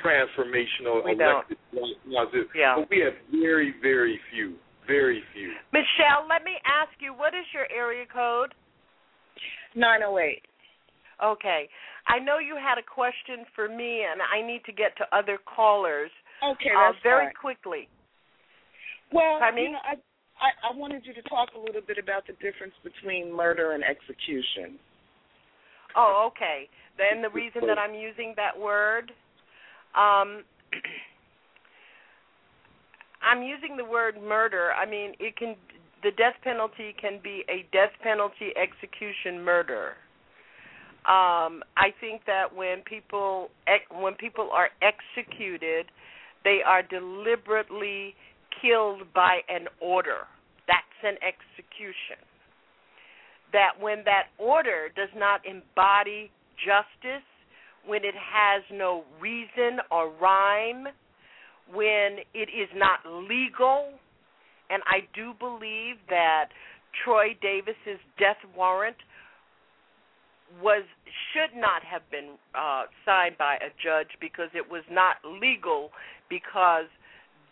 [0.00, 1.58] transformational we elected
[2.54, 2.74] yeah.
[2.76, 4.54] but we have very very few
[4.86, 5.52] very few.
[5.72, 8.54] Michelle let me ask you what is your area code?
[9.74, 10.42] 908
[11.22, 11.68] Okay.
[12.06, 15.38] I know you had a question for me, and I need to get to other
[15.38, 16.10] callers.
[16.42, 17.88] Okay, uh, very quickly.
[19.12, 19.94] Well, I mean, you know, I,
[20.40, 23.84] I I wanted you to talk a little bit about the difference between murder and
[23.84, 24.78] execution.
[25.96, 26.68] Oh, okay.
[26.96, 29.12] Then the reason that I'm using that word,
[29.96, 30.44] um,
[33.22, 34.70] I'm using the word murder.
[34.72, 35.56] I mean, it can
[36.02, 39.96] the death penalty can be a death penalty execution murder
[41.08, 43.48] um, I think that when people
[43.90, 45.86] when people are executed,
[46.44, 48.14] they are deliberately
[48.60, 50.28] killed by an order.
[50.66, 52.20] That's an execution.
[53.52, 57.24] That when that order does not embody justice,
[57.86, 60.86] when it has no reason or rhyme,
[61.72, 63.94] when it is not legal,
[64.68, 66.50] and I do believe that
[67.04, 68.96] Troy Davis's death warrant
[70.62, 70.82] was
[71.32, 75.90] should not have been uh, signed by a judge because it was not legal
[76.28, 76.90] because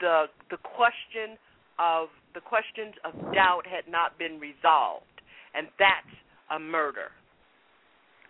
[0.00, 1.38] the the question
[1.78, 5.22] of the questions of doubt had not been resolved,
[5.54, 6.14] and that's
[6.50, 7.14] a murder.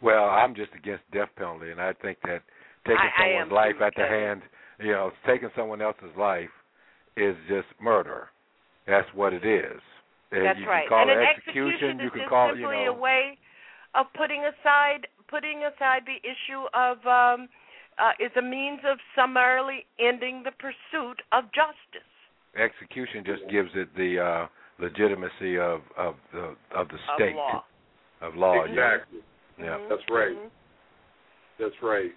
[0.02, 2.42] Well, I'm just against death penalty, and I think that
[2.86, 4.42] taking I, someone's I life at the hand,
[4.78, 6.52] you know, taking someone else's life
[7.16, 8.28] is just murder.
[8.86, 9.80] That's what it is.
[10.30, 10.88] And That's you right.
[10.88, 11.72] Can call and it an execution.
[11.72, 12.94] execution You can call it, simply you know.
[12.94, 13.37] a way
[13.98, 17.48] of putting aside putting aside the issue of um,
[17.98, 22.08] uh, is a means of summarily ending the pursuit of justice.
[22.56, 24.46] Execution just gives it the uh,
[24.78, 27.64] legitimacy of of the of the state Of state law.
[28.22, 28.54] of law.
[28.64, 28.70] yeah.
[28.70, 29.18] exactly
[29.58, 29.64] Yeah.
[29.78, 29.88] Mhm.
[29.90, 30.50] that's right Mhm.
[31.58, 32.12] that's right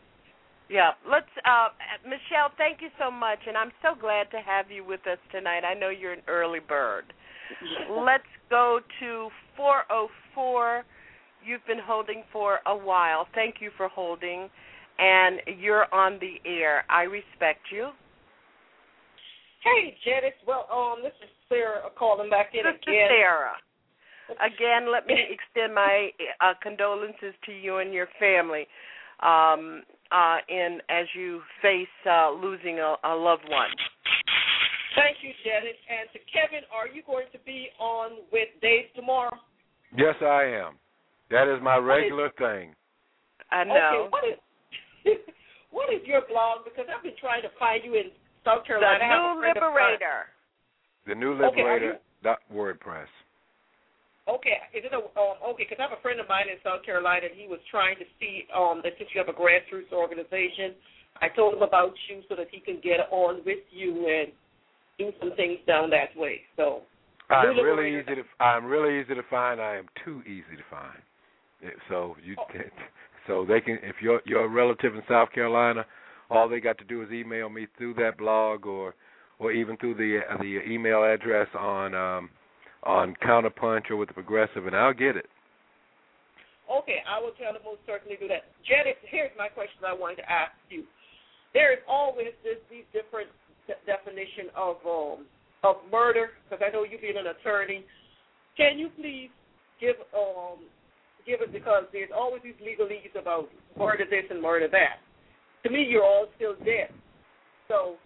[0.70, 1.70] Yeah, let's uh
[2.06, 5.64] Michelle, thank you so much and I'm so glad to have you with us tonight.
[5.66, 7.12] I know you're an early bird.
[7.90, 10.86] Let's go to 404.
[11.46, 13.28] You've been holding for a while.
[13.34, 14.50] Thank you for holding
[15.00, 16.84] and you're on the air.
[16.90, 17.90] I respect you.
[19.64, 20.38] Hey, Janice.
[20.46, 23.08] Well, um, this is Sarah calling back in Sister again.
[23.10, 23.54] Sarah.
[24.40, 26.10] Again, let me extend my
[26.40, 28.66] uh, condolences to you and your family.
[29.22, 33.70] um, uh, in as you face uh, losing a, a loved one.
[34.96, 35.76] Thank you, Janet.
[35.88, 39.32] And to Kevin, are you going to be on with Dave tomorrow?
[39.96, 40.76] Yes, I am.
[41.32, 42.76] That is my regular thing.
[43.52, 43.74] I know.
[43.74, 44.38] Okay, what is
[45.72, 46.66] what is your blog?
[46.66, 48.12] Because I've been trying to find you in
[48.44, 49.00] South Carolina.
[49.00, 50.20] The New friend of mine- Liberator.
[51.08, 53.10] The new Okay, are liberator dot WordPress.
[54.30, 55.66] Okay, is it a um, okay?
[55.66, 58.06] Because I have a friend of mine in South Carolina, and he was trying to
[58.20, 60.76] see um that since you have a grassroots organization,
[61.24, 64.32] I told him about you so that he can get on with you and
[65.00, 66.42] do some things down that way.
[66.56, 66.84] So
[67.32, 69.60] I'm really easy to I'm really easy to find.
[69.60, 71.00] I am too easy to find.
[71.90, 72.46] So you Oh.
[73.28, 75.86] so they can if you're you're a relative in South Carolina,
[76.30, 78.96] all they got to do is email me through that blog or
[79.40, 82.30] or even through the uh, the email address on um
[82.84, 85.28] on Counterpunch or with the Progressive, and I'll get it.
[86.72, 88.46] Okay, I will tell them most certainly do that.
[88.66, 90.84] Janet, here's my question I wanted to ask you.
[91.54, 93.30] There is always this these different
[93.68, 95.26] de- definition of um
[95.64, 97.86] of murder because I know you being an attorney.
[98.58, 99.30] Can you please
[99.80, 100.66] give um
[101.26, 105.00] give it because there's always these legalese about murder this and murder that.
[105.64, 106.90] To me, you're all still dead.
[107.68, 107.98] So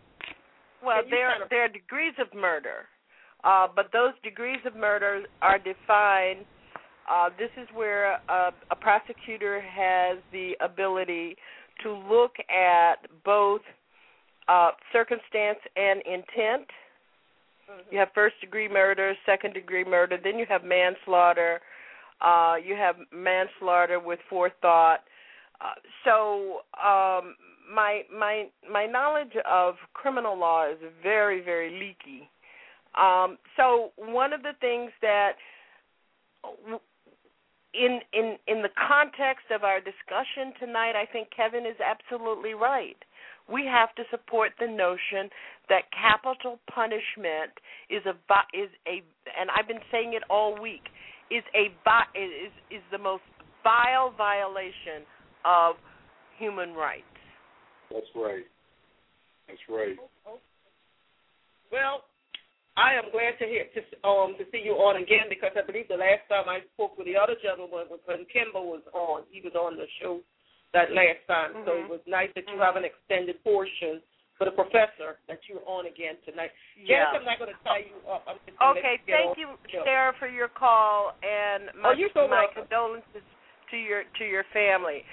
[0.84, 2.88] Well, there kind of- there are degrees of murder,
[3.44, 6.46] uh, but those degrees of murder are defined.
[7.08, 11.38] Uh, this is where a, a prosecutor has the ability
[11.84, 13.62] to look at both
[14.48, 16.70] uh, circumstance and intent.
[17.90, 21.62] You have first degree murder, second degree murder, then you have manslaughter.
[22.22, 25.02] Uh, you have manslaughter with forethought.
[25.62, 25.74] Uh,
[26.04, 27.36] so um,
[27.74, 32.30] my my my knowledge of criminal law is very very leaky.
[32.98, 35.34] Um, so one of the things that
[37.74, 42.98] in in in the context of our discussion tonight, I think Kevin is absolutely right.
[43.48, 45.30] We have to support the notion
[45.70, 47.52] that capital punishment
[47.90, 48.16] is a
[48.58, 49.04] is a
[49.40, 50.88] and I've been saying it all week
[51.32, 51.74] is a
[52.18, 53.24] is is the most
[53.64, 55.06] vile violation
[55.44, 55.76] of
[56.38, 57.04] human rights.
[57.92, 58.46] That's right.
[59.48, 59.98] That's right.
[61.72, 62.06] Well,
[62.78, 65.88] I am glad to hear to um to see you on again because I believe
[65.88, 69.24] the last time I spoke with the other gentleman was when Kimbo was on.
[69.32, 70.20] He was on the show
[70.74, 74.04] that last time, so it was nice that you have an extended portion
[74.38, 76.52] for the professor that you're on again tonight.
[76.76, 77.08] Yeah.
[77.08, 78.28] Janice, I'm not going to tie you up.
[78.28, 79.84] Okay, let you get thank you, with the show.
[79.88, 82.68] Sarah, for your call and my, Oh, so my welcome.
[82.68, 83.24] condolences
[83.72, 85.04] to your to your family.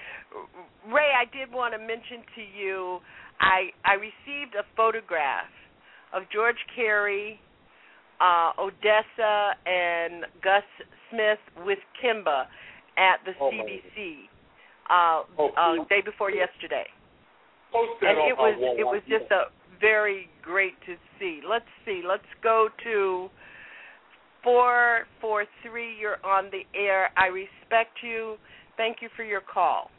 [0.91, 2.99] Ray, I did want to mention to you,
[3.41, 5.51] I I received a photograph
[6.13, 7.41] of George Carey,
[8.21, 10.67] uh, Odessa, and Gus
[11.11, 12.45] Smith with Kimba
[12.99, 13.51] at the Oh,
[14.91, 16.85] uh, Oh, uh, day before yesterday
[17.75, 19.45] and it was it was just a
[19.81, 21.41] very great to see.
[21.49, 22.03] Let's see.
[22.07, 23.29] Let's go to
[24.45, 25.97] four four three.
[25.99, 27.11] You're on the air.
[27.17, 28.37] I respect you.
[28.77, 29.91] Thank you for your call.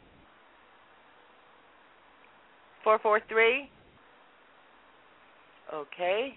[2.82, 3.70] Four four three.
[5.72, 6.34] Okay.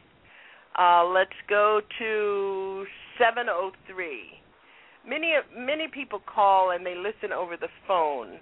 [0.78, 2.86] Uh, let's go to
[3.20, 4.42] seven oh three.
[5.08, 8.40] Many many people call and they listen over the phone.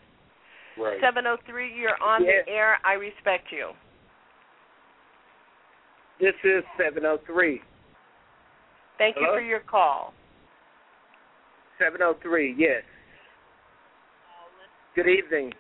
[0.78, 1.00] Right.
[1.00, 2.46] 703, you're on Yes.
[2.46, 2.80] the air.
[2.84, 3.72] I respect you.
[6.20, 7.62] This is 703.
[8.98, 9.34] Thank Hello?
[9.34, 10.14] you for your call.
[11.78, 12.84] 703, yes.
[14.96, 15.54] Good evening.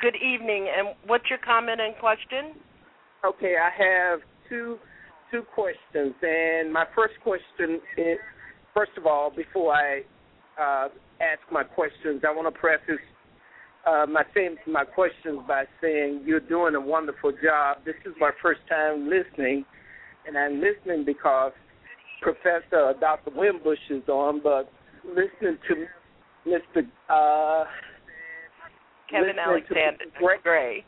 [0.00, 0.68] Good evening.
[0.76, 2.60] And what's your comment and question?
[3.24, 4.78] Okay, I have two
[5.30, 8.18] two questions, and my first question is,
[8.72, 10.02] first of all, before I
[10.60, 10.88] uh,
[11.20, 13.02] ask my questions, I want to preface
[13.86, 17.78] uh, my same my questions by saying you're doing a wonderful job.
[17.84, 19.64] This is my first time listening,
[20.26, 21.52] and I'm listening because
[22.20, 23.30] Professor Dr.
[23.30, 24.70] Winbush is on, but
[25.04, 25.86] listening to
[26.46, 26.82] Mr.
[27.08, 27.64] Uh,
[29.10, 30.04] Kevin Alexander
[30.42, 30.84] Gray.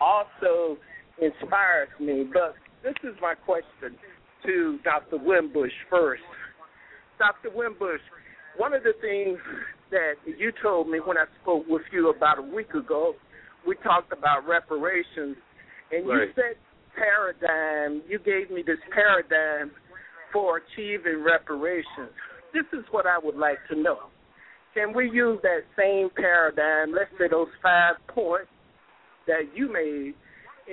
[0.00, 0.78] also
[1.20, 2.24] inspires me.
[2.32, 3.98] But this is my question
[4.46, 5.18] to Dr.
[5.18, 6.22] Winbush first.
[7.18, 7.50] Dr.
[7.50, 7.98] Winbush,
[8.56, 9.38] one of the things
[9.90, 13.14] that you told me when I spoke with you about a week ago,
[13.66, 15.36] we talked about reparations,
[15.90, 16.56] and you said
[16.96, 18.02] paradigm.
[18.08, 19.70] You gave me this paradigm
[20.32, 22.12] for achieving reparations.
[22.52, 23.98] This is what I would like to know.
[24.74, 28.50] Can we use that same paradigm, let's say those five points
[29.26, 30.14] that you made,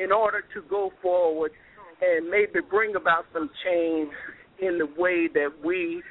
[0.02, 1.52] in order to go forward
[2.02, 4.12] and maybe bring about some change
[4.60, 6.04] in the way that we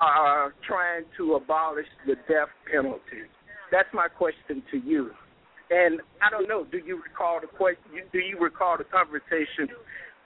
[0.00, 3.28] are trying to abolish the death penalty?
[3.70, 5.10] That's my question to you.
[5.70, 6.64] And I don't know.
[6.64, 8.04] Do you recall the question?
[8.12, 9.74] Do you recall the conversation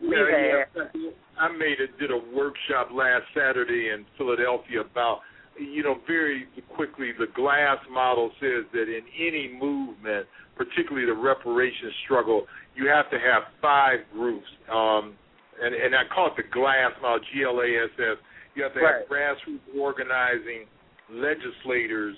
[0.01, 0.91] we yeah, had?
[0.95, 1.11] yeah.
[1.39, 5.21] I made a did a workshop last Saturday in Philadelphia about
[5.59, 10.27] you know very quickly the glass model says that in any movement,
[10.57, 14.47] particularly the reparations struggle, you have to have five groups.
[14.71, 15.15] Um,
[15.63, 18.19] and and I call it the glass model, G L A S S.
[18.59, 20.67] You have to have grassroots organizing,
[21.15, 22.17] legislators,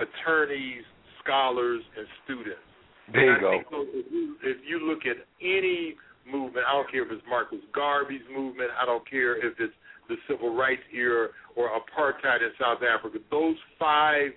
[0.00, 0.80] attorneys,
[1.22, 2.64] scholars, and students.
[3.12, 3.50] There you And I go.
[3.52, 5.94] think if you, if you look at any
[6.24, 9.74] movement, I don't care if it's Marcus Garvey's movement, I don't care if it's
[10.08, 14.32] the civil rights era or apartheid in South Africa, those five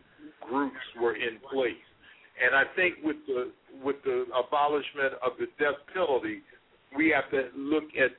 [0.50, 1.80] groups were in place.
[2.36, 3.52] And I think with the
[3.82, 6.42] with the abolishment of the death penalty,
[6.98, 8.12] we have to look at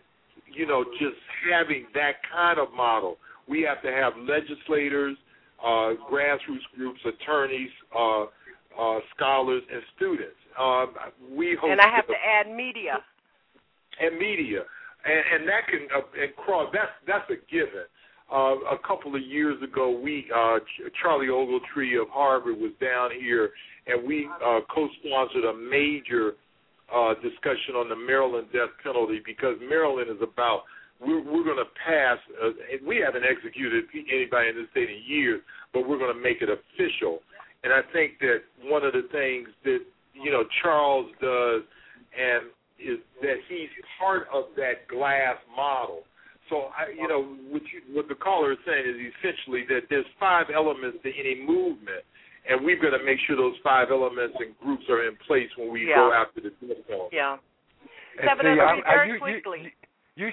[0.54, 1.20] you know just
[1.52, 3.18] having that kind of model.
[3.48, 5.16] We have to have legislators,
[5.62, 10.36] uh, grassroots groups, attorneys, uh, uh, scholars, and students.
[10.58, 10.94] Um,
[11.34, 12.98] we hope And I have to add media.
[14.00, 14.60] and media,
[15.04, 16.68] and, and that can uh, and cross.
[16.72, 17.84] That's that's a given.
[18.30, 20.58] Uh, a couple of years ago, we uh,
[21.00, 23.50] Charlie Ogletree of Harvard was down here,
[23.86, 26.32] and we uh, co-sponsored a major
[26.92, 30.62] uh, discussion on the Maryland death penalty because Maryland is about
[31.00, 32.18] we're, we're going to pass.
[32.42, 32.50] Uh,
[32.86, 35.40] we haven't executed anybody in the state in years,
[35.72, 37.20] but we're going to make it official.
[37.64, 39.80] And I think that one of the things that
[40.14, 41.62] you know Charles does,
[42.16, 42.46] and
[42.78, 43.68] is that he's
[43.98, 46.02] part of that glass model.
[46.48, 50.06] So I, you know, what, you, what the caller is saying is essentially that there's
[50.20, 52.06] five elements to any movement,
[52.48, 55.72] and we've got to make sure those five elements and groups are in place when
[55.72, 57.10] we go after the penalty.
[57.12, 57.36] Yeah.
[58.20, 59.60] And Seven see, I- very you- you- quickly.
[59.64, 59.70] You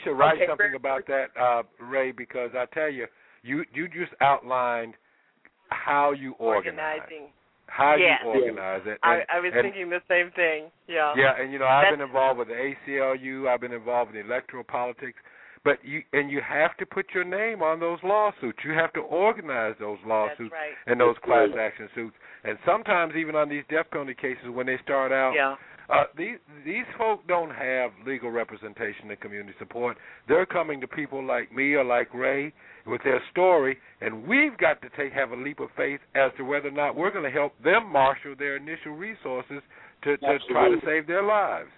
[0.04, 3.06] should write Okay, something about that, uh, Ray, because I tell you,
[3.44, 4.94] you you just outlined
[5.70, 7.30] how you organize, Organizing.
[7.68, 9.00] how you organize it.
[9.04, 10.72] I, And- I was and- thinking the same thing.
[10.88, 11.14] Yeah.
[11.16, 13.48] Yeah, and you know I've That's- been involved with the ACLU.
[13.50, 15.20] I've been involved in electoral politics.
[15.66, 18.60] But you and you have to put your name on those lawsuits.
[18.66, 20.76] You have to organize those lawsuits right.
[20.88, 22.18] and those class action suits.
[22.44, 25.56] And sometimes even on these death penalty cases, when they start out, Yeah.
[25.90, 29.98] Uh, these these folk don't have legal representation and community support.
[30.28, 32.54] They're coming to people like me or like Ray
[32.86, 36.44] with their story, and we've got to take have a leap of faith as to
[36.44, 39.62] whether or not we're going to help them marshal their initial resources
[40.04, 41.70] to, to try to save their lives.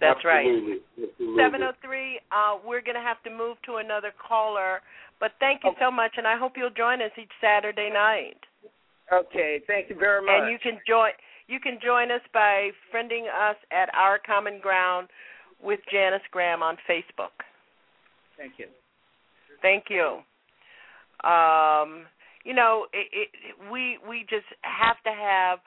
[0.00, 0.46] That's right.
[0.46, 0.80] Absolutely.
[0.96, 1.42] Absolutely.
[1.42, 2.20] Seven oh three.
[2.32, 4.80] Uh, we're going to have to move to another caller,
[5.20, 8.40] but thank you so much, and I hope you'll join us each Saturday night.
[9.12, 10.30] Okay, thank you very much.
[10.32, 11.10] And you can join.
[11.50, 15.08] You can join us by friending us at Our Common Ground
[15.60, 17.34] with Janice Graham on Facebook.
[18.38, 18.66] Thank you.
[19.60, 20.20] Thank you.
[21.28, 22.06] Um,
[22.44, 23.28] you know, it, it,
[23.70, 25.58] we we just have to have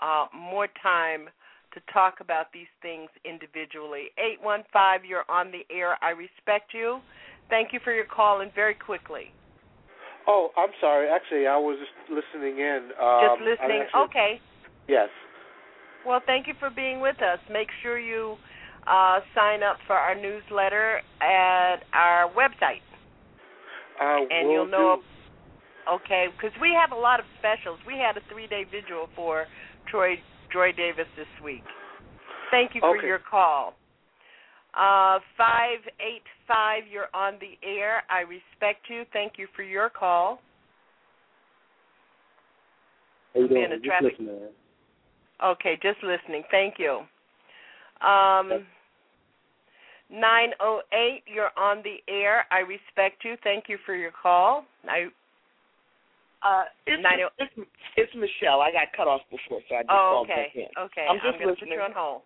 [0.00, 1.30] uh, more time
[1.72, 4.12] to talk about these things individually.
[4.18, 5.96] Eight one five, you're on the air.
[6.02, 7.00] I respect you.
[7.48, 9.32] Thank you for your call, and very quickly,
[10.28, 11.08] Oh, I'm sorry.
[11.08, 12.90] Actually, I was just listening in.
[13.00, 13.82] Um, just listening.
[13.82, 14.40] actually- Okay.
[14.86, 15.08] Yes.
[16.06, 17.38] Well, thank you for being with us.
[17.50, 18.36] Make sure you
[18.86, 22.82] uh, sign up for our newsletter at our website.
[24.00, 24.96] Uh, and you'll know.
[24.96, 25.02] do.
[25.94, 27.78] Okay, because we have a lot of specials.
[27.86, 29.46] We had a three-day vigil for
[29.90, 30.16] Troy
[30.52, 31.62] Troy Davis this week.
[32.50, 33.06] Thank you for Okay.
[33.06, 33.74] your call.
[34.74, 38.02] Uh, five eight five, you're on the air.
[38.08, 39.04] I respect you.
[39.12, 40.40] Thank you for your call.
[43.34, 43.64] How you I'm doing?
[43.72, 44.48] a Just traffic- listening.
[45.44, 46.42] Okay, just listening.
[46.50, 47.00] Thank you.
[48.06, 48.66] Um,
[50.10, 52.44] 908, you're on the air.
[52.50, 53.36] I respect you.
[53.42, 54.64] Thank you for your call.
[54.88, 55.08] I
[56.42, 57.52] Uh, it's, Nine oh- it's
[57.96, 58.60] it's Michelle.
[58.62, 60.48] I got cut off before, so I just Oh, called okay.
[60.48, 60.68] back in.
[60.84, 61.06] Okay.
[61.08, 61.72] I'm just put listening.
[61.74, 62.22] you on hold.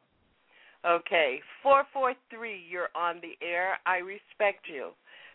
[0.86, 1.40] Okay.
[1.62, 3.78] Four four three, you're on the air.
[3.86, 4.90] I respect you.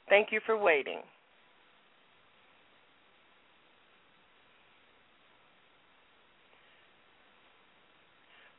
[0.07, 1.01] Thank you for waiting.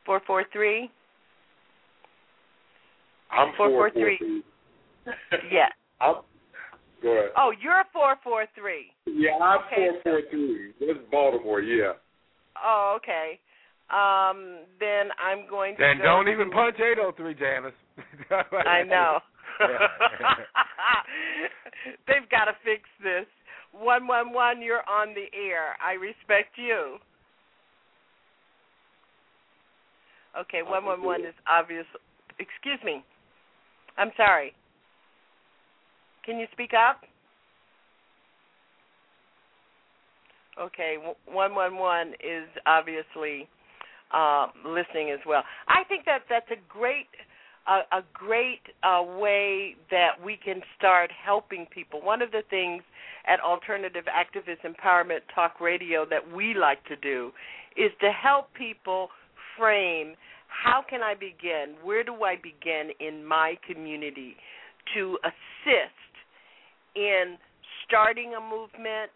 [0.05, 0.89] Four four three.
[3.31, 4.17] I'm Four, four, four, three.
[4.17, 4.43] three.
[5.51, 5.69] Yeah.
[6.01, 6.15] I'm,
[7.01, 7.31] go ahead.
[7.37, 8.87] Oh, you're four four three.
[9.05, 10.71] Yeah, I'm Okay, four four three.
[10.79, 11.61] That's Baltimore.
[11.61, 11.93] Yeah.
[12.63, 13.39] Oh, okay.
[13.89, 15.81] Um, then I'm going to.
[15.81, 17.73] Then go don't to- even punch 803, Janice.
[18.31, 19.19] I know.
[22.07, 23.25] They've got to fix this.
[23.73, 25.75] One one one, you're on the air.
[25.83, 26.97] I respect you.
[30.39, 31.85] Okay, one one one is obvious.
[32.39, 33.03] Excuse me.
[33.97, 34.53] I'm sorry.
[36.25, 37.01] Can you speak up?
[40.59, 43.47] Okay, one one one is obviously
[44.13, 45.43] uh, listening as well.
[45.67, 47.07] I think that that's a great
[47.67, 52.01] a, a great uh, way that we can start helping people.
[52.01, 52.83] One of the things
[53.27, 57.31] at Alternative Activist Empowerment Talk Radio that we like to do
[57.77, 59.09] is to help people
[59.57, 60.15] frame
[60.51, 61.75] how can I begin?
[61.83, 64.35] Where do I begin in my community
[64.93, 66.13] to assist
[66.95, 67.37] in
[67.87, 69.11] starting a movement,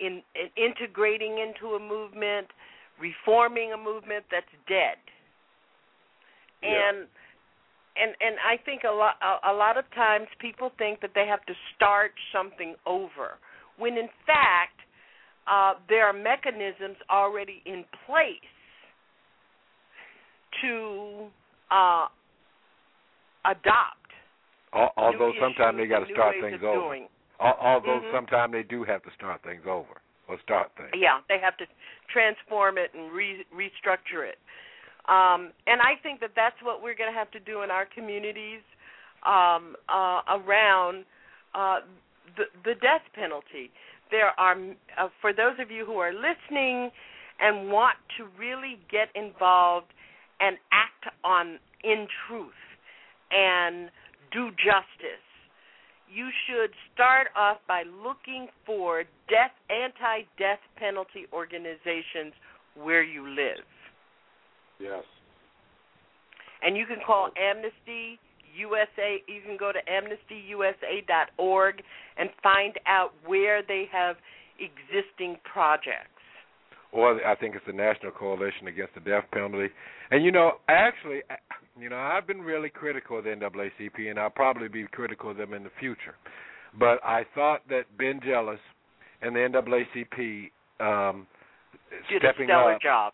[0.00, 2.48] in, in integrating into a movement,
[2.98, 4.96] reforming a movement that's dead?
[6.62, 6.88] Yeah.
[6.88, 7.06] And
[7.94, 11.26] and and I think a lot a, a lot of times people think that they
[11.26, 13.36] have to start something over
[13.76, 14.80] when in fact
[15.50, 18.51] uh, there are mechanisms already in place
[20.60, 21.30] to
[21.70, 22.06] uh,
[23.44, 23.98] adopt.
[24.72, 27.06] Although sometimes they got to start things over.
[27.40, 28.10] Although Mhm.
[28.10, 30.94] sometimes they do have to start things over or start things.
[30.94, 31.66] Yeah, they have to
[32.08, 34.38] transform it and re- restructure it.
[35.06, 37.86] Um, and I think that that's what we're going to have to do in our
[37.86, 38.62] communities
[39.24, 41.04] um, uh, around
[41.54, 41.80] uh,
[42.36, 43.70] the, the death penalty.
[44.10, 44.56] There are,
[44.98, 46.90] uh, for those of you who are listening
[47.40, 49.92] and want to really get involved
[50.42, 52.50] and act on in truth
[53.30, 53.90] and
[54.32, 55.24] do justice,
[56.12, 62.34] you should start off by looking for death anti-death penalty organizations
[62.74, 63.64] where you live.
[64.78, 65.04] Yes.
[66.62, 68.18] And you can call Amnesty
[68.56, 69.22] USA.
[69.26, 71.82] You can go to amnestyusa.org
[72.18, 74.16] and find out where they have
[74.58, 76.08] existing projects.
[76.92, 79.72] Or I think it's the National Coalition Against the Death Penalty.
[80.12, 81.22] And you know, actually,
[81.80, 85.38] you know, I've been really critical of the NAACP, and I'll probably be critical of
[85.38, 86.14] them in the future.
[86.78, 88.60] But I thought that Ben Jealous
[89.22, 91.26] and the NAACP um,
[92.10, 93.12] Did a stepping stellar up, job.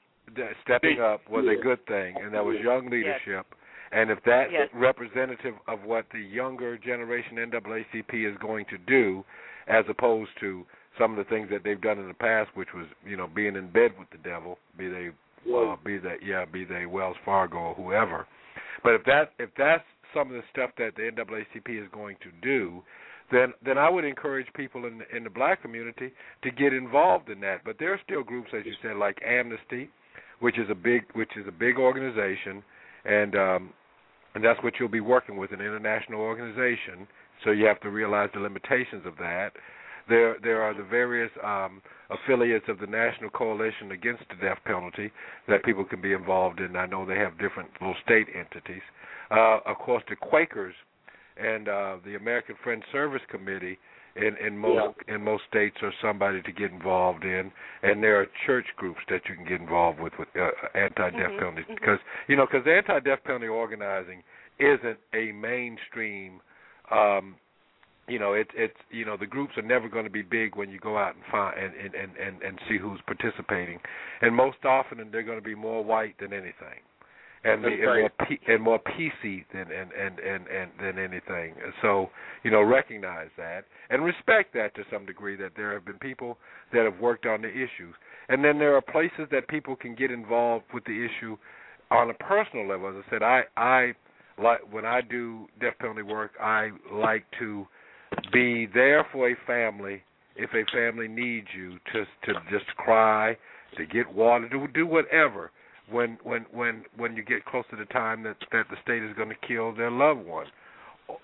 [0.65, 3.47] stepping up was a good thing, and that was young leadership.
[3.93, 4.69] And if that's Yes.
[4.75, 9.25] representative of what the younger generation NAACP is going to do,
[9.69, 10.67] as opposed to
[10.99, 13.55] some of the things that they've done in the past, which was you know being
[13.55, 15.11] in bed with the devil, be they
[15.55, 18.27] uh, be they yeah be they Wells Fargo or whoever.
[18.83, 19.85] But if that if that's
[20.15, 22.83] some of the stuff that the NAACP is going to do,
[23.31, 26.13] then then I would encourage people in in the black community
[26.43, 27.65] to get involved in that.
[27.65, 29.91] But there are still groups, as you said, like Amnesty,
[30.41, 32.63] which is a big which is a big organization,
[33.05, 33.71] and um,
[34.35, 37.07] and that's what you'll be working with an international organization.
[37.45, 39.51] So you have to realize the limitations of that.
[40.09, 45.11] There there are the various um, affiliates of the National Coalition Against the Death Penalty
[45.49, 46.77] that people can be involved in.
[46.77, 48.83] I know they have different little state entities.
[49.31, 50.75] Uh, of course, the Quakers
[51.37, 53.79] and uh, the American Friends Service Committee
[54.17, 57.53] in in most in most states are somebody to get involved in,
[57.83, 61.39] and there are church groups that you can get involved with with uh, anti-death Mhm,
[61.39, 61.75] penalty mhm.
[61.75, 64.23] because you know because anti-death penalty organizing
[64.59, 66.41] isn't a mainstream.
[66.91, 67.37] Um,
[68.09, 70.71] you know, it, it's you know the groups are never going to be big when
[70.71, 73.79] you go out and find and and and and, and see who's participating,
[74.23, 76.81] and most often they're going to be more white than anything,
[77.45, 78.11] and, the, and more.
[78.27, 81.55] P, and more PC than and, and and and than anything.
[81.83, 82.11] So
[82.43, 85.37] you know, recognize that and respect that to some degree.
[85.37, 86.39] That there have been people
[86.73, 87.95] that have worked on the issues,
[88.29, 91.37] and then there are places that people can get involved with the issue
[91.91, 92.89] on a personal level.
[92.89, 93.93] As I said, I I
[94.43, 97.67] like when I do death penalty work, I like to
[98.33, 100.03] be there for a family
[100.37, 103.37] if a family needs you to to just cry,
[103.77, 105.51] to get water, to do whatever
[105.91, 109.15] when when when when you get close to the time that that the state is
[109.17, 110.47] going to kill their loved one,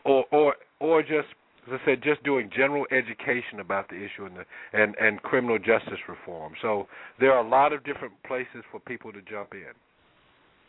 [0.05, 1.29] or or or just
[1.67, 5.59] as I said, just doing general education about the issue and the and and criminal
[5.59, 6.53] justice reform.
[6.61, 6.87] So
[7.21, 9.73] there are a lot of different places for people to jump in.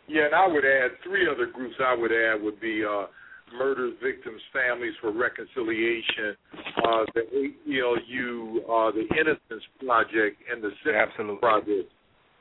[0.08, 1.76] Yeah, and I would add three other groups.
[1.84, 3.08] I would add would be uh,
[3.54, 6.36] Murder Victims Families for Reconciliation,
[6.84, 11.40] uh, the ACLU, uh, the Innocence Project, and the Sentencing Absolutely.
[11.40, 11.92] Project,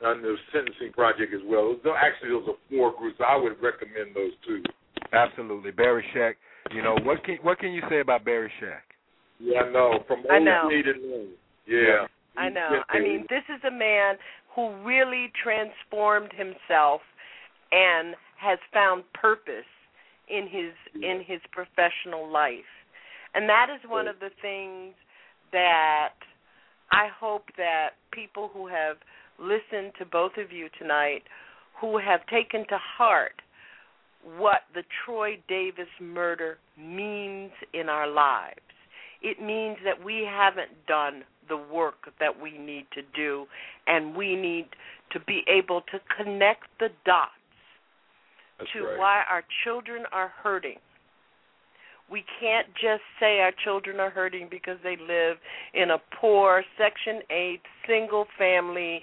[0.02, 1.76] and the Sentencing Project as well.
[1.84, 3.18] Those, actually, those are four groups.
[3.20, 4.62] I would recommend those two.
[5.12, 6.34] Absolutely, Barry Scheck.
[6.72, 8.82] You know what can what can you say about Barry Scheck?
[9.38, 9.98] Yeah, I know.
[10.08, 10.62] From I know.
[10.64, 11.28] old to new.
[11.66, 12.06] Yeah.
[12.36, 12.82] I know.
[12.88, 14.16] I mean, this is a man
[14.54, 17.00] who really transformed himself
[17.70, 19.66] and has found purpose
[20.28, 20.72] in his
[21.02, 22.72] in his professional life.
[23.34, 24.94] And that is one of the things
[25.52, 26.14] that
[26.92, 28.96] I hope that people who have
[29.38, 31.22] listened to both of you tonight
[31.80, 33.42] who have taken to heart
[34.38, 38.60] what the Troy Davis murder means in our lives.
[39.22, 43.46] It means that we haven't done the work that we need to do,
[43.86, 44.66] and we need
[45.12, 47.32] to be able to connect the dots
[48.58, 48.98] That's to right.
[48.98, 50.78] why our children are hurting.
[52.10, 55.38] We can't just say our children are hurting because they live
[55.72, 59.00] in a poor Section 8 single family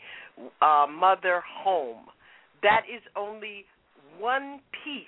[0.62, 2.06] uh, mother home.
[2.62, 3.66] That is only
[4.20, 5.06] one piece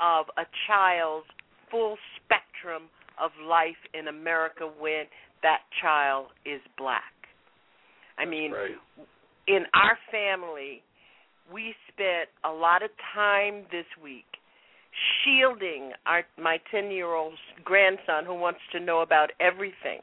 [0.00, 1.26] of a child's
[1.70, 2.84] full spectrum
[3.20, 5.04] of life in America when
[5.42, 7.02] that child is black.
[8.18, 8.52] I mean,
[9.48, 10.82] in our family,
[11.52, 14.24] we spent a lot of time this week
[15.24, 20.00] shielding our my 10-year-old grandson who wants to know about everything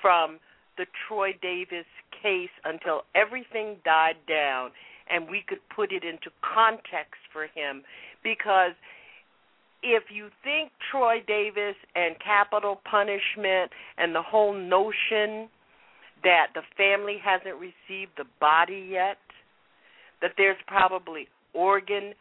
[0.00, 0.38] from
[0.76, 1.86] the Troy Davis
[2.22, 4.70] case until everything died down
[5.10, 7.82] and we could put it into context for him.
[8.22, 8.72] Because
[9.82, 15.48] if you think Troy Davis and capital punishment and the whole notion
[16.22, 19.18] that the family hasn't received the body yet,
[20.24, 22.14] that there's probably organ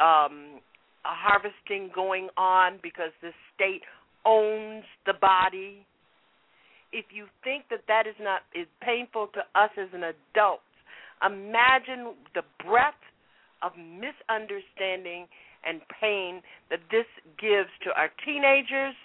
[0.00, 0.58] um,
[1.04, 3.82] harvesting going on because the state
[4.26, 5.86] owns the body.
[6.92, 10.66] If you think that that is not is painful to us as an adult,
[11.24, 12.98] imagine the breadth
[13.62, 15.30] of misunderstanding
[15.62, 17.06] and pain that this
[17.38, 18.98] gives to our teenagers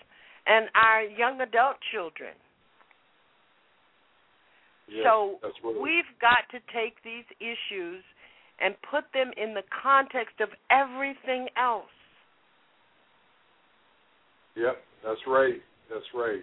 [0.48, 2.34] and our young adult children.
[4.88, 5.84] Yeah, so that's what it is.
[5.84, 8.04] we've got to take these issues
[8.60, 11.86] and put them in the context of everything else.
[14.56, 15.62] Yep, that's right.
[15.90, 16.42] That's right.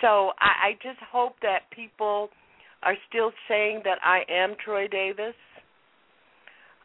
[0.00, 2.28] So I, I just hope that people
[2.82, 5.34] are still saying that I am Troy Davis.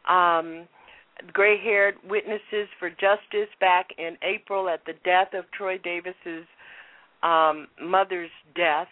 [0.10, 0.68] Um,
[1.34, 6.46] gray haired witnesses for justice back in April at the death of Troy Davis's
[7.24, 8.88] um, mother's death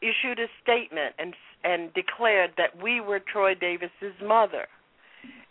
[0.00, 1.34] issued a statement and
[1.64, 4.66] and declared that we were Troy Davis's mother.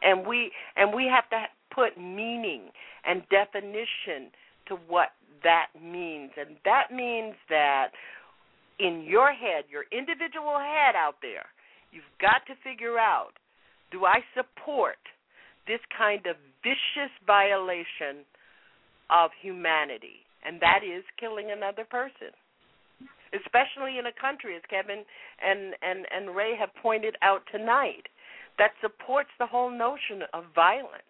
[0.03, 2.70] And we and we have to put meaning
[3.06, 4.32] and definition
[4.68, 5.10] to what
[5.44, 6.32] that means.
[6.38, 7.90] And that means that
[8.80, 11.45] in your head, your individual head out there,
[11.91, 13.34] you've got to figure out
[13.91, 14.99] do I support
[15.68, 18.24] this kind of vicious violation
[19.10, 20.24] of humanity?
[20.45, 22.34] And that is killing another person.
[23.31, 25.05] Especially in a country, as Kevin
[25.39, 28.03] and, and, and Ray have pointed out tonight,
[28.57, 31.07] that supports the whole notion of violence.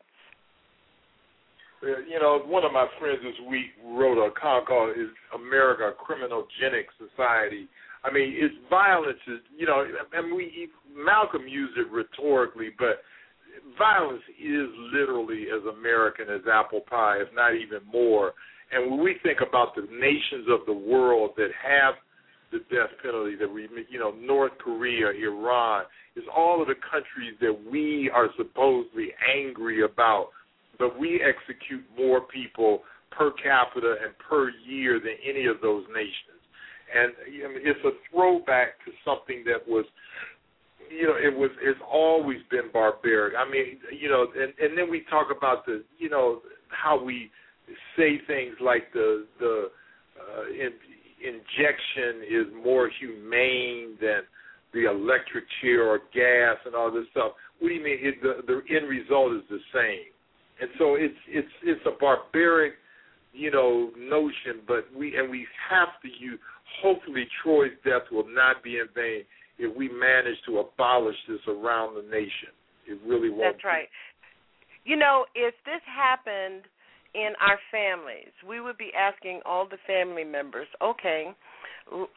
[1.82, 5.98] You know, one of my friends this week wrote a column called "Is America a
[5.98, 7.68] Criminogenic Society?"
[8.04, 9.84] I mean, it's violence is you know,
[10.14, 13.02] and we Malcolm used it rhetorically, but
[13.78, 18.34] violence is literally as American as apple pie, if not even more.
[18.72, 21.96] And when we think about the nations of the world that have
[22.52, 25.84] the death penalty, that we, you know, North Korea, Iran,
[26.16, 30.30] is all of the countries that we are supposedly angry about,
[30.80, 32.82] but we execute more people
[33.12, 36.40] per capita and per year than any of those nations.
[36.94, 37.14] And
[37.46, 39.86] I mean, it's a throwback to something that was
[40.90, 43.34] you know, it was it's always been barbaric.
[43.38, 47.32] I mean, you know, and and then we talk about the, you know, how we
[47.98, 49.68] say things like the the
[50.20, 50.72] uh, in,
[51.22, 54.22] injection is more humane than
[54.74, 57.34] the electric chair or gas and all this stuff.
[57.60, 57.98] What do you mean?
[58.02, 60.12] It, the the end result is the same,
[60.62, 62.74] and so it's it's it's a barbaric,
[63.34, 64.64] you know, notion.
[64.68, 66.40] But we and we have to use.
[66.82, 69.24] Hopefully, Troy's death will not be in vain
[69.60, 72.56] if we manage to abolish this around the nation.
[72.88, 73.56] It really won't.
[73.56, 73.90] That's right.
[74.86, 76.64] You know, if this happened
[77.14, 81.32] in our families, we would be asking all the family members, okay,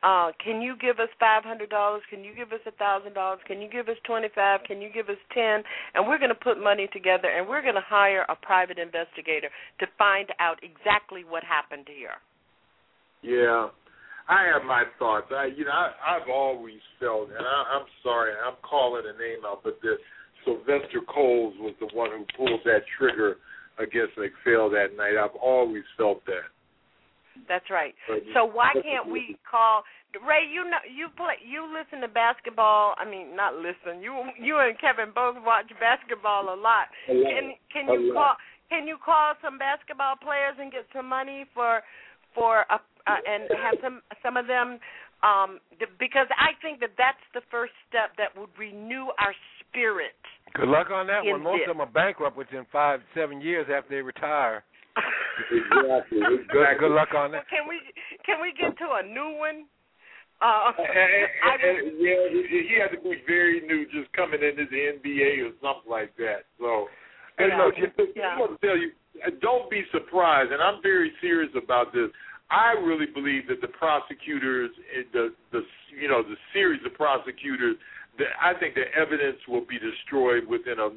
[0.02, 2.02] uh, can you give us five hundred dollars?
[2.10, 3.40] Can you give us a thousand dollars?
[3.46, 4.60] Can you give us twenty five?
[4.66, 5.64] Can you give us ten?
[5.94, 9.48] And we're going to put money together, and we're going to hire a private investigator
[9.80, 12.20] to find out exactly what happened here.
[13.22, 13.72] Yeah,
[14.28, 15.26] I have my thoughts.
[15.34, 19.42] I, you know, I, I've always felt, and I, I'm sorry, I'm calling a name
[19.46, 19.96] out, but the
[20.44, 23.38] Sylvester Coles was the one who pulled that trigger
[23.78, 25.16] against MacPhail that night.
[25.18, 26.48] I've always felt that.
[27.48, 27.94] That's right.
[28.32, 29.82] So why can't we call
[30.22, 30.46] Ray?
[30.46, 32.94] You know, you play, you listen to basketball.
[32.94, 34.00] I mean, not listen.
[34.00, 36.86] You you and Kevin both watch basketball a lot.
[37.10, 37.26] A lot.
[37.26, 37.44] Can
[37.74, 38.34] can you call
[38.70, 41.82] can you call some basketball players and get some money for
[42.34, 44.78] for a, uh, and have some some of them
[45.26, 45.58] um
[45.98, 50.18] because I think that that's the first step that would renew our spirit.
[50.54, 51.42] Good luck on that one.
[51.42, 51.68] Most this.
[51.68, 54.62] of them are bankrupt within five, seven years after they retire.
[55.50, 56.20] Exactly.
[56.54, 57.48] Good, good luck on that.
[57.50, 57.82] Can we
[58.24, 59.66] can we get to a new one?
[60.38, 64.66] Uh, and, and, and, yeah, he, he had to be very new, just coming into
[64.70, 66.46] the NBA or something like that.
[66.58, 66.86] So,
[67.38, 67.64] and Yeah.
[67.64, 68.34] look, just, Yeah.
[68.34, 68.92] I want to tell you,
[69.24, 72.10] uh, don't be surprised, and I'm very serious about this.
[72.50, 75.66] I really believe that the prosecutors, eh, the the
[75.98, 77.76] you know the series of prosecutors,
[78.18, 80.88] that I think the evidence will be destroyed within a,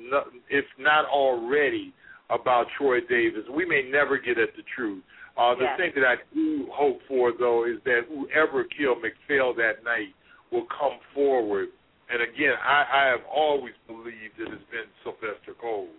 [0.50, 1.94] if not already,
[2.30, 3.44] about Troy Davis.
[3.50, 5.04] We may never get at the truth.
[5.38, 5.78] Uh, the Yes.
[5.78, 10.14] thing that I do hope for, though, is that whoever killed MacPhail that night
[10.52, 11.70] will come forward.
[12.10, 15.90] And again, I, I have always believed it's been Sylvester Cole.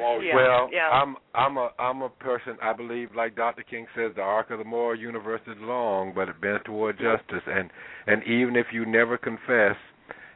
[0.00, 3.62] Always Well, I'm I'm a I'm a person I believe like Dr.
[3.62, 7.44] King says the arc of the moral universe is long, but it bends toward justice
[7.46, 7.70] and
[8.08, 9.76] and even if you never confess,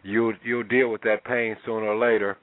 [0.08, 2.36] you'll you'll deal with that pain sooner or later.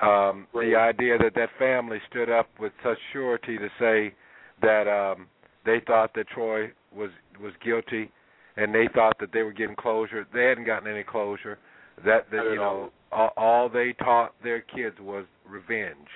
[0.00, 4.14] Um the idea that that family stood up with such surety to say
[4.60, 5.26] that um
[5.64, 8.10] they thought that Troy was was guilty
[8.56, 10.26] and they thought that they were getting closure.
[10.34, 11.58] They hadn't gotten any closure.
[12.04, 16.08] That that you know all, all they taught their kids was revenge.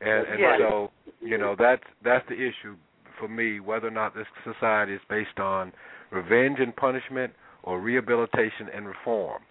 [0.00, 0.58] And and Yes.
[0.58, 2.74] so, you know, that's that's the issue
[3.18, 5.72] for me, whether or not this society is based on
[6.10, 9.42] revenge and punishment or rehabilitation and reform.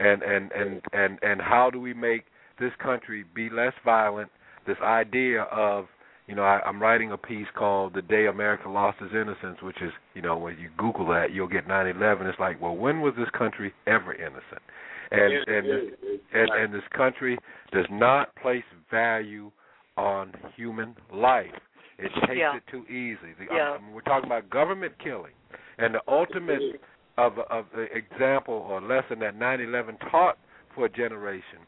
[0.00, 2.24] And and and and, and how do we make
[2.58, 4.30] this country be less violent?
[4.66, 5.86] This idea of
[6.26, 9.82] you know, I, I'm writing a piece called "The Day America Lost Its Innocence," which
[9.82, 12.22] is, you know, when you Google that, you'll get 9/11.
[12.28, 14.62] It's like, well, when was this country ever innocent?
[15.10, 17.36] And and this, and, and this country
[17.72, 18.62] does not place
[18.92, 19.50] value
[19.96, 21.50] on human life.
[21.98, 22.56] It takes Yeah.
[22.56, 23.34] it too easy.
[23.38, 23.72] The, Yeah.
[23.72, 25.32] I mean, we're talking about government killing,
[25.78, 26.80] and the ultimate
[27.26, 30.38] of of the example or lesson that 9/11 taught
[30.74, 31.60] for a generation,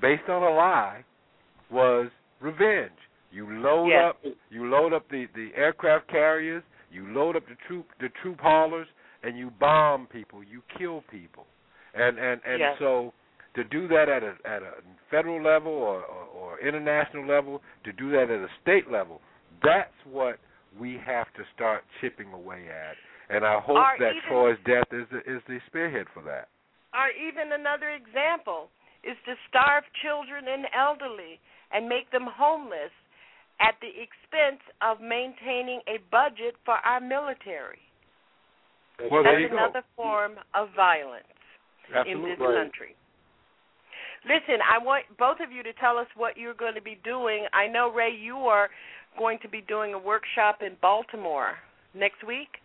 [0.00, 1.04] based on a lie,
[1.70, 2.08] was
[2.40, 2.98] revenge.
[3.30, 4.04] You load Yes.
[4.10, 4.16] up,
[4.50, 8.88] you load up the the aircraft carriers, you load up the troop the troop haulers,
[9.22, 11.46] and you bomb people, you kill people,
[11.94, 12.78] and and and Yes.
[12.78, 13.12] so
[13.54, 14.74] to do that at a at a
[15.10, 19.20] federal level or, or or international level, to do that at a state level,
[19.62, 20.38] that's what
[20.78, 22.96] we have to start chipping away at.
[23.30, 26.48] And I hope Or that even- Troy's death is the, is the spearhead for that.
[26.94, 28.70] Or even another example
[29.04, 31.38] is to starve children and elderly
[31.70, 32.90] and make them homeless
[33.60, 37.80] at the expense of maintaining a budget for our military.
[39.10, 39.56] Well, there That's you go.
[39.58, 41.26] another form of violence
[42.06, 42.96] in this country.
[44.24, 47.46] Listen, I want both of you to tell us what you're going to be doing.
[47.52, 48.70] I know Ray, you are
[49.16, 51.54] going to be doing a workshop in Baltimore
[51.94, 52.58] next week.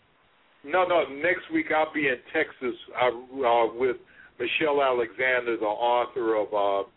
[0.63, 1.03] No, no.
[1.09, 3.97] Next week I'll be in Texas uh, uh, with
[4.39, 6.89] Michelle Alexander, the author of uh,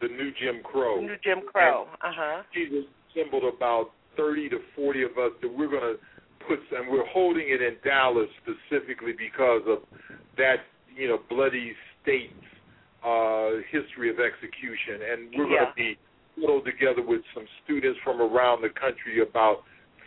[0.00, 1.00] the New Jim Crow.
[1.00, 1.86] New Jim Crow.
[2.02, 2.42] Uh huh.
[2.52, 2.68] She's
[3.14, 5.96] assembled about thirty to forty of us that we're going to
[6.46, 9.78] put, and we're holding it in Dallas specifically because of
[10.36, 10.56] that,
[10.96, 11.72] you know, bloody
[12.02, 12.34] state
[13.04, 15.96] uh, history of execution, and we're going to be
[16.40, 19.62] huddled together with some students from around the country, about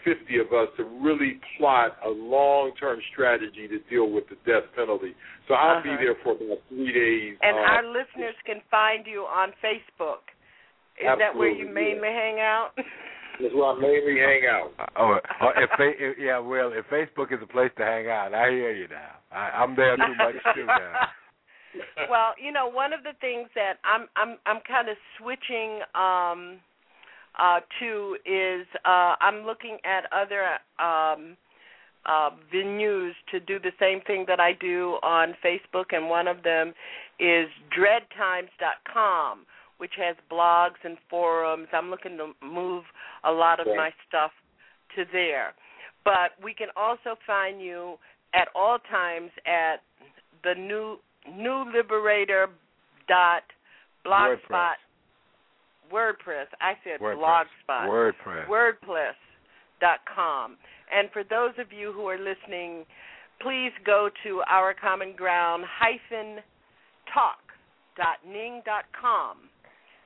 [0.06, 5.15] 50 of us, to really plot a long-term strategy to deal with the death penalty.
[5.48, 5.98] So I'll be Uh-huh.
[6.02, 7.38] there for about three days.
[7.41, 10.30] And uh, our listeners can find you on Facebook.
[11.02, 12.72] Is that where you Absolutely, mainly hang out?
[13.41, 14.72] That's where I mainly hang out.
[14.95, 18.34] Oh, oh if, fa- if yeah, well, if Facebook is a place to hang out,
[18.34, 19.19] I hear you now.
[19.30, 20.94] I, I'm there too much too now.
[22.10, 26.60] well, you know, one of the things that I'm I'm I'm kind of switching um
[27.40, 30.44] uh to is uh I'm looking at other
[30.80, 31.38] um
[32.06, 36.44] uh venues to do the same thing that I do on Facebook and one of
[36.44, 36.74] them
[37.20, 37.48] is
[37.78, 39.45] dreadtimes.com
[39.78, 41.68] which has blogs and forums.
[41.74, 42.86] I'm looking to move
[43.26, 43.76] a lot of Okay.
[43.76, 44.32] my stuff
[44.95, 45.53] to there.
[46.06, 47.99] But we can also find you
[48.34, 49.82] at all times at
[50.44, 50.99] the new
[51.30, 52.48] new liberator
[53.07, 53.44] dot
[54.06, 54.76] blogspot
[55.91, 56.48] WordPress.
[56.62, 57.45] I said WordPress.
[57.70, 57.90] blogspot.
[57.90, 58.48] WordPress.
[58.48, 59.16] WordPress
[59.82, 60.57] dot com.
[60.94, 62.86] And for those of you who are listening,
[63.41, 66.41] please go to our common ground hyphen
[67.14, 67.40] talk
[67.98, 69.38] dot ning dot com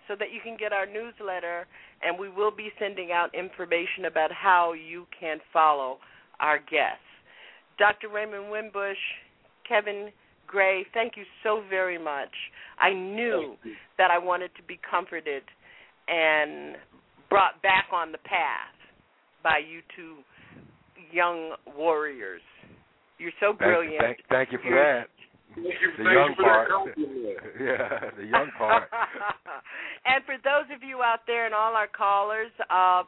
[0.08, 1.68] so that you can get our newsletter
[2.02, 6.00] and we will be sending out information about how you can follow
[6.40, 7.04] our guests.
[7.78, 8.10] Dr.
[8.10, 8.96] Raymond Winbush,
[9.68, 10.10] Kevin
[10.48, 12.34] Gray, thank you so very much.
[12.80, 13.56] I knew
[13.98, 15.44] that I wanted to be comforted
[16.10, 16.76] and
[17.30, 18.74] brought back on the path
[19.44, 20.18] by you two
[21.12, 22.42] young warriors.
[23.18, 24.02] You're so brilliant.
[24.02, 25.10] thank, thank you for You're- that.
[25.56, 26.70] You, The young part.
[27.60, 28.84] yeah, the young part.
[30.06, 33.04] and for those of you out there and all our callers, uh,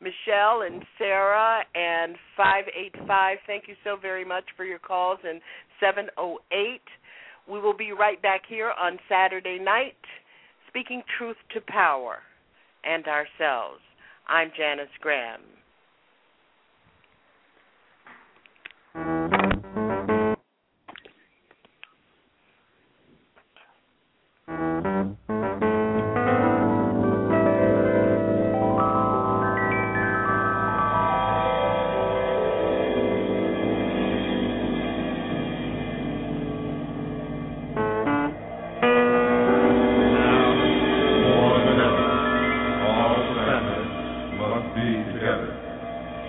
[0.00, 5.18] Michelle and Sarah and 585, thank you so very much for your calls.
[5.24, 5.40] And
[5.80, 6.80] 708.
[7.50, 9.96] We will be right back here on Saturday night,
[10.68, 12.18] speaking truth to power
[12.88, 13.80] and ourselves.
[14.28, 15.57] I'm Janice Graham.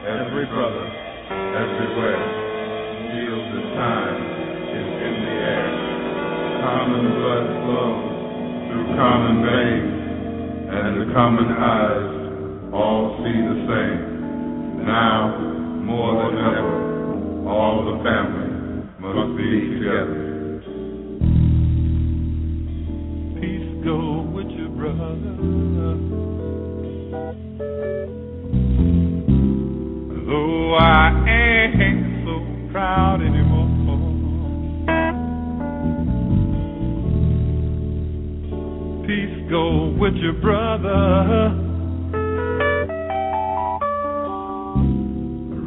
[0.09, 0.85] every brother,
[1.53, 2.25] everywhere,
[3.13, 4.17] feels the time
[4.73, 5.69] is in the air.
[6.65, 8.09] Common blood flows
[8.65, 9.93] through common veins,
[10.73, 14.81] and the common eyes all see the same.
[14.81, 15.37] Now,
[15.85, 18.49] more than ever, all the family
[18.97, 20.28] must be together.
[40.11, 41.53] with your brother.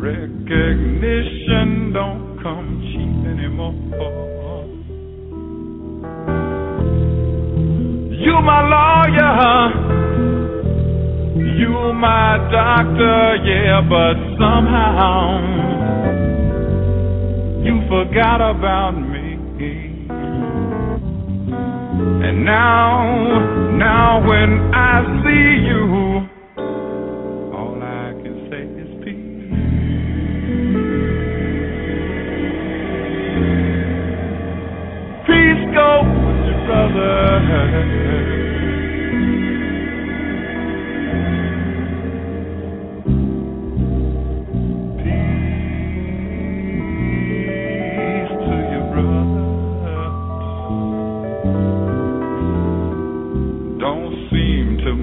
[0.00, 3.74] Recognition don't come cheap anymore.
[8.10, 9.70] You my lawyer,
[11.56, 15.38] you my doctor, yeah, but somehow
[17.62, 19.11] you forgot about me.
[22.24, 25.72] And now, now when I see you.
[35.26, 37.91] peace go with your brother.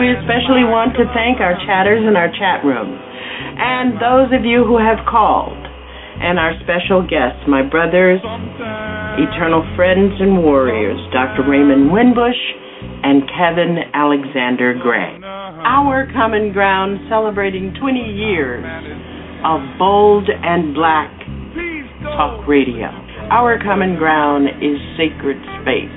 [0.00, 2.88] We especially want to thank our chatters in our chat room
[3.60, 8.24] and those of you who have called, and our special guests, my brothers,
[9.20, 11.44] eternal friends and warriors, Dr.
[11.44, 12.40] Raymond Winbush
[13.04, 15.20] and Kevin Alexander Gray.
[15.20, 18.64] Our Common Ground celebrating 20 years
[19.44, 21.12] of bold and black
[22.16, 22.88] talk radio.
[23.28, 25.92] Our common ground is sacred space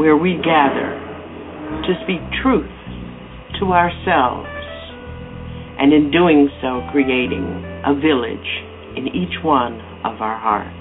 [0.00, 0.96] where we gather
[1.84, 2.77] to speak truth
[3.60, 4.48] to ourselves,
[5.78, 7.44] and in doing so, creating
[7.86, 8.48] a village
[8.96, 10.74] in each one of our hearts.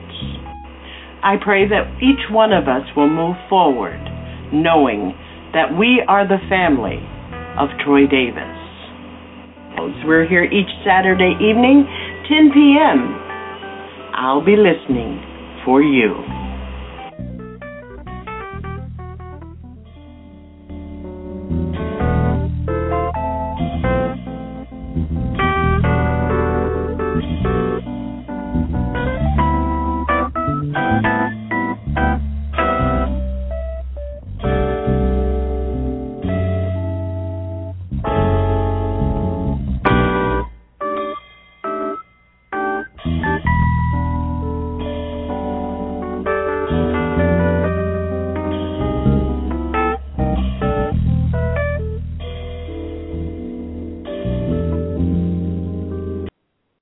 [1.23, 3.99] I pray that each one of us will move forward
[4.53, 5.13] knowing
[5.53, 7.01] that we are the family
[7.57, 8.55] of Troy Davis.
[10.05, 11.85] We're here each Saturday evening,
[12.29, 13.13] 10 p.m.
[14.15, 15.21] I'll be listening
[15.65, 16.46] for you.